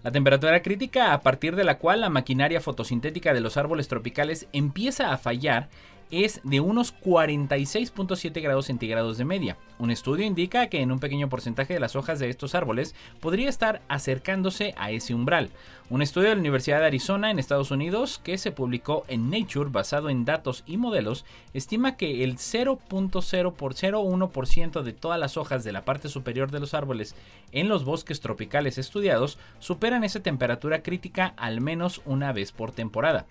La 0.05 0.13
temperatura 0.13 0.63
crítica 0.63 1.13
a 1.13 1.21
partir 1.23 1.57
de 1.57 1.65
la 1.65 1.79
cual 1.79 2.01
la 2.01 2.11
maquinaria 2.11 2.61
fotosintética 2.61 3.35
de 3.35 3.41
los 3.41 3.57
árboles 3.57 3.89
tropicales 3.89 4.47
empieza 4.53 5.13
a 5.13 5.19
fallar 5.19 5.69
es 6.11 6.41
de 6.45 6.61
unos 6.61 6.95
46.7 7.01 8.43
grados 8.43 8.67
centígrados 8.67 9.19
de 9.19 9.25
media. 9.25 9.57
Un 9.79 9.91
estudio 9.91 10.25
indica 10.25 10.69
que 10.69 10.81
en 10.81 10.93
un 10.93 10.99
pequeño 10.99 11.29
porcentaje 11.29 11.75
de 11.75 11.81
las 11.81 11.97
hojas 11.97 12.19
de 12.19 12.29
estos 12.29 12.55
árboles 12.55 12.95
podría 13.21 13.49
estar 13.49 13.83
acercándose 13.89 14.75
a 14.77 14.91
ese 14.91 15.15
umbral. 15.15 15.51
Un 15.91 16.03
estudio 16.03 16.29
de 16.29 16.35
la 16.35 16.41
Universidad 16.41 16.81
de 16.81 16.87
Arizona 16.87 17.31
en 17.31 17.39
Estados 17.39 17.71
Unidos 17.71 18.21
que 18.23 18.37
se 18.37 18.53
publicó 18.53 19.07
en 19.09 19.31
Nature 19.31 19.71
basado 19.71 20.11
en 20.11 20.27
datos 20.27 20.63
y 20.67 20.77
modelos 20.77 21.25
estima 21.55 21.97
que 21.97 22.25
el 22.25 22.37
0.001% 22.37 24.83
de 24.83 24.93
todas 24.93 25.19
las 25.19 25.39
hojas 25.39 25.65
de 25.65 25.73
la 25.73 25.87
parte 25.87 26.09
superior 26.09 26.51
de 26.51 26.61
los 26.61 26.75
árboles 26.75 27.15
en 27.53 27.69
los 27.69 27.85
bosques 27.85 28.21
tropicales 28.21 28.77
estudiados 28.77 29.39
superan 29.61 30.05
esa 30.05 30.21
temperatura 30.21 30.83
crítica 30.83 31.33
al 31.37 31.61
menos 31.61 32.03
una 32.05 32.33
vez 32.33 32.53
por 32.53 32.73
temporada. 32.73 33.27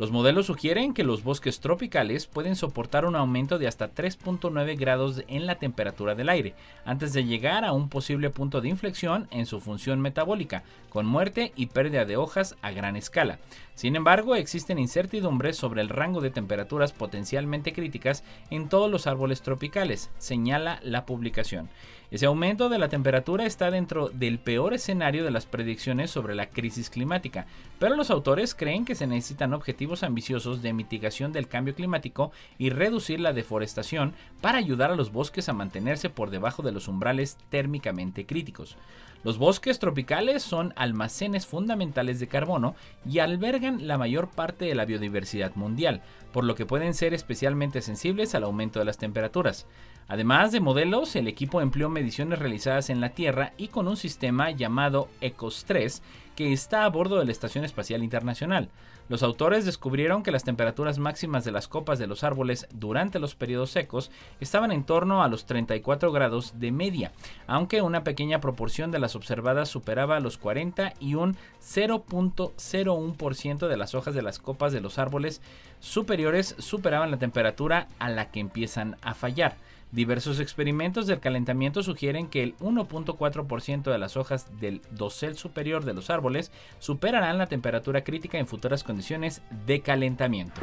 Los 0.00 0.10
modelos 0.10 0.46
sugieren 0.46 0.94
que 0.94 1.04
los 1.04 1.22
bosques 1.22 1.60
tropicales 1.60 2.26
pueden 2.26 2.56
soportar 2.56 3.04
un 3.04 3.16
aumento 3.16 3.58
de 3.58 3.68
hasta 3.68 3.92
3.9 3.92 4.78
grados 4.78 5.22
en 5.28 5.44
la 5.44 5.56
temperatura 5.56 6.14
del 6.14 6.30
aire, 6.30 6.54
antes 6.86 7.12
de 7.12 7.26
llegar 7.26 7.66
a 7.66 7.72
un 7.74 7.90
posible 7.90 8.30
punto 8.30 8.62
de 8.62 8.70
inflexión 8.70 9.28
en 9.30 9.44
su 9.44 9.60
función 9.60 10.00
metabólica, 10.00 10.62
con 10.88 11.04
muerte 11.04 11.52
y 11.54 11.66
pérdida 11.66 12.06
de 12.06 12.16
hojas 12.16 12.56
a 12.62 12.70
gran 12.70 12.96
escala. 12.96 13.40
Sin 13.80 13.96
embargo, 13.96 14.34
existen 14.36 14.78
incertidumbres 14.78 15.56
sobre 15.56 15.80
el 15.80 15.88
rango 15.88 16.20
de 16.20 16.28
temperaturas 16.28 16.92
potencialmente 16.92 17.72
críticas 17.72 18.24
en 18.50 18.68
todos 18.68 18.90
los 18.90 19.06
árboles 19.06 19.40
tropicales, 19.40 20.10
señala 20.18 20.80
la 20.82 21.06
publicación. 21.06 21.70
Ese 22.10 22.26
aumento 22.26 22.68
de 22.68 22.78
la 22.78 22.90
temperatura 22.90 23.46
está 23.46 23.70
dentro 23.70 24.10
del 24.10 24.38
peor 24.38 24.74
escenario 24.74 25.24
de 25.24 25.30
las 25.30 25.46
predicciones 25.46 26.10
sobre 26.10 26.34
la 26.34 26.50
crisis 26.50 26.90
climática, 26.90 27.46
pero 27.78 27.96
los 27.96 28.10
autores 28.10 28.54
creen 28.54 28.84
que 28.84 28.96
se 28.96 29.06
necesitan 29.06 29.54
objetivos 29.54 30.02
ambiciosos 30.02 30.60
de 30.60 30.74
mitigación 30.74 31.32
del 31.32 31.48
cambio 31.48 31.74
climático 31.74 32.32
y 32.58 32.68
reducir 32.68 33.18
la 33.18 33.32
deforestación 33.32 34.12
para 34.42 34.58
ayudar 34.58 34.90
a 34.90 34.96
los 34.96 35.10
bosques 35.10 35.48
a 35.48 35.54
mantenerse 35.54 36.10
por 36.10 36.28
debajo 36.28 36.62
de 36.62 36.72
los 36.72 36.86
umbrales 36.86 37.38
térmicamente 37.48 38.26
críticos. 38.26 38.76
Los 39.22 39.36
bosques 39.36 39.78
tropicales 39.78 40.42
son 40.42 40.72
almacenes 40.76 41.46
fundamentales 41.46 42.20
de 42.20 42.26
carbono 42.26 42.74
y 43.06 43.18
albergan 43.18 43.69
la 43.70 43.98
mayor 43.98 44.28
parte 44.28 44.64
de 44.64 44.74
la 44.74 44.84
biodiversidad 44.84 45.54
mundial, 45.54 46.02
por 46.32 46.44
lo 46.44 46.54
que 46.54 46.66
pueden 46.66 46.94
ser 46.94 47.14
especialmente 47.14 47.82
sensibles 47.82 48.34
al 48.34 48.44
aumento 48.44 48.78
de 48.78 48.84
las 48.84 48.98
temperaturas. 48.98 49.66
Además 50.08 50.50
de 50.50 50.60
modelos, 50.60 51.14
el 51.14 51.28
equipo 51.28 51.60
empleó 51.60 51.88
mediciones 51.88 52.38
realizadas 52.38 52.90
en 52.90 53.00
la 53.00 53.10
Tierra 53.10 53.52
y 53.56 53.68
con 53.68 53.86
un 53.86 53.96
sistema 53.96 54.50
llamado 54.50 55.08
ECOS 55.20 55.64
3 55.66 56.02
que 56.36 56.52
está 56.52 56.84
a 56.84 56.88
bordo 56.88 57.18
de 57.18 57.24
la 57.24 57.32
Estación 57.32 57.64
Espacial 57.64 58.02
Internacional. 58.02 58.70
Los 59.10 59.22
autores 59.24 59.64
descubrieron 59.64 60.22
que 60.22 60.30
las 60.30 60.44
temperaturas 60.44 60.98
máximas 60.98 61.44
de 61.44 61.50
las 61.50 61.66
copas 61.66 61.98
de 61.98 62.06
los 62.06 62.22
árboles 62.22 62.68
durante 62.72 63.18
los 63.18 63.34
periodos 63.34 63.70
secos 63.70 64.12
estaban 64.38 64.70
en 64.70 64.84
torno 64.84 65.24
a 65.24 65.28
los 65.28 65.46
34 65.46 66.12
grados 66.12 66.60
de 66.60 66.70
media, 66.70 67.10
aunque 67.48 67.82
una 67.82 68.04
pequeña 68.04 68.40
proporción 68.40 68.92
de 68.92 69.00
las 69.00 69.16
observadas 69.16 69.68
superaba 69.68 70.20
los 70.20 70.38
40 70.38 70.94
y 71.00 71.16
un 71.16 71.36
0.01% 71.60 73.66
de 73.66 73.76
las 73.76 73.96
hojas 73.96 74.14
de 74.14 74.22
las 74.22 74.38
copas 74.38 74.72
de 74.72 74.80
los 74.80 75.00
árboles 75.00 75.42
superiores 75.80 76.54
superaban 76.58 77.10
la 77.10 77.18
temperatura 77.18 77.88
a 77.98 78.10
la 78.10 78.30
que 78.30 78.38
empiezan 78.38 78.96
a 79.02 79.14
fallar. 79.14 79.56
Diversos 79.92 80.38
experimentos 80.38 81.08
del 81.08 81.18
calentamiento 81.18 81.82
sugieren 81.82 82.28
que 82.28 82.44
el 82.44 82.56
1.4% 82.58 83.90
de 83.90 83.98
las 83.98 84.16
hojas 84.16 84.46
del 84.60 84.82
dosel 84.92 85.36
superior 85.36 85.84
de 85.84 85.94
los 85.94 86.10
árboles 86.10 86.52
superarán 86.78 87.38
la 87.38 87.48
temperatura 87.48 88.04
crítica 88.04 88.38
en 88.38 88.46
futuras 88.46 88.84
condiciones 88.84 89.42
de 89.66 89.80
calentamiento. 89.80 90.60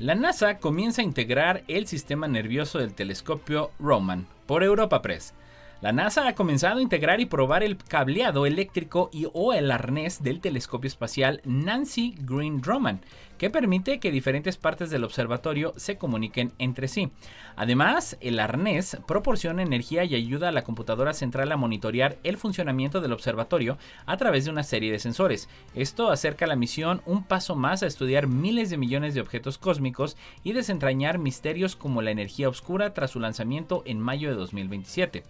La 0.00 0.16
NASA 0.16 0.58
comienza 0.58 1.02
a 1.02 1.04
integrar 1.04 1.62
el 1.68 1.86
sistema 1.86 2.26
nervioso 2.26 2.78
del 2.78 2.94
telescopio 2.94 3.70
Roman 3.78 4.26
por 4.46 4.64
Europa 4.64 5.00
Press. 5.00 5.34
La 5.80 5.92
NASA 5.92 6.26
ha 6.26 6.34
comenzado 6.34 6.78
a 6.78 6.82
integrar 6.82 7.20
y 7.20 7.26
probar 7.26 7.62
el 7.62 7.76
cableado 7.76 8.44
eléctrico 8.46 9.08
y 9.12 9.28
o 9.32 9.52
el 9.52 9.70
arnés 9.70 10.22
del 10.22 10.40
telescopio 10.40 10.88
espacial 10.88 11.40
Nancy 11.44 12.14
Green 12.18 12.62
Roman, 12.62 13.00
que 13.40 13.48
permite 13.48 14.00
que 14.00 14.10
diferentes 14.10 14.58
partes 14.58 14.90
del 14.90 15.02
observatorio 15.02 15.72
se 15.78 15.96
comuniquen 15.96 16.52
entre 16.58 16.88
sí. 16.88 17.10
Además, 17.56 18.18
el 18.20 18.38
arnés 18.38 18.98
proporciona 19.08 19.62
energía 19.62 20.04
y 20.04 20.14
ayuda 20.14 20.50
a 20.50 20.52
la 20.52 20.60
computadora 20.60 21.14
central 21.14 21.50
a 21.50 21.56
monitorear 21.56 22.18
el 22.22 22.36
funcionamiento 22.36 23.00
del 23.00 23.14
observatorio 23.14 23.78
a 24.04 24.18
través 24.18 24.44
de 24.44 24.50
una 24.50 24.62
serie 24.62 24.92
de 24.92 24.98
sensores. 24.98 25.48
Esto 25.74 26.10
acerca 26.10 26.46
la 26.46 26.54
misión 26.54 27.00
un 27.06 27.24
paso 27.24 27.56
más 27.56 27.82
a 27.82 27.86
estudiar 27.86 28.26
miles 28.26 28.68
de 28.68 28.76
millones 28.76 29.14
de 29.14 29.22
objetos 29.22 29.56
cósmicos 29.56 30.18
y 30.44 30.52
desentrañar 30.52 31.18
misterios 31.18 31.76
como 31.76 32.02
la 32.02 32.10
energía 32.10 32.50
oscura 32.50 32.92
tras 32.92 33.12
su 33.12 33.20
lanzamiento 33.20 33.82
en 33.86 34.00
mayo 34.00 34.28
de 34.28 34.34
2027. 34.34 35.22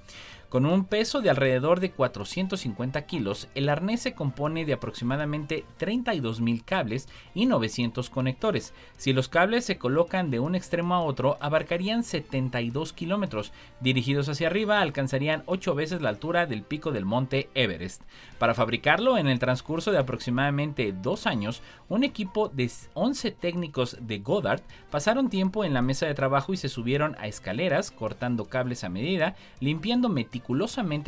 Con 0.51 0.67
un 0.67 0.85
peso 0.85 1.21
de 1.21 1.31
alrededor 1.31 1.79
de 1.79 1.93
450 1.93 3.07
kilos, 3.07 3.47
el 3.55 3.69
arnés 3.69 4.01
se 4.01 4.15
compone 4.15 4.65
de 4.65 4.73
aproximadamente 4.73 5.65
32.000 5.79 6.65
cables 6.65 7.09
y 7.37 7.47
900 7.47 8.11
conectores. 8.11 8.75
Si 8.97 9.13
los 9.13 9.29
cables 9.29 9.65
se 9.65 9.79
colocan 9.79 10.33
de 10.33 10.41
un 10.41 10.57
extremo 10.57 10.97
a 10.97 11.03
otro, 11.03 11.39
abarcarían 11.41 12.03
72 12.03 12.93
kilómetros. 12.93 13.53
Dirigidos 13.79 14.29
hacia 14.29 14.49
arriba, 14.49 14.81
alcanzarían 14.81 15.45
8 15.47 15.77
veces 15.77 16.03
la 16.03 16.09
altura 16.09 16.47
del 16.47 16.65
pico 16.65 16.91
del 16.91 17.05
monte 17.05 17.49
Everest. 17.55 18.03
Para 18.41 18.55
fabricarlo, 18.55 19.19
en 19.19 19.29
el 19.29 19.39
transcurso 19.39 19.93
de 19.93 19.99
aproximadamente 19.99 20.93
dos 20.93 21.29
años, 21.29 21.63
un 21.89 22.03
equipo 22.03 22.49
de 22.49 22.69
11 22.95 23.31
técnicos 23.31 23.99
de 24.01 24.19
Goddard 24.19 24.63
pasaron 24.91 25.31
tiempo 25.31 25.65
en 25.65 25.75
la 25.75 25.83
mesa 25.83 26.07
de 26.07 26.15
trabajo 26.15 26.53
y 26.53 26.57
se 26.57 26.69
subieron 26.69 27.15
a 27.21 27.29
escaleras, 27.29 27.93
cortando 27.93 28.47
cables 28.47 28.83
a 28.83 28.89
medida, 28.89 29.37
limpiando 29.61 30.09
meticulosamente 30.09 30.40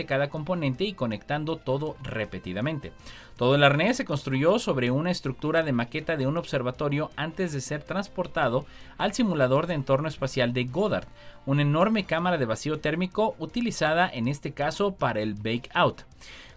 cada 0.06 0.28
componente 0.28 0.84
y 0.84 0.92
conectando 0.94 1.56
todo 1.56 1.96
repetidamente. 2.02 2.92
Todo 3.36 3.54
el 3.54 3.64
arnés 3.64 3.96
se 3.96 4.04
construyó 4.04 4.58
sobre 4.58 4.90
una 4.90 5.10
estructura 5.10 5.62
de 5.62 5.72
maqueta 5.72 6.16
de 6.16 6.26
un 6.26 6.36
observatorio 6.36 7.10
antes 7.16 7.52
de 7.52 7.60
ser 7.60 7.82
transportado 7.82 8.66
al 8.98 9.14
simulador 9.14 9.66
de 9.66 9.74
entorno 9.74 10.08
espacial 10.08 10.52
de 10.52 10.64
Goddard, 10.64 11.08
una 11.46 11.62
enorme 11.62 12.04
cámara 12.04 12.38
de 12.38 12.46
vacío 12.46 12.80
térmico 12.80 13.34
utilizada 13.38 14.08
en 14.08 14.28
este 14.28 14.52
caso 14.52 14.94
para 14.94 15.20
el 15.20 15.34
bake 15.34 15.70
out. 15.74 16.02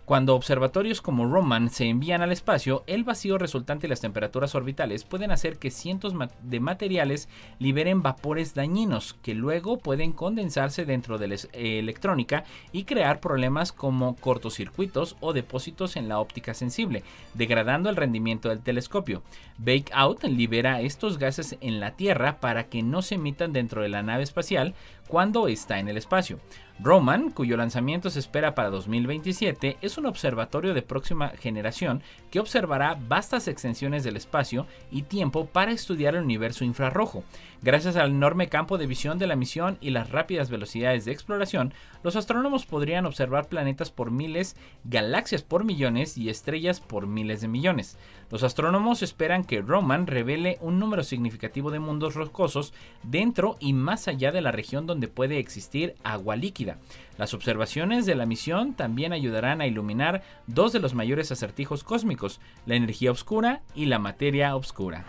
Cuando 0.06 0.36
observatorios 0.36 1.01
como 1.01 1.26
Roman 1.26 1.72
se 1.72 1.86
envían 1.86 2.22
al 2.22 2.32
espacio, 2.32 2.84
el 2.86 3.03
vacío 3.03 3.39
resultante 3.39 3.88
y 3.88 3.89
las 3.89 4.01
temperaturas 4.01 4.53
orbitales 4.53 5.03
pueden 5.03 5.32
hacer 5.32 5.58
que 5.58 5.72
cientos 5.72 6.14
de 6.43 6.60
materiales 6.60 7.28
liberen 7.58 8.03
vapores 8.03 8.53
dañinos 8.53 9.16
que 9.24 9.34
luego 9.34 9.80
pueden 9.80 10.12
condensarse 10.12 10.86
dentro 10.86 11.18
de 11.18 11.30
la 11.30 11.36
electrónica 11.53 12.43
y 12.72 12.84
crear 12.84 13.20
problemas 13.20 13.72
como 13.72 14.16
cortocircuitos 14.18 15.18
o 15.22 15.34
depósitos 15.34 15.95
en 15.95 16.08
la 16.08 16.20
óptica 16.20 16.53
sensible, 16.53 17.01
degradando 17.34 17.89
el 17.89 17.95
rendimiento 17.95 18.49
del 18.49 18.62
telescopio. 18.62 19.24
Bake 19.58 19.89
Out 19.91 20.24
libera 20.26 20.82
estos 20.82 21.18
gases 21.18 21.58
en 21.62 21.80
la 21.80 21.95
Tierra 21.95 22.39
para 22.39 22.66
que 22.66 22.84
no 22.84 23.01
se 23.01 23.16
emitan 23.16 23.53
dentro 23.53 23.82
de 23.82 23.89
la 23.89 24.03
nave 24.03 24.22
espacial 24.22 24.76
cuando 25.08 25.47
está 25.47 25.80
en 25.80 25.88
el 25.88 25.97
espacio. 25.97 26.39
Roman, 26.80 27.32
cuyo 27.32 27.56
lanzamiento 27.56 28.10
se 28.10 28.20
espera 28.20 28.53
para 28.53 28.70
2027, 28.70 29.78
es 29.82 29.97
un 29.97 30.08
observatorio 30.08 30.74
de 30.74 30.82
próxima 30.82 31.30
generación 31.30 32.01
que 32.30 32.41
observará 32.41 32.97
vastas 32.99 33.47
extensiones 33.47 34.03
del 34.03 34.18
espacio 34.18 34.68
y 34.91 35.03
tiempo 35.03 35.45
para 35.45 35.72
estudiar 35.72 36.16
el 36.16 36.24
universo 36.24 36.66
infrarrojo. 36.66 37.24
Gracias 37.66 37.95
al 37.95 38.11
enorme 38.11 38.47
campo 38.47 38.78
de 38.78 38.86
visión 38.86 39.18
de 39.18 39.26
la 39.26 39.36
misión 39.36 39.80
y 39.82 39.89
las 39.89 40.11
rápidas 40.11 40.51
velocidades 40.51 41.03
de 41.03 41.11
exploración, 41.11 41.74
los 42.03 42.16
astrónomos 42.16 42.68
podrían 42.68 43.07
observar 43.07 43.47
planetas 43.47 43.89
por 43.89 44.11
miles, 44.11 44.55
galaxias 44.84 45.41
por 45.41 45.63
millones 45.63 46.16
y 46.16 46.30
estrellas 46.30 46.80
por 46.80 47.07
miles 47.07 47.41
de 47.41 47.47
millones. 47.47 47.97
Los 48.30 48.43
astrónomos 48.43 49.01
esperan 49.01 49.43
que 49.43 49.63
Roman 49.63 50.05
revele 50.05 50.59
un 50.61 50.78
número 50.78 51.03
significativo 51.03 51.72
de 51.72 51.80
mundos 51.80 52.13
rocosos 52.13 52.72
dentro 53.01 53.57
y 53.59 53.74
más 53.74 54.07
allá 54.07 54.32
de 54.32 54.41
la 54.41 54.51
región 54.51 54.86
donde 54.86 55.07
puede 55.07 55.39
existir 55.39 55.95
agua 56.03 56.36
líquida. 56.36 56.78
Las 57.18 57.34
observaciones 57.34 58.05
de 58.05 58.13
la 58.13 58.28
misión 58.28 58.76
también 58.76 59.11
ayudarán 59.11 59.59
a 59.61 59.66
iluminar 59.66 60.22
dos 60.45 60.72
de 60.72 60.82
los 60.82 60.93
mayores 60.93 61.32
acertijos 61.32 61.84
cósmicos, 61.84 62.39
la 62.68 62.76
energía 62.76 63.09
oscura 63.09 63.63
y 63.74 63.88
la 63.88 63.97
materia 63.97 64.55
oscura. 64.55 65.03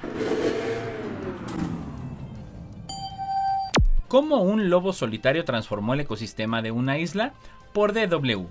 ¿Cómo 4.09 4.37
un 4.37 4.71
lobo 4.71 4.93
solitario 4.93 5.45
transformó 5.45 5.95
el 5.95 6.01
ecosistema 6.01 6.63
de 6.63 6.71
una 6.71 6.97
isla? 6.99 7.35
Por 7.73 7.93
DW. 7.93 8.47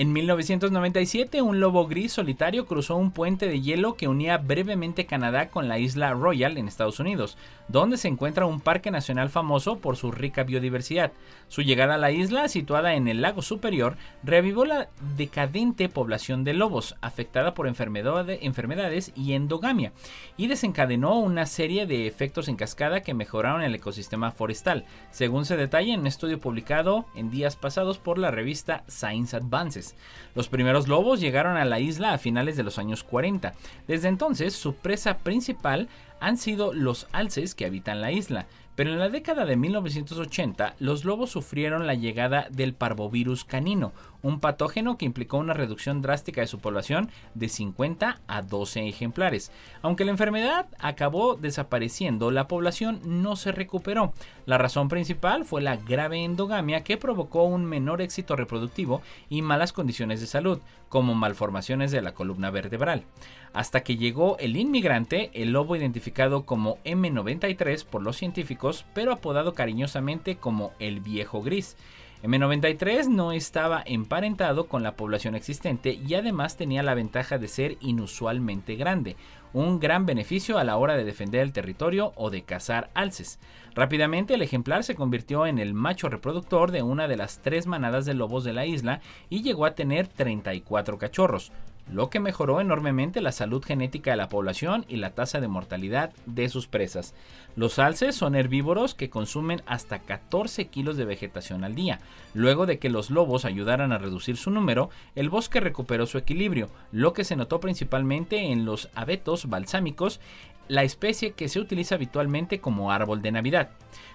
En 0.00 0.14
1997, 0.14 1.42
un 1.42 1.60
lobo 1.60 1.86
gris 1.86 2.14
solitario 2.14 2.64
cruzó 2.64 2.96
un 2.96 3.10
puente 3.10 3.48
de 3.48 3.60
hielo 3.60 3.96
que 3.96 4.08
unía 4.08 4.38
brevemente 4.38 5.04
Canadá 5.04 5.50
con 5.50 5.68
la 5.68 5.78
isla 5.78 6.14
Royal 6.14 6.56
en 6.56 6.68
Estados 6.68 7.00
Unidos, 7.00 7.36
donde 7.68 7.98
se 7.98 8.08
encuentra 8.08 8.46
un 8.46 8.62
parque 8.62 8.90
nacional 8.90 9.28
famoso 9.28 9.76
por 9.76 9.98
su 9.98 10.10
rica 10.10 10.42
biodiversidad. 10.42 11.12
Su 11.48 11.60
llegada 11.60 11.96
a 11.96 11.98
la 11.98 12.12
isla, 12.12 12.48
situada 12.48 12.94
en 12.94 13.08
el 13.08 13.20
lago 13.20 13.42
superior, 13.42 13.98
reavivó 14.22 14.64
la 14.64 14.88
decadente 15.18 15.90
población 15.90 16.44
de 16.44 16.54
lobos, 16.54 16.96
afectada 17.02 17.52
por 17.52 17.66
enfermedades 17.68 19.12
y 19.14 19.34
endogamia, 19.34 19.92
y 20.38 20.46
desencadenó 20.46 21.18
una 21.18 21.44
serie 21.44 21.84
de 21.84 22.06
efectos 22.06 22.48
en 22.48 22.56
cascada 22.56 23.02
que 23.02 23.12
mejoraron 23.12 23.60
el 23.60 23.74
ecosistema 23.74 24.30
forestal, 24.30 24.86
según 25.10 25.44
se 25.44 25.58
detalla 25.58 25.92
en 25.92 26.00
un 26.00 26.06
estudio 26.06 26.40
publicado 26.40 27.04
en 27.14 27.30
días 27.30 27.56
pasados 27.56 27.98
por 27.98 28.16
la 28.16 28.30
revista 28.30 28.82
Science 28.88 29.36
Advances. 29.36 29.89
Los 30.34 30.48
primeros 30.48 30.88
lobos 30.88 31.20
llegaron 31.20 31.56
a 31.56 31.64
la 31.64 31.80
isla 31.80 32.12
a 32.12 32.18
finales 32.18 32.56
de 32.56 32.62
los 32.62 32.78
años 32.78 33.02
40. 33.04 33.52
Desde 33.88 34.08
entonces, 34.08 34.54
su 34.54 34.74
presa 34.74 35.18
principal 35.18 35.88
han 36.20 36.36
sido 36.36 36.72
los 36.72 37.08
alces 37.12 37.54
que 37.54 37.66
habitan 37.66 38.00
la 38.00 38.12
isla, 38.12 38.46
pero 38.76 38.90
en 38.90 38.98
la 38.98 39.08
década 39.08 39.44
de 39.44 39.56
1980 39.56 40.76
los 40.78 41.04
lobos 41.04 41.30
sufrieron 41.30 41.86
la 41.86 41.94
llegada 41.94 42.46
del 42.50 42.74
parvovirus 42.74 43.44
canino, 43.44 43.92
un 44.22 44.40
patógeno 44.40 44.96
que 44.96 45.04
implicó 45.06 45.38
una 45.38 45.54
reducción 45.54 46.02
drástica 46.02 46.40
de 46.40 46.46
su 46.46 46.58
población 46.58 47.10
de 47.34 47.48
50 47.48 48.20
a 48.26 48.42
12 48.42 48.88
ejemplares. 48.88 49.52
Aunque 49.82 50.04
la 50.04 50.10
enfermedad 50.10 50.66
acabó 50.78 51.36
desapareciendo, 51.36 52.30
la 52.30 52.48
población 52.48 53.00
no 53.04 53.36
se 53.36 53.52
recuperó. 53.52 54.12
La 54.46 54.58
razón 54.58 54.88
principal 54.88 55.44
fue 55.44 55.62
la 55.62 55.76
grave 55.76 56.24
endogamia 56.24 56.82
que 56.82 56.96
provocó 56.96 57.44
un 57.44 57.64
menor 57.64 58.02
éxito 58.02 58.36
reproductivo 58.36 59.02
y 59.28 59.42
malas 59.42 59.72
condiciones 59.72 60.20
de 60.20 60.26
salud, 60.26 60.60
como 60.88 61.14
malformaciones 61.14 61.92
de 61.92 62.02
la 62.02 62.12
columna 62.12 62.50
vertebral. 62.50 63.04
Hasta 63.52 63.82
que 63.82 63.96
llegó 63.96 64.36
el 64.38 64.56
inmigrante, 64.56 65.30
el 65.34 65.52
lobo 65.52 65.76
identificado 65.76 66.44
como 66.44 66.78
M93 66.84 67.84
por 67.84 68.02
los 68.02 68.16
científicos, 68.16 68.84
pero 68.92 69.12
apodado 69.12 69.54
cariñosamente 69.54 70.36
como 70.36 70.72
el 70.78 71.00
viejo 71.00 71.42
gris. 71.42 71.76
M93 72.22 73.08
no 73.08 73.32
estaba 73.32 73.82
emparentado 73.86 74.66
con 74.66 74.82
la 74.82 74.94
población 74.94 75.34
existente 75.34 75.98
y 76.06 76.14
además 76.14 76.58
tenía 76.58 76.82
la 76.82 76.92
ventaja 76.92 77.38
de 77.38 77.48
ser 77.48 77.78
inusualmente 77.80 78.76
grande, 78.76 79.16
un 79.54 79.80
gran 79.80 80.04
beneficio 80.04 80.58
a 80.58 80.64
la 80.64 80.76
hora 80.76 80.98
de 80.98 81.04
defender 81.04 81.40
el 81.40 81.54
territorio 81.54 82.12
o 82.16 82.28
de 82.28 82.42
cazar 82.42 82.90
alces. 82.92 83.38
Rápidamente 83.74 84.34
el 84.34 84.42
ejemplar 84.42 84.84
se 84.84 84.94
convirtió 84.94 85.46
en 85.46 85.58
el 85.58 85.72
macho 85.72 86.10
reproductor 86.10 86.72
de 86.72 86.82
una 86.82 87.08
de 87.08 87.16
las 87.16 87.40
tres 87.40 87.66
manadas 87.66 88.04
de 88.04 88.12
lobos 88.12 88.44
de 88.44 88.52
la 88.52 88.66
isla 88.66 89.00
y 89.30 89.40
llegó 89.40 89.64
a 89.64 89.74
tener 89.74 90.06
34 90.06 90.98
cachorros 90.98 91.52
lo 91.92 92.08
que 92.08 92.20
mejoró 92.20 92.60
enormemente 92.60 93.20
la 93.20 93.32
salud 93.32 93.64
genética 93.64 94.12
de 94.12 94.16
la 94.16 94.28
población 94.28 94.84
y 94.88 94.96
la 94.96 95.10
tasa 95.10 95.40
de 95.40 95.48
mortalidad 95.48 96.12
de 96.26 96.48
sus 96.48 96.68
presas. 96.68 97.14
Los 97.60 97.78
alces 97.78 98.14
son 98.14 98.36
herbívoros 98.36 98.94
que 98.94 99.10
consumen 99.10 99.60
hasta 99.66 99.98
14 99.98 100.68
kilos 100.68 100.96
de 100.96 101.04
vegetación 101.04 101.62
al 101.62 101.74
día. 101.74 101.98
Luego 102.32 102.64
de 102.64 102.78
que 102.78 102.88
los 102.88 103.10
lobos 103.10 103.44
ayudaran 103.44 103.92
a 103.92 103.98
reducir 103.98 104.38
su 104.38 104.50
número, 104.50 104.88
el 105.14 105.28
bosque 105.28 105.60
recuperó 105.60 106.06
su 106.06 106.16
equilibrio, 106.16 106.70
lo 106.90 107.12
que 107.12 107.22
se 107.22 107.36
notó 107.36 107.60
principalmente 107.60 108.50
en 108.50 108.64
los 108.64 108.88
abetos 108.94 109.50
balsámicos, 109.50 110.20
la 110.68 110.84
especie 110.84 111.32
que 111.32 111.50
se 111.50 111.60
utiliza 111.60 111.96
habitualmente 111.96 112.60
como 112.60 112.92
árbol 112.92 113.20
de 113.20 113.32
Navidad. 113.32 113.70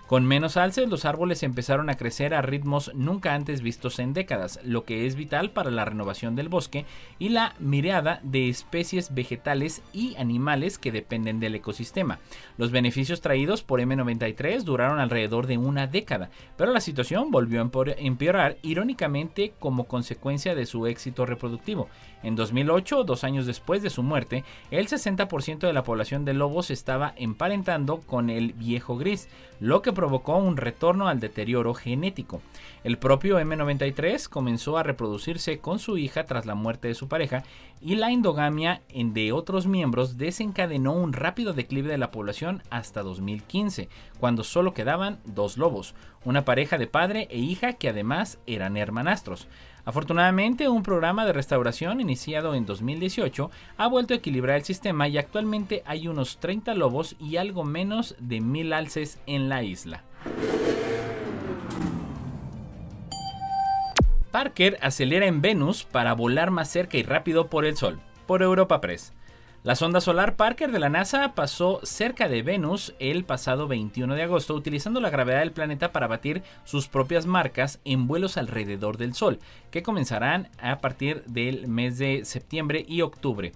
Con 0.07 0.23
menos 0.23 0.55
alces, 0.55 0.87
los 0.87 1.03
árboles 1.03 1.41
empezaron 1.41 1.89
a 1.89 1.95
crecer 1.95 2.35
a 2.35 2.43
ritmos 2.43 2.91
nunca 2.93 3.33
antes 3.33 3.61
vistos 3.61 3.97
en 3.97 4.13
décadas, 4.13 4.59
lo 4.63 4.85
que 4.85 5.07
es 5.07 5.15
vital 5.15 5.49
para 5.49 5.71
la 5.71 5.83
renovación 5.83 6.35
del 6.35 6.47
bosque 6.47 6.85
y 7.17 7.29
la 7.29 7.55
mirada 7.59 8.19
de 8.21 8.47
especies 8.47 9.15
vegetales 9.15 9.81
y 9.93 10.15
animales 10.17 10.77
que 10.77 10.91
dependen 10.91 11.39
del 11.39 11.55
ecosistema. 11.55 12.19
Los 12.57 12.69
beneficios 12.69 13.19
por 13.65 13.81
M93 13.81 14.63
duraron 14.63 14.99
alrededor 14.99 15.47
de 15.47 15.57
una 15.57 15.87
década, 15.87 16.29
pero 16.57 16.71
la 16.71 16.79
situación 16.79 17.31
volvió 17.31 17.61
a 17.61 17.69
empeorar 17.97 18.57
irónicamente 18.61 19.53
como 19.59 19.85
consecuencia 19.85 20.55
de 20.55 20.65
su 20.65 20.87
éxito 20.87 21.25
reproductivo. 21.25 21.89
En 22.25 22.35
2008, 22.35 23.03
dos 23.03 23.23
años 23.23 23.45
después 23.45 23.83
de 23.83 23.91
su 23.91 24.01
muerte, 24.01 24.43
el 24.71 24.87
60% 24.87 25.59
de 25.59 25.73
la 25.73 25.83
población 25.83 26.25
de 26.25 26.33
lobos 26.33 26.71
estaba 26.71 27.13
emparentando 27.17 27.99
con 27.99 28.31
el 28.31 28.53
viejo 28.53 28.97
gris, 28.97 29.29
lo 29.59 29.83
que 29.83 29.93
provocó 29.93 30.35
un 30.37 30.57
retorno 30.57 31.07
al 31.07 31.19
deterioro 31.19 31.75
genético. 31.75 32.41
El 32.83 32.97
propio 32.97 33.39
M93 33.39 34.27
comenzó 34.27 34.79
a 34.79 34.83
reproducirse 34.83 35.59
con 35.59 35.77
su 35.77 35.99
hija 35.99 36.23
tras 36.23 36.47
la 36.47 36.55
muerte 36.55 36.87
de 36.87 36.95
su 36.95 37.07
pareja 37.07 37.43
y 37.79 37.93
la 37.93 38.09
endogamia 38.09 38.81
de 38.91 39.31
otros 39.31 39.67
miembros 39.67 40.17
desencadenó 40.17 40.93
un 40.93 41.13
rápido 41.13 41.53
declive 41.53 41.91
de 41.91 41.99
la 41.99 42.09
población 42.09 42.63
hasta 42.71 43.03
2015, 43.03 43.87
cuando 44.19 44.43
solo 44.43 44.73
quedaban 44.73 45.19
dos 45.25 45.57
lobos, 45.59 45.93
una 46.23 46.43
pareja 46.43 46.79
de 46.79 46.87
padre 46.87 47.27
e 47.29 47.37
hija 47.37 47.73
que 47.73 47.89
además 47.89 48.39
eran 48.47 48.77
hermanastros. 48.77 49.47
Afortunadamente, 49.85 50.67
un 50.67 50.81
programa 50.81 51.25
de 51.25 51.33
restauración 51.33 52.01
iniciado 52.01 52.55
en 52.55 52.65
2018 52.65 53.51
ha 53.77 53.87
vuelto 53.87 54.15
a 54.15 54.17
equilibrar 54.17 54.57
el 54.57 54.63
sistema 54.63 55.07
y 55.07 55.19
actualmente 55.19 55.83
hay 55.85 56.07
unos 56.07 56.39
30 56.39 56.73
lobos 56.73 57.15
y 57.19 57.37
algo 57.37 57.63
menos 57.63 58.15
de 58.19 58.41
mil 58.41 58.73
alces 58.73 59.19
en 59.27 59.47
la 59.47 59.61
isla. 59.61 60.03
Parker 64.31 64.77
acelera 64.81 65.27
en 65.27 65.41
Venus 65.41 65.85
para 65.85 66.13
volar 66.13 66.49
más 66.49 66.69
cerca 66.69 66.97
y 66.97 67.03
rápido 67.03 67.47
por 67.47 67.63
el 67.63 67.77
Sol, 67.77 68.01
por 68.25 68.41
Europa 68.41 68.81
Press. 68.81 69.13
La 69.65 69.75
sonda 69.75 69.99
solar 69.99 70.35
Parker 70.35 70.71
de 70.71 70.77
la 70.77 70.89
NASA 70.89 71.33
pasó 71.33 71.79
cerca 71.81 72.29
de 72.29 72.43
Venus 72.43 72.93
el 72.99 73.23
pasado 73.23 73.67
21 73.67 74.13
de 74.13 74.21
agosto 74.21 74.53
utilizando 74.53 75.01
la 75.01 75.09
gravedad 75.09 75.39
del 75.39 75.53
planeta 75.53 75.91
para 75.91 76.05
batir 76.05 76.43
sus 76.65 76.87
propias 76.87 77.25
marcas 77.25 77.79
en 77.83 78.05
vuelos 78.05 78.37
alrededor 78.37 78.97
del 78.97 79.15
Sol, 79.15 79.39
que 79.71 79.81
comenzarán 79.81 80.49
a 80.59 80.81
partir 80.81 81.23
del 81.23 81.67
mes 81.67 81.97
de 81.97 82.25
septiembre 82.25 82.85
y 82.87 83.01
octubre. 83.01 83.53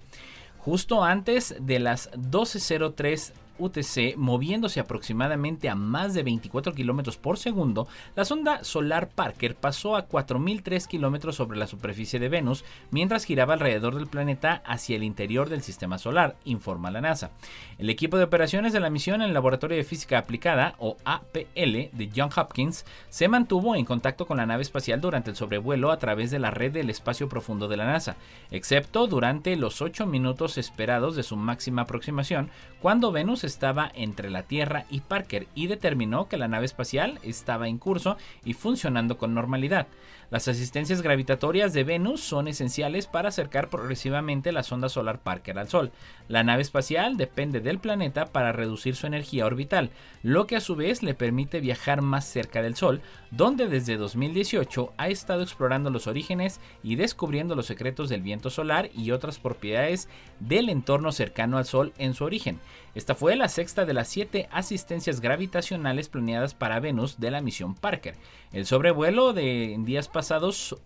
Justo 0.58 1.04
antes 1.04 1.54
de 1.60 1.78
las 1.78 2.10
12.03 2.10 3.32
UTC 3.60 4.16
moviéndose 4.16 4.80
aproximadamente 4.80 5.68
a 5.68 5.74
más 5.74 6.14
de 6.14 6.22
24 6.22 6.72
kilómetros 6.72 7.16
por 7.16 7.38
segundo, 7.38 7.86
la 8.16 8.24
sonda 8.24 8.64
solar 8.64 9.10
Parker 9.10 9.54
pasó 9.54 9.94
a 9.94 10.08
4.003 10.08 10.86
kilómetros 10.86 11.36
sobre 11.36 11.58
la 11.58 11.66
superficie 11.66 12.18
de 12.18 12.28
Venus 12.28 12.64
mientras 12.90 13.24
giraba 13.24 13.54
alrededor 13.54 13.94
del 13.94 14.06
planeta 14.06 14.62
hacia 14.64 14.96
el 14.96 15.04
interior 15.04 15.48
del 15.48 15.62
sistema 15.62 15.98
solar, 15.98 16.36
informa 16.44 16.90
la 16.90 17.00
NASA. 17.00 17.30
El 17.78 17.90
equipo 17.90 18.16
de 18.16 18.24
operaciones 18.24 18.72
de 18.72 18.80
la 18.80 18.90
misión 18.90 19.22
en 19.22 19.28
el 19.28 19.34
Laboratorio 19.34 19.76
de 19.76 19.84
Física 19.84 20.18
Aplicada, 20.18 20.74
o 20.78 20.96
APL, 21.04 21.90
de 21.92 22.10
John 22.14 22.30
Hopkins, 22.34 22.84
se 23.08 23.28
mantuvo 23.28 23.74
en 23.74 23.84
contacto 23.84 24.26
con 24.26 24.38
la 24.38 24.46
nave 24.46 24.62
espacial 24.62 25.00
durante 25.00 25.30
el 25.30 25.36
sobrevuelo 25.36 25.90
a 25.90 25.98
través 25.98 26.30
de 26.30 26.38
la 26.38 26.50
red 26.50 26.72
del 26.72 26.90
espacio 26.90 27.28
profundo 27.28 27.68
de 27.68 27.76
la 27.76 27.86
NASA, 27.86 28.16
excepto 28.50 29.06
durante 29.06 29.56
los 29.56 29.82
8 29.82 30.06
minutos 30.06 30.58
esperados 30.58 31.16
de 31.16 31.22
su 31.22 31.36
máxima 31.36 31.82
aproximación, 31.82 32.50
cuando 32.80 33.12
Venus 33.12 33.44
estaba 33.50 33.90
entre 33.94 34.30
la 34.30 34.44
Tierra 34.44 34.86
y 34.88 35.00
Parker 35.00 35.46
y 35.54 35.66
determinó 35.66 36.28
que 36.28 36.38
la 36.38 36.48
nave 36.48 36.66
espacial 36.66 37.18
estaba 37.22 37.68
en 37.68 37.78
curso 37.78 38.16
y 38.44 38.54
funcionando 38.54 39.18
con 39.18 39.34
normalidad. 39.34 39.86
Las 40.30 40.46
asistencias 40.46 41.02
gravitatorias 41.02 41.72
de 41.72 41.82
Venus 41.82 42.20
son 42.20 42.46
esenciales 42.46 43.08
para 43.08 43.30
acercar 43.30 43.68
progresivamente 43.68 44.52
la 44.52 44.62
sonda 44.62 44.88
solar 44.88 45.18
Parker 45.18 45.58
al 45.58 45.68
Sol. 45.68 45.90
La 46.28 46.44
nave 46.44 46.62
espacial 46.62 47.16
depende 47.16 47.58
del 47.60 47.80
planeta 47.80 48.26
para 48.26 48.52
reducir 48.52 48.94
su 48.94 49.08
energía 49.08 49.44
orbital, 49.44 49.90
lo 50.22 50.46
que 50.46 50.54
a 50.54 50.60
su 50.60 50.76
vez 50.76 51.02
le 51.02 51.14
permite 51.14 51.58
viajar 51.58 52.00
más 52.00 52.26
cerca 52.26 52.62
del 52.62 52.76
Sol, 52.76 53.00
donde 53.32 53.66
desde 53.66 53.96
2018 53.96 54.92
ha 54.96 55.08
estado 55.08 55.42
explorando 55.42 55.90
los 55.90 56.06
orígenes 56.06 56.60
y 56.84 56.94
descubriendo 56.94 57.56
los 57.56 57.66
secretos 57.66 58.08
del 58.08 58.22
viento 58.22 58.50
solar 58.50 58.88
y 58.94 59.10
otras 59.10 59.40
propiedades 59.40 60.08
del 60.38 60.68
entorno 60.68 61.10
cercano 61.10 61.58
al 61.58 61.64
Sol 61.64 61.92
en 61.98 62.14
su 62.14 62.22
origen. 62.22 62.60
Esta 62.94 63.16
fue 63.16 63.34
la 63.34 63.48
sexta 63.48 63.84
de 63.84 63.94
las 63.94 64.06
siete 64.06 64.48
asistencias 64.52 65.20
gravitacionales 65.20 66.08
planeadas 66.08 66.54
para 66.54 66.78
Venus 66.78 67.18
de 67.18 67.32
la 67.32 67.40
misión 67.40 67.74
Parker. 67.74 68.14
El 68.52 68.66
sobrevuelo 68.66 69.32
de 69.32 69.76
días 69.80 70.06
pasados 70.06 70.19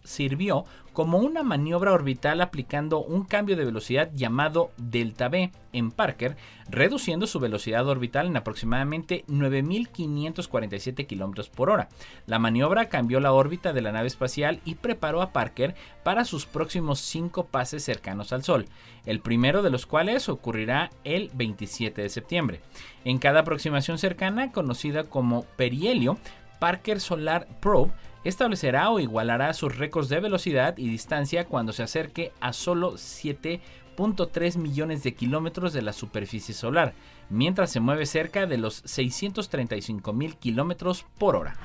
sirvió 0.03 0.65
como 0.95 1.19
una 1.19 1.43
maniobra 1.43 1.93
orbital 1.93 2.41
aplicando 2.41 3.01
un 3.01 3.25
cambio 3.25 3.57
de 3.57 3.65
velocidad 3.65 4.11
llamado 4.15 4.71
delta 4.77 5.27
V 5.27 5.51
en 5.73 5.91
Parker, 5.91 6.37
reduciendo 6.71 7.27
su 7.27 7.41
velocidad 7.41 7.87
orbital 7.89 8.29
en 8.29 8.37
aproximadamente 8.37 9.25
9.547 9.27 11.07
km 11.07 11.51
por 11.51 11.69
hora. 11.69 11.89
La 12.27 12.39
maniobra 12.39 12.89
cambió 12.89 13.19
la 13.19 13.33
órbita 13.33 13.73
de 13.73 13.83
la 13.83 13.91
nave 13.91 14.07
espacial 14.07 14.61
y 14.65 14.77
preparó 14.77 15.21
a 15.21 15.33
Parker 15.33 15.75
para 16.05 16.25
sus 16.25 16.47
próximos 16.47 17.01
cinco 17.01 17.47
pases 17.47 17.85
cercanos 17.85 18.33
al 18.33 18.45
Sol, 18.45 18.67
el 19.05 19.19
primero 19.19 19.63
de 19.63 19.71
los 19.71 19.87
cuales 19.87 20.29
ocurrirá 20.29 20.91
el 21.03 21.29
27 21.35 22.03
de 22.03 22.09
septiembre. 22.09 22.61
En 23.05 23.19
cada 23.19 23.41
aproximación 23.41 23.99
cercana, 23.99 24.53
conocida 24.53 25.03
como 25.03 25.43
perihelio, 25.57 26.19
Parker 26.61 27.01
Solar 27.01 27.49
Probe 27.61 27.93
establecerá 28.25 28.91
o 28.91 29.01
igualará 29.01 29.53
sus 29.53 29.77
récords 29.77 30.09
de 30.09 30.21
velocidad 30.21 30.77
y 30.79 30.89
distancia 30.89 31.45
cuando 31.47 31.73
se 31.73 31.83
acerque 31.83 32.33
a 32.41 32.53
solo 32.53 32.95
7.3 32.95 34.57
millones 34.57 35.03
de 35.03 35.15
kilómetros 35.15 35.73
de 35.73 35.83
la 35.83 35.93
superficie 35.93 36.55
solar, 36.55 36.95
mientras 37.29 37.71
se 37.71 37.81
mueve 37.81 38.07
cerca 38.07 38.47
de 38.47 38.59
los 38.59 38.83
635 38.85 40.13
mil 40.13 40.37
kilómetros 40.37 41.05
por 41.19 41.37
hora. 41.37 41.57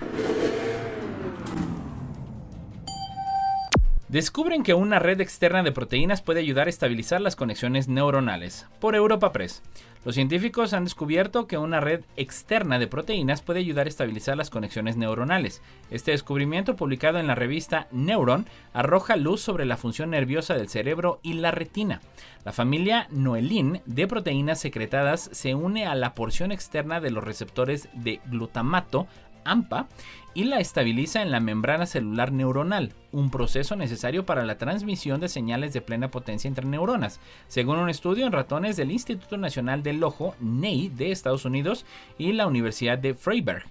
Descubren 4.10 4.64
que 4.64 4.74
una 4.74 4.98
red 4.98 5.22
externa 5.22 5.62
de 5.62 5.72
proteínas 5.72 6.24
puede 6.24 6.40
ayudar 6.40 6.66
a 6.66 6.72
estabilizar 6.72 7.22
las 7.22 7.36
conexiones 7.36 7.88
neuronales. 7.88 8.66
Por 8.80 8.96
Europa 8.96 9.32
Press. 9.32 9.62
Los 10.04 10.16
científicos 10.16 10.74
han 10.74 10.86
descubierto 10.86 11.46
que 11.46 11.60
una 11.60 11.80
red 11.80 12.02
externa 12.18 12.80
de 12.80 12.88
proteínas 12.88 13.44
puede 13.44 13.60
ayudar 13.60 13.86
a 13.86 13.90
estabilizar 13.90 14.36
las 14.36 14.50
conexiones 14.50 14.98
neuronales. 14.98 15.62
Este 15.92 16.10
descubrimiento, 16.10 16.76
publicado 16.76 17.20
en 17.20 17.28
la 17.28 17.36
revista 17.36 17.88
Neuron, 17.92 18.48
arroja 18.74 19.16
luz 19.16 19.42
sobre 19.42 19.66
la 19.66 19.78
función 19.78 20.10
nerviosa 20.10 20.56
del 20.56 20.70
cerebro 20.70 21.20
y 21.22 21.34
la 21.34 21.52
retina. 21.52 22.02
La 22.46 22.52
familia 22.52 23.06
Noelin 23.12 23.82
de 23.86 24.08
proteínas 24.08 24.60
secretadas 24.60 25.30
se 25.34 25.54
une 25.54 25.86
a 25.86 25.94
la 25.94 26.16
porción 26.16 26.52
externa 26.52 27.00
de 27.00 27.12
los 27.12 27.24
receptores 27.24 27.90
de 27.94 28.22
glutamato 28.26 29.06
AMPA 29.52 29.88
y 30.34 30.44
la 30.44 30.60
estabiliza 30.60 31.22
en 31.22 31.32
la 31.32 31.40
membrana 31.40 31.86
celular 31.86 32.32
neuronal, 32.32 32.94
un 33.12 33.32
proceso 33.32 33.76
necesario 33.76 34.26
para 34.26 34.46
la 34.46 34.58
transmisión 34.58 35.20
de 35.20 35.28
señales 35.28 35.74
de 35.74 35.82
plena 35.82 36.12
potencia 36.12 36.48
entre 36.48 36.66
neuronas, 36.66 37.20
según 37.48 37.78
un 37.78 37.90
estudio 37.90 38.26
en 38.26 38.32
ratones 38.32 38.78
del 38.78 38.92
Instituto 38.92 39.38
Nacional 39.38 39.84
del 39.84 40.04
Ojo, 40.04 40.36
NEI, 40.40 40.90
de 40.90 41.12
Estados 41.12 41.46
Unidos 41.46 41.86
y 42.18 42.34
la 42.34 42.48
Universidad 42.48 42.98
de 42.98 43.16
Freiberg. 43.16 43.64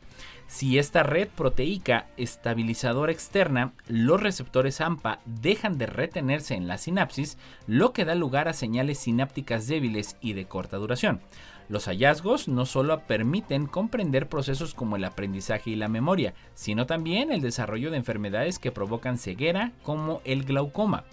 Si 0.48 0.78
esta 0.78 1.02
red 1.02 1.28
proteica 1.28 2.06
estabilizadora 2.16 3.12
externa, 3.12 3.74
los 3.86 4.20
receptores 4.20 4.80
AMPA 4.80 5.20
dejan 5.26 5.76
de 5.76 5.84
retenerse 5.84 6.54
en 6.54 6.66
la 6.66 6.78
sinapsis, 6.78 7.36
lo 7.66 7.92
que 7.92 8.06
da 8.06 8.14
lugar 8.14 8.48
a 8.48 8.54
señales 8.54 8.98
sinápticas 8.98 9.68
débiles 9.68 10.16
y 10.22 10.32
de 10.32 10.46
corta 10.46 10.78
duración. 10.78 11.20
Los 11.68 11.86
hallazgos 11.86 12.48
no 12.48 12.64
solo 12.64 13.00
permiten 13.06 13.66
comprender 13.66 14.28
procesos 14.28 14.72
como 14.72 14.96
el 14.96 15.04
aprendizaje 15.04 15.70
y 15.70 15.76
la 15.76 15.88
memoria, 15.88 16.32
sino 16.54 16.86
también 16.86 17.30
el 17.30 17.42
desarrollo 17.42 17.90
de 17.90 17.98
enfermedades 17.98 18.58
que 18.58 18.72
provocan 18.72 19.18
ceguera 19.18 19.72
como 19.82 20.22
el 20.24 20.44
glaucoma. 20.44 21.04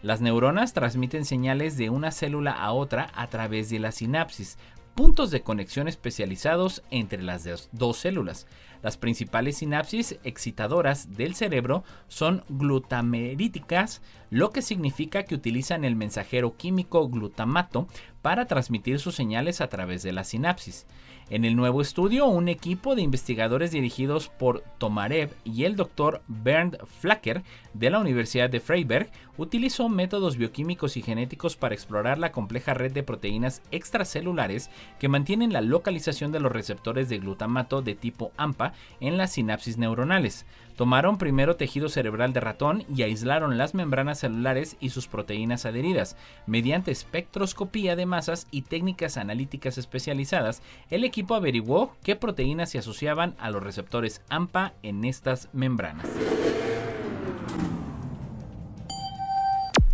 Las 0.00 0.20
neuronas 0.20 0.72
transmiten 0.72 1.24
señales 1.24 1.76
de 1.76 1.90
una 1.90 2.10
célula 2.10 2.52
a 2.52 2.72
otra 2.72 3.10
a 3.14 3.26
través 3.26 3.68
de 3.68 3.80
la 3.80 3.92
sinapsis, 3.92 4.56
puntos 4.94 5.30
de 5.30 5.42
conexión 5.42 5.88
especializados 5.88 6.82
entre 6.90 7.22
las 7.22 7.68
dos 7.72 7.98
células. 7.98 8.46
Las 8.82 8.96
principales 8.96 9.58
sinapsis 9.58 10.18
excitadoras 10.24 11.16
del 11.16 11.34
cerebro 11.34 11.84
son 12.06 12.44
glutameríticas, 12.48 14.02
lo 14.30 14.50
que 14.50 14.62
significa 14.62 15.24
que 15.24 15.34
utilizan 15.34 15.84
el 15.84 15.96
mensajero 15.96 16.56
químico 16.56 17.08
glutamato 17.08 17.88
para 18.22 18.46
transmitir 18.46 18.98
sus 18.98 19.14
señales 19.14 19.60
a 19.60 19.68
través 19.68 20.02
de 20.02 20.12
la 20.12 20.24
sinapsis. 20.24 20.86
En 21.30 21.44
el 21.44 21.56
nuevo 21.56 21.82
estudio, 21.82 22.26
un 22.26 22.48
equipo 22.48 22.94
de 22.94 23.02
investigadores 23.02 23.70
dirigidos 23.70 24.28
por 24.28 24.62
Tomarev 24.78 25.34
y 25.44 25.64
el 25.64 25.76
doctor 25.76 26.22
Bernd 26.26 26.78
Flacker 26.86 27.42
de 27.74 27.90
la 27.90 27.98
Universidad 27.98 28.48
de 28.48 28.60
Freiberg 28.60 29.10
utilizó 29.38 29.88
métodos 29.88 30.36
bioquímicos 30.36 30.98
y 30.98 31.02
genéticos 31.02 31.56
para 31.56 31.74
explorar 31.74 32.18
la 32.18 32.32
compleja 32.32 32.74
red 32.74 32.92
de 32.92 33.02
proteínas 33.02 33.62
extracelulares 33.70 34.68
que 34.98 35.08
mantienen 35.08 35.52
la 35.52 35.62
localización 35.62 36.32
de 36.32 36.40
los 36.40 36.52
receptores 36.52 37.08
de 37.08 37.18
glutamato 37.18 37.80
de 37.80 37.94
tipo 37.94 38.32
AMPA 38.36 38.74
en 39.00 39.16
las 39.16 39.32
sinapsis 39.32 39.78
neuronales. 39.78 40.44
Tomaron 40.76 41.18
primero 41.18 41.56
tejido 41.56 41.88
cerebral 41.88 42.32
de 42.32 42.40
ratón 42.40 42.84
y 42.94 43.02
aislaron 43.02 43.58
las 43.58 43.74
membranas 43.74 44.20
celulares 44.20 44.76
y 44.78 44.90
sus 44.90 45.08
proteínas 45.08 45.66
adheridas. 45.66 46.16
Mediante 46.46 46.90
espectroscopía 46.90 47.96
de 47.96 48.06
masas 48.06 48.46
y 48.50 48.62
técnicas 48.62 49.16
analíticas 49.16 49.78
especializadas, 49.78 50.62
el 50.90 51.04
equipo 51.04 51.34
averiguó 51.34 51.96
qué 52.02 52.14
proteínas 52.14 52.70
se 52.70 52.78
asociaban 52.78 53.34
a 53.38 53.50
los 53.50 53.62
receptores 53.62 54.22
AMPA 54.28 54.74
en 54.82 55.04
estas 55.04 55.48
membranas. 55.52 56.06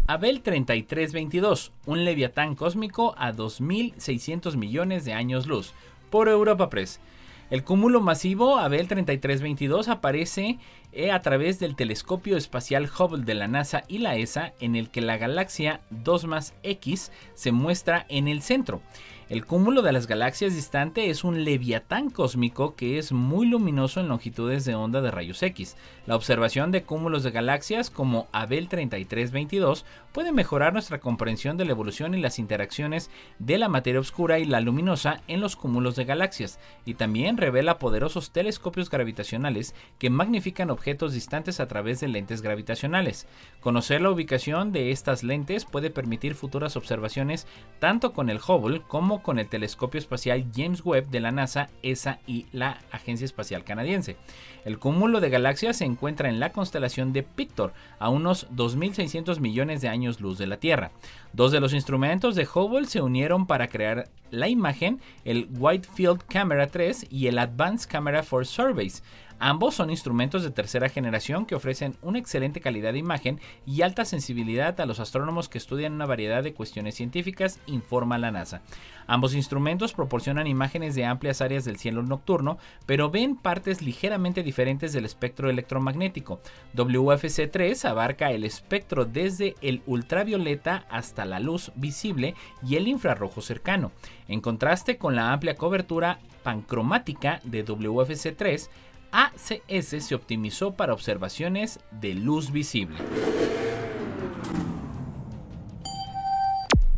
Abel 0.06 0.42
3322, 0.42 1.72
un 1.86 2.04
leviatán 2.04 2.56
cósmico 2.56 3.14
a 3.16 3.32
2.600 3.32 4.54
millones 4.54 5.06
de 5.06 5.14
años 5.14 5.46
luz, 5.46 5.72
por 6.10 6.28
Europa 6.28 6.68
Press. 6.68 7.00
El 7.48 7.64
cúmulo 7.64 8.02
masivo 8.02 8.58
Abel 8.58 8.86
3322 8.86 9.88
aparece 9.88 10.58
eh, 10.92 11.10
a 11.10 11.20
través 11.20 11.58
del 11.58 11.74
telescopio 11.74 12.36
espacial 12.36 12.86
Hubble 12.86 13.24
de 13.24 13.32
la 13.32 13.48
NASA 13.48 13.84
y 13.88 13.96
la 13.96 14.16
ESA, 14.16 14.52
en 14.60 14.76
el 14.76 14.90
que 14.90 15.00
la 15.00 15.16
galaxia 15.16 15.80
2 15.88 16.26
más 16.26 16.54
X 16.62 17.10
se 17.32 17.52
muestra 17.52 18.04
en 18.10 18.28
el 18.28 18.42
centro. 18.42 18.82
El 19.30 19.46
cúmulo 19.46 19.80
de 19.80 19.92
las 19.92 20.06
galaxias 20.06 20.54
distante 20.54 21.08
es 21.08 21.24
un 21.24 21.44
leviatán 21.44 22.10
cósmico 22.10 22.74
que 22.74 22.98
es 22.98 23.10
muy 23.10 23.46
luminoso 23.46 24.00
en 24.00 24.08
longitudes 24.08 24.66
de 24.66 24.74
onda 24.74 25.00
de 25.00 25.10
rayos 25.10 25.42
X. 25.42 25.78
La 26.06 26.14
observación 26.14 26.70
de 26.70 26.82
cúmulos 26.82 27.22
de 27.22 27.30
galaxias 27.30 27.88
como 27.88 28.28
Abel 28.32 28.68
3322 28.68 29.86
puede 30.12 30.30
mejorar 30.30 30.74
nuestra 30.74 31.00
comprensión 31.00 31.56
de 31.56 31.64
la 31.64 31.70
evolución 31.70 32.14
y 32.14 32.20
las 32.20 32.38
interacciones 32.38 33.10
de 33.38 33.56
la 33.56 33.70
materia 33.70 33.98
oscura 33.98 34.38
y 34.38 34.44
la 34.44 34.60
luminosa 34.60 35.22
en 35.26 35.40
los 35.40 35.56
cúmulos 35.56 35.96
de 35.96 36.04
galaxias, 36.04 36.60
y 36.84 36.94
también 36.94 37.38
revela 37.38 37.78
poderosos 37.78 38.30
telescopios 38.30 38.90
gravitacionales 38.90 39.74
que 39.98 40.10
magnifican 40.10 40.70
objetos 40.70 41.14
distantes 41.14 41.60
a 41.60 41.66
través 41.66 41.98
de 42.00 42.08
lentes 42.08 42.42
gravitacionales. 42.42 43.26
Conocer 43.60 44.02
la 44.02 44.10
ubicación 44.10 44.70
de 44.70 44.90
estas 44.90 45.24
lentes 45.24 45.64
puede 45.64 45.88
permitir 45.88 46.34
futuras 46.34 46.76
observaciones 46.76 47.46
tanto 47.78 48.12
con 48.12 48.28
el 48.28 48.38
Hubble 48.46 48.82
como 48.86 49.13
con 49.22 49.38
el 49.38 49.48
telescopio 49.48 49.98
espacial 49.98 50.46
James 50.54 50.84
Webb 50.84 51.08
de 51.10 51.20
la 51.20 51.32
NASA, 51.32 51.68
ESA 51.82 52.18
y 52.26 52.46
la 52.52 52.78
Agencia 52.90 53.24
Espacial 53.24 53.64
Canadiense. 53.64 54.16
El 54.64 54.78
cúmulo 54.78 55.20
de 55.20 55.30
galaxias 55.30 55.76
se 55.78 55.84
encuentra 55.84 56.28
en 56.28 56.40
la 56.40 56.52
constelación 56.52 57.12
de 57.12 57.22
Pictor, 57.22 57.72
a 57.98 58.08
unos 58.08 58.48
2.600 58.50 59.40
millones 59.40 59.80
de 59.80 59.88
años 59.88 60.20
luz 60.20 60.38
de 60.38 60.46
la 60.46 60.58
Tierra. 60.58 60.90
Dos 61.32 61.52
de 61.52 61.60
los 61.60 61.74
instrumentos 61.74 62.34
de 62.34 62.46
Hubble 62.52 62.86
se 62.86 63.02
unieron 63.02 63.46
para 63.46 63.68
crear 63.68 64.08
la 64.30 64.48
imagen, 64.48 65.00
el 65.24 65.48
Wide 65.58 65.86
Field 65.94 66.22
Camera 66.28 66.66
3 66.66 67.06
y 67.10 67.28
el 67.28 67.38
Advanced 67.38 67.90
Camera 67.90 68.22
for 68.22 68.46
Surveys. 68.46 69.02
Ambos 69.38 69.74
son 69.74 69.90
instrumentos 69.90 70.42
de 70.42 70.50
tercera 70.50 70.88
generación 70.88 71.44
que 71.44 71.54
ofrecen 71.54 71.96
una 72.02 72.18
excelente 72.18 72.60
calidad 72.60 72.92
de 72.92 72.98
imagen 72.98 73.40
y 73.66 73.82
alta 73.82 74.04
sensibilidad 74.04 74.80
a 74.80 74.86
los 74.86 75.00
astrónomos 75.00 75.48
que 75.48 75.58
estudian 75.58 75.92
una 75.92 76.06
variedad 76.06 76.42
de 76.42 76.54
cuestiones 76.54 76.94
científicas, 76.94 77.58
informa 77.66 78.18
la 78.18 78.30
NASA. 78.30 78.62
Ambos 79.06 79.34
instrumentos 79.34 79.92
proporcionan 79.92 80.46
imágenes 80.46 80.94
de 80.94 81.04
amplias 81.04 81.40
áreas 81.42 81.64
del 81.64 81.76
cielo 81.76 82.02
nocturno, 82.02 82.58
pero 82.86 83.10
ven 83.10 83.36
partes 83.36 83.82
ligeramente 83.82 84.42
diferentes 84.42 84.92
del 84.92 85.04
espectro 85.04 85.50
electromagnético. 85.50 86.40
WFC3 86.74 87.84
abarca 87.84 88.30
el 88.30 88.44
espectro 88.44 89.04
desde 89.04 89.56
el 89.60 89.82
ultravioleta 89.86 90.86
hasta 90.88 91.24
la 91.24 91.40
luz 91.40 91.72
visible 91.74 92.34
y 92.66 92.76
el 92.76 92.88
infrarrojo 92.88 93.42
cercano. 93.42 93.92
En 94.28 94.40
contraste 94.40 94.96
con 94.96 95.16
la 95.16 95.32
amplia 95.32 95.54
cobertura 95.54 96.18
pancromática 96.42 97.40
de 97.44 97.64
WFC3, 97.64 98.68
ACS 99.16 100.04
se 100.04 100.14
optimizó 100.16 100.74
para 100.74 100.92
observaciones 100.92 101.78
de 101.92 102.14
luz 102.14 102.50
visible. 102.50 102.96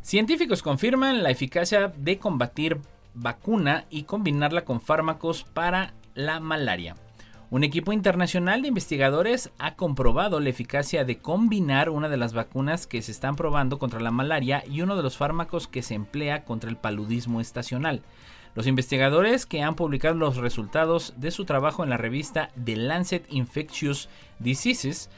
Científicos 0.01 0.63
confirman 0.63 1.23
la 1.23 1.29
eficacia 1.29 1.89
de 1.95 2.19
combatir 2.19 2.81
vacuna 3.13 3.85
y 3.91 4.05
combinarla 4.05 4.65
con 4.65 4.81
fármacos 4.81 5.45
para 5.45 5.93
la 6.15 6.41
malaria. 6.41 6.97
Un 7.51 7.65
equipo 7.65 7.93
internacional 7.93 8.63
de 8.63 8.69
investigadores 8.69 9.51
ha 9.59 9.77
comprobado 9.77 10.41
la 10.41 10.49
eficacia 10.49 11.05
de 11.05 11.19
combinar 11.19 11.91
una 11.91 12.09
de 12.09 12.17
las 12.17 12.33
vacunas 12.33 12.87
que 12.87 13.03
se 13.03 13.13
están 13.13 13.37
probando 13.37 13.79
contra 13.79 14.01
la 14.01 14.11
malaria 14.11 14.65
y 14.67 14.81
uno 14.81 14.97
de 14.97 15.03
los 15.03 15.19
fármacos 15.19 15.69
que 15.69 15.83
se 15.83 15.93
emplea 15.93 16.47
contra 16.47 16.71
el 16.71 16.79
paludismo 16.79 17.43
estacional. 17.43 18.03
Los 18.57 18.67
investigadores 18.67 19.45
que 19.45 19.63
han 19.63 19.77
publicado 19.77 20.15
los 20.15 20.39
resultados 20.39 21.13
de 21.19 21.31
su 21.31 21.45
trabajo 21.45 21.85
en 21.85 21.91
la 21.91 21.99
revista 21.99 22.51
The 22.65 22.75
Lancet 22.75 23.27
Infectious 23.29 24.09
Diseases 24.39 25.11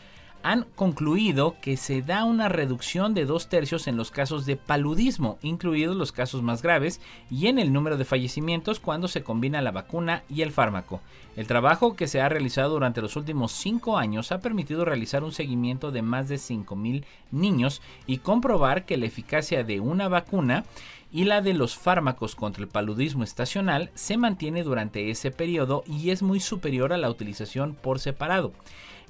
han 0.43 0.67
concluido 0.75 1.57
que 1.61 1.77
se 1.77 2.03
da 2.03 2.25
una 2.25 2.49
reducción 2.49 3.15
de 3.15 3.27
dos 3.27 3.49
tercios 3.49 3.87
en 3.87 3.97
los 3.97 4.11
casos 4.11 4.47
de 4.47 4.57
paludismo, 4.57 5.39
incluidos 5.43 5.97
los 5.97 6.13
casos 6.13 6.43
más 6.43 6.63
graves, 6.63 7.01
y 7.31 7.47
en 7.47 7.59
el 7.59 7.73
número 7.73 7.97
de 7.97 8.05
fallecimientos 8.05 8.81
cuando 8.81 9.09
se 9.09 9.23
combina 9.23 9.63
la 9.63 9.73
vacuna 9.73 10.23
y 10.29 10.43
el 10.43 10.53
fármaco. 10.53 11.01
El 11.37 11.47
trabajo 11.47 11.95
que 11.95 12.09
se 12.09 12.21
ha 12.21 12.29
realizado 12.29 12.71
durante 12.71 13.03
los 13.03 13.15
últimos 13.17 13.53
cinco 13.53 13.99
años 13.99 14.33
ha 14.33 14.41
permitido 14.41 14.85
realizar 14.85 15.23
un 15.23 15.33
seguimiento 15.33 15.93
de 15.93 16.03
más 16.03 16.29
de 16.29 16.37
5.000 16.37 17.05
niños 17.31 17.83
y 18.07 18.19
comprobar 18.19 18.85
que 18.85 18.97
la 18.97 19.07
eficacia 19.07 19.65
de 19.65 19.81
una 19.81 20.09
vacuna 20.09 20.65
y 21.11 21.25
la 21.25 21.41
de 21.41 21.55
los 21.55 21.77
fármacos 21.77 22.35
contra 22.35 22.63
el 22.63 22.69
paludismo 22.69 23.25
estacional 23.25 23.91
se 23.95 24.17
mantiene 24.17 24.63
durante 24.63 25.11
ese 25.11 25.31
periodo 25.31 25.85
y 25.87 26.11
es 26.11 26.23
muy 26.23 26.41
superior 26.41 26.93
a 26.93 26.99
la 26.99 27.11
utilización 27.11 27.75
por 27.75 27.99
separado. 27.99 28.53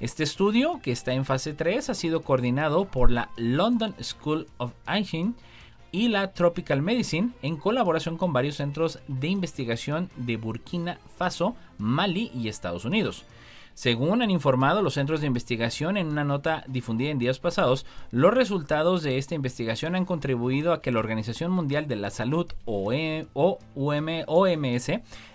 Este 0.00 0.22
estudio, 0.22 0.80
que 0.80 0.92
está 0.92 1.12
en 1.12 1.24
fase 1.24 1.54
3, 1.54 1.90
ha 1.90 1.94
sido 1.94 2.22
coordinado 2.22 2.84
por 2.84 3.10
la 3.10 3.30
London 3.36 3.94
School 4.00 4.46
of 4.58 4.72
Hygiene 4.86 5.34
y 5.90 6.08
la 6.08 6.32
Tropical 6.34 6.82
Medicine 6.82 7.30
en 7.42 7.56
colaboración 7.56 8.16
con 8.16 8.32
varios 8.32 8.56
centros 8.56 9.00
de 9.08 9.28
investigación 9.28 10.08
de 10.16 10.36
Burkina 10.36 11.00
Faso, 11.16 11.56
Mali 11.78 12.30
y 12.32 12.48
Estados 12.48 12.84
Unidos. 12.84 13.24
Según 13.78 14.22
han 14.22 14.30
informado 14.32 14.82
los 14.82 14.94
centros 14.94 15.20
de 15.20 15.28
investigación 15.28 15.96
en 15.96 16.08
una 16.08 16.24
nota 16.24 16.64
difundida 16.66 17.10
en 17.10 17.20
días 17.20 17.38
pasados, 17.38 17.86
los 18.10 18.34
resultados 18.34 19.04
de 19.04 19.18
esta 19.18 19.36
investigación 19.36 19.94
han 19.94 20.04
contribuido 20.04 20.72
a 20.72 20.82
que 20.82 20.90
la 20.90 20.98
Organización 20.98 21.52
Mundial 21.52 21.86
de 21.86 21.94
la 21.94 22.10
Salud 22.10 22.52
OMS 22.64 23.60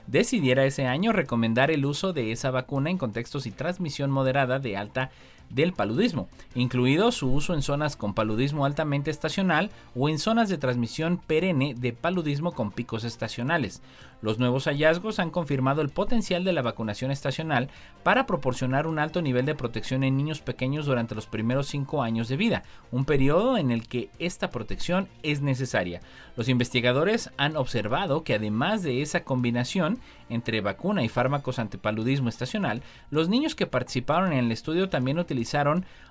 decidiera 0.07 0.65
ese 0.65 0.87
año 0.87 1.13
recomendar 1.13 1.71
el 1.71 1.85
uso 1.85 2.11
de 2.11 2.33
esa 2.33 2.51
vacuna 2.51 2.89
en 2.89 2.97
contextos 2.97 3.45
y 3.45 3.51
transmisión 3.51 4.11
moderada 4.11 4.59
de 4.59 4.75
alta 4.75 5.09
del 5.53 5.73
paludismo, 5.73 6.27
incluido 6.55 7.11
su 7.11 7.31
uso 7.31 7.53
en 7.53 7.61
zonas 7.61 7.95
con 7.95 8.13
paludismo 8.13 8.65
altamente 8.65 9.11
estacional 9.11 9.69
o 9.95 10.09
en 10.09 10.19
zonas 10.19 10.49
de 10.49 10.57
transmisión 10.57 11.17
perenne 11.17 11.75
de 11.77 11.93
paludismo 11.93 12.51
con 12.53 12.71
picos 12.71 13.03
estacionales. 13.03 13.81
Los 14.21 14.39
nuevos 14.39 14.65
hallazgos 14.65 15.19
han 15.19 15.31
confirmado 15.31 15.81
el 15.81 15.89
potencial 15.89 16.45
de 16.45 16.53
la 16.53 16.61
vacunación 16.61 17.11
estacional 17.11 17.69
para 18.03 18.25
proporcionar 18.25 18.87
un 18.87 18.97
alto 18.97 19.21
nivel 19.21 19.45
de 19.45 19.53
protección 19.53 20.03
en 20.03 20.15
niños 20.15 20.39
pequeños 20.39 20.85
durante 20.85 21.13
los 21.13 21.27
primeros 21.27 21.67
cinco 21.67 22.01
años 22.01 22.29
de 22.29 22.37
vida, 22.37 22.63
un 22.89 23.03
periodo 23.03 23.57
en 23.57 23.69
el 23.69 23.85
que 23.87 24.09
esta 24.19 24.49
protección 24.49 25.09
es 25.23 25.41
necesaria. 25.41 25.99
Los 26.37 26.47
investigadores 26.47 27.31
han 27.35 27.57
observado 27.57 28.23
que 28.23 28.35
además 28.35 28.81
de 28.81 29.01
esa 29.01 29.25
combinación 29.25 29.99
entre 30.29 30.61
vacuna 30.61 31.03
y 31.03 31.09
fármacos 31.09 31.59
antipaludismo 31.59 32.29
estacional, 32.29 32.81
los 33.11 33.27
niños 33.27 33.55
que 33.55 33.67
participaron 33.67 34.31
en 34.31 34.45
el 34.45 34.51
estudio 34.53 34.89
también 34.89 35.19
utilizaron 35.19 35.42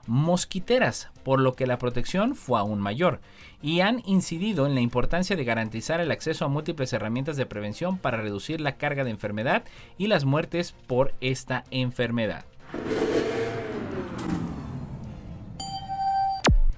mosquiteras, 0.06 1.10
por 1.24 1.40
lo 1.40 1.54
que 1.54 1.66
la 1.66 1.78
protección 1.78 2.34
fue 2.34 2.58
aún 2.58 2.80
mayor, 2.80 3.20
y 3.62 3.80
han 3.80 4.02
incidido 4.04 4.66
en 4.66 4.74
la 4.74 4.80
importancia 4.80 5.36
de 5.36 5.44
garantizar 5.44 6.00
el 6.00 6.10
acceso 6.10 6.44
a 6.44 6.48
múltiples 6.48 6.92
herramientas 6.92 7.36
de 7.36 7.46
prevención 7.46 7.98
para 7.98 8.16
reducir 8.16 8.60
la 8.60 8.76
carga 8.76 9.04
de 9.04 9.10
enfermedad 9.10 9.64
y 9.98 10.08
las 10.08 10.24
muertes 10.24 10.74
por 10.86 11.14
esta 11.20 11.64
enfermedad. 11.70 12.44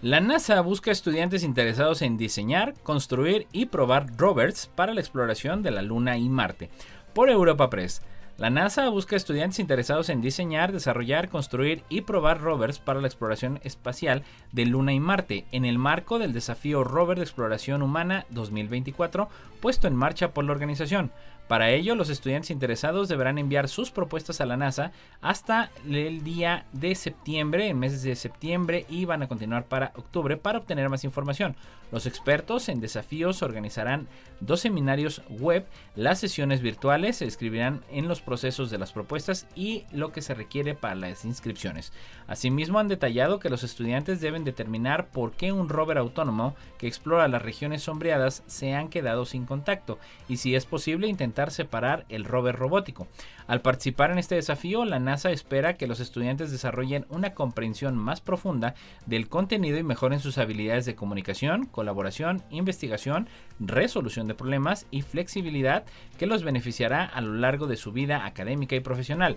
La 0.05 0.21
NASA 0.21 0.61
busca 0.61 0.91
estudiantes 0.91 1.45
interesados 1.45 2.03
en 2.03 2.19
diseñar, 2.19 2.75
construir 2.83 3.47
y 3.53 3.67
probar 3.67 4.19
rovers 4.19 4.67
para 4.67 4.93
la 4.93 5.01
exploración 5.01 5.63
de 5.63 5.71
la 5.71 5.81
Luna 5.81 6.19
y 6.19 6.29
Marte. 6.29 6.69
Por 7.15 7.31
Europa 7.31 7.71
Press. 7.71 8.03
La 8.37 8.51
NASA 8.51 8.89
busca 8.89 9.15
estudiantes 9.15 9.61
interesados 9.61 10.09
en 10.09 10.21
diseñar, 10.21 10.73
desarrollar, 10.73 11.29
construir 11.29 11.85
y 11.89 12.01
probar 12.01 12.41
rovers 12.41 12.81
para 12.81 13.01
la 13.01 13.07
exploración 13.07 13.61
espacial 13.63 14.25
de 14.51 14.67
Luna 14.67 14.93
y 14.93 14.99
Marte 14.99 15.45
en 15.53 15.65
el 15.65 15.79
marco 15.79 16.19
del 16.19 16.33
desafío 16.33 16.83
Rover 16.83 17.19
de 17.19 17.23
Exploración 17.23 17.81
Humana 17.81 18.27
2024 18.31 19.29
puesto 19.61 19.87
en 19.87 19.95
marcha 19.95 20.35
por 20.35 20.45
la 20.45 20.53
organización. 20.53 21.13
Para 21.49 21.71
ello, 21.71 21.95
los 21.95 22.11
estudiantes 22.11 22.51
interesados 22.51 23.09
deberán 23.09 23.39
enviar 23.39 23.69
sus 23.69 23.91
propuestas 23.91 24.41
a 24.41 24.47
la 24.47 24.57
NASA 24.57 24.93
hasta 25.21 25.71
el 25.89 26.25
día 26.25 26.67
de 26.73 26.95
septiembre, 26.95 27.69
en 27.69 27.79
meses 27.79 28.03
de 28.03 28.17
septiembre, 28.17 28.85
y 28.89 29.05
van 29.05 29.23
a 29.23 29.29
continuar 29.29 29.65
para 29.65 29.93
octubre 29.95 30.37
para 30.37 30.59
obtener 30.59 30.89
más 30.89 31.05
información. 31.05 31.55
Los 31.95 32.07
expertos 32.07 32.69
en 32.69 32.81
desafíos 32.81 33.41
organizarán 33.45 34.09
dos 34.41 34.59
seminarios 34.59 35.23
web, 35.29 35.65
las 35.95 36.19
sesiones 36.19 36.61
virtuales 36.61 37.19
se 37.19 37.25
escribirán 37.25 37.85
en 37.89 38.09
los 38.09 38.21
procesos 38.21 38.69
de 38.69 38.79
las 38.79 38.91
propuestas 38.91 39.47
y 39.55 39.85
lo 39.93 40.11
que 40.11 40.21
se 40.21 40.35
requiere 40.35 40.75
para 40.75 40.97
las 40.97 41.25
inscripciones. 41.25 41.93
Asimismo, 42.27 42.81
han 42.81 42.89
detallado 42.89 43.39
que 43.39 43.49
los 43.49 43.63
estudiantes 43.63 44.21
deben 44.21 44.43
determinar 44.43 45.07
por 45.11 45.35
qué 45.35 45.53
un 45.53 45.69
rover 45.69 45.99
autónomo 45.99 46.57
que 46.79 46.89
explora 46.89 47.29
las 47.29 47.43
regiones 47.43 47.85
sombreadas 47.85 48.43
se 48.49 48.75
han 48.75 48.89
quedado 48.89 49.25
sin 49.25 49.47
contacto 49.47 50.01
y 50.29 50.39
si 50.39 50.57
es 50.57 50.67
posible 50.67 51.07
intentar 51.07 51.53
separar 51.53 52.07
el 52.09 52.25
rover 52.25 52.57
robótico. 52.57 53.07
Al 53.47 53.61
participar 53.61 54.11
en 54.11 54.19
este 54.19 54.37
desafío, 54.37 54.87
la 54.87 54.99
NASA 54.99 55.31
espera 55.31 55.77
que 55.77 55.87
los 55.87 56.01
estudiantes 56.01 56.51
desarrollen 56.51 57.05
una 57.11 57.35
comprensión 57.35 57.97
más 57.99 58.23
profunda 58.23 58.75
del 59.05 59.29
contenido 59.29 59.77
y 59.77 59.83
mejoren 59.83 60.21
sus 60.21 60.39
habilidades 60.39 60.87
de 60.87 60.95
comunicación, 60.95 61.67
colaboración, 61.67 62.43
investigación, 62.49 63.29
resolución 63.61 64.29
de 64.29 64.35
problemas 64.35 64.87
y 64.91 65.03
flexibilidad 65.03 65.85
que 66.19 66.27
los 66.27 66.43
beneficiará 66.43 67.05
a 67.05 67.21
lo 67.21 67.35
largo 67.35 67.67
de 67.67 67.77
su 67.77 67.93
vida 67.93 68.25
académica 68.25 68.77
y 68.77 68.81
profesional. 68.81 69.37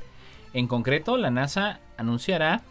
En 0.53 0.67
concreto, 0.67 1.17
la 1.17 1.29
NASA 1.29 1.81
anunciará 1.97 2.61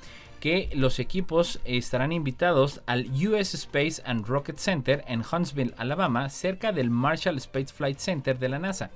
que 0.41 0.71
los 0.75 0.99
equipos 0.99 1.61
estarán 1.65 2.13
invitados 2.13 2.81
al 2.87 3.11
US 3.27 3.55
Space 3.55 4.03
and 4.07 4.27
Rocket 4.27 4.57
Center 4.57 5.05
en 5.07 5.23
Huntsville, 5.31 5.75
Alabama, 5.77 6.31
cerca 6.31 6.73
del 6.73 6.89
Marshall 6.89 7.37
Space 7.37 7.75
Flight 7.75 7.99
Center 7.99 8.39
de 8.39 8.49
la 8.49 8.59
NASA 8.59 8.91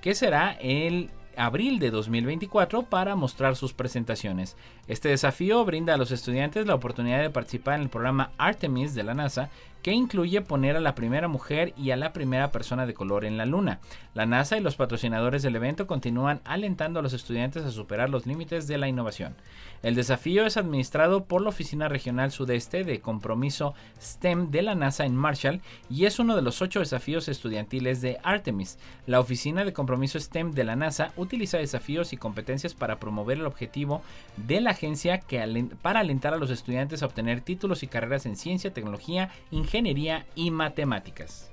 que 0.00 0.14
será 0.14 0.52
el 0.60 1.10
abril 1.38 1.78
de 1.78 1.90
2024 1.90 2.82
para 2.82 3.16
mostrar 3.16 3.56
sus 3.56 3.72
presentaciones. 3.72 4.56
Este 4.86 5.08
desafío 5.08 5.64
brinda 5.64 5.94
a 5.94 5.96
los 5.96 6.10
estudiantes 6.10 6.66
la 6.66 6.74
oportunidad 6.74 7.20
de 7.20 7.30
participar 7.30 7.76
en 7.76 7.82
el 7.82 7.88
programa 7.88 8.32
Artemis 8.36 8.94
de 8.94 9.04
la 9.04 9.14
NASA, 9.14 9.50
que 9.82 9.92
incluye 9.92 10.40
poner 10.40 10.76
a 10.76 10.80
la 10.80 10.94
primera 10.94 11.28
mujer 11.28 11.72
y 11.76 11.90
a 11.90 11.96
la 11.96 12.12
primera 12.12 12.50
persona 12.50 12.86
de 12.86 12.94
color 12.94 13.24
en 13.24 13.36
la 13.36 13.46
Luna. 13.46 13.80
La 14.14 14.26
NASA 14.26 14.56
y 14.56 14.60
los 14.60 14.76
patrocinadores 14.76 15.42
del 15.42 15.56
evento 15.56 15.86
continúan 15.86 16.40
alentando 16.44 16.98
a 16.98 17.02
los 17.02 17.12
estudiantes 17.12 17.64
a 17.64 17.70
superar 17.70 18.10
los 18.10 18.26
límites 18.26 18.66
de 18.66 18.78
la 18.78 18.88
innovación. 18.88 19.36
El 19.82 19.94
desafío 19.94 20.44
es 20.44 20.56
administrado 20.56 21.24
por 21.24 21.40
la 21.40 21.50
Oficina 21.50 21.88
Regional 21.88 22.32
Sudeste 22.32 22.82
de 22.82 23.00
Compromiso 23.00 23.74
STEM 24.00 24.50
de 24.50 24.62
la 24.62 24.74
NASA 24.74 25.04
en 25.04 25.14
Marshall 25.14 25.60
y 25.88 26.06
es 26.06 26.18
uno 26.18 26.34
de 26.34 26.42
los 26.42 26.60
ocho 26.62 26.80
desafíos 26.80 27.28
estudiantiles 27.28 28.00
de 28.00 28.18
Artemis. 28.24 28.78
La 29.06 29.20
Oficina 29.20 29.64
de 29.64 29.72
Compromiso 29.72 30.18
STEM 30.18 30.50
de 30.50 30.64
la 30.64 30.74
NASA 30.74 31.12
utiliza 31.16 31.58
desafíos 31.58 32.12
y 32.12 32.16
competencias 32.16 32.74
para 32.74 32.98
promover 32.98 33.38
el 33.38 33.46
objetivo 33.46 34.02
de 34.36 34.60
la 34.60 34.70
agencia 34.70 35.20
que 35.20 35.38
para 35.80 36.00
alentar 36.00 36.34
a 36.34 36.38
los 36.38 36.50
estudiantes 36.50 37.02
a 37.02 37.06
obtener 37.06 37.40
títulos 37.40 37.82
y 37.82 37.86
carreras 37.86 38.26
en 38.26 38.36
ciencia, 38.36 38.74
tecnología, 38.74 39.30
ingeniería 39.78 40.26
y 40.34 40.50
matemáticas. 40.50 41.50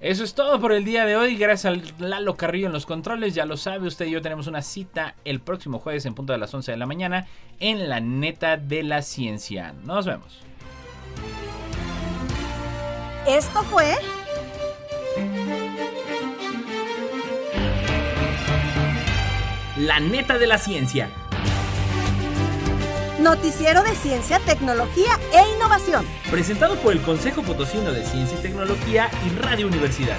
Eso 0.00 0.24
es 0.24 0.34
todo 0.34 0.60
por 0.60 0.72
el 0.72 0.84
día 0.84 1.06
de 1.06 1.16
hoy. 1.16 1.36
Gracias 1.36 1.64
al 1.66 1.82
Lalo 1.98 2.36
Carrillo 2.36 2.66
en 2.66 2.72
los 2.72 2.84
controles. 2.84 3.34
Ya 3.34 3.46
lo 3.46 3.56
sabe, 3.56 3.86
usted 3.86 4.06
y 4.06 4.10
yo 4.10 4.20
tenemos 4.20 4.46
una 4.48 4.60
cita 4.60 5.14
el 5.24 5.40
próximo 5.40 5.78
jueves 5.78 6.04
en 6.04 6.14
punto 6.14 6.32
de 6.32 6.38
las 6.38 6.52
11 6.52 6.72
de 6.72 6.76
la 6.76 6.86
mañana 6.86 7.26
en 7.60 7.88
la 7.88 8.00
neta 8.00 8.56
de 8.56 8.82
la 8.82 9.02
ciencia. 9.02 9.72
Nos 9.84 10.04
vemos. 10.04 10.40
Esto 13.26 13.62
fue... 13.62 13.94
La 19.78 20.00
neta 20.00 20.38
de 20.38 20.46
la 20.46 20.58
ciencia 20.58 21.10
Noticiero 23.20 23.84
de 23.84 23.94
Ciencia, 23.94 24.40
Tecnología 24.40 25.18
e 25.32 25.56
Innovación. 25.56 26.04
Presentado 26.30 26.76
por 26.76 26.92
el 26.92 27.00
Consejo 27.00 27.42
Potosino 27.42 27.92
de 27.92 28.04
Ciencia 28.04 28.36
y 28.38 28.42
Tecnología 28.42 29.08
y 29.24 29.38
Radio 29.38 29.68
Universidad. 29.68 30.16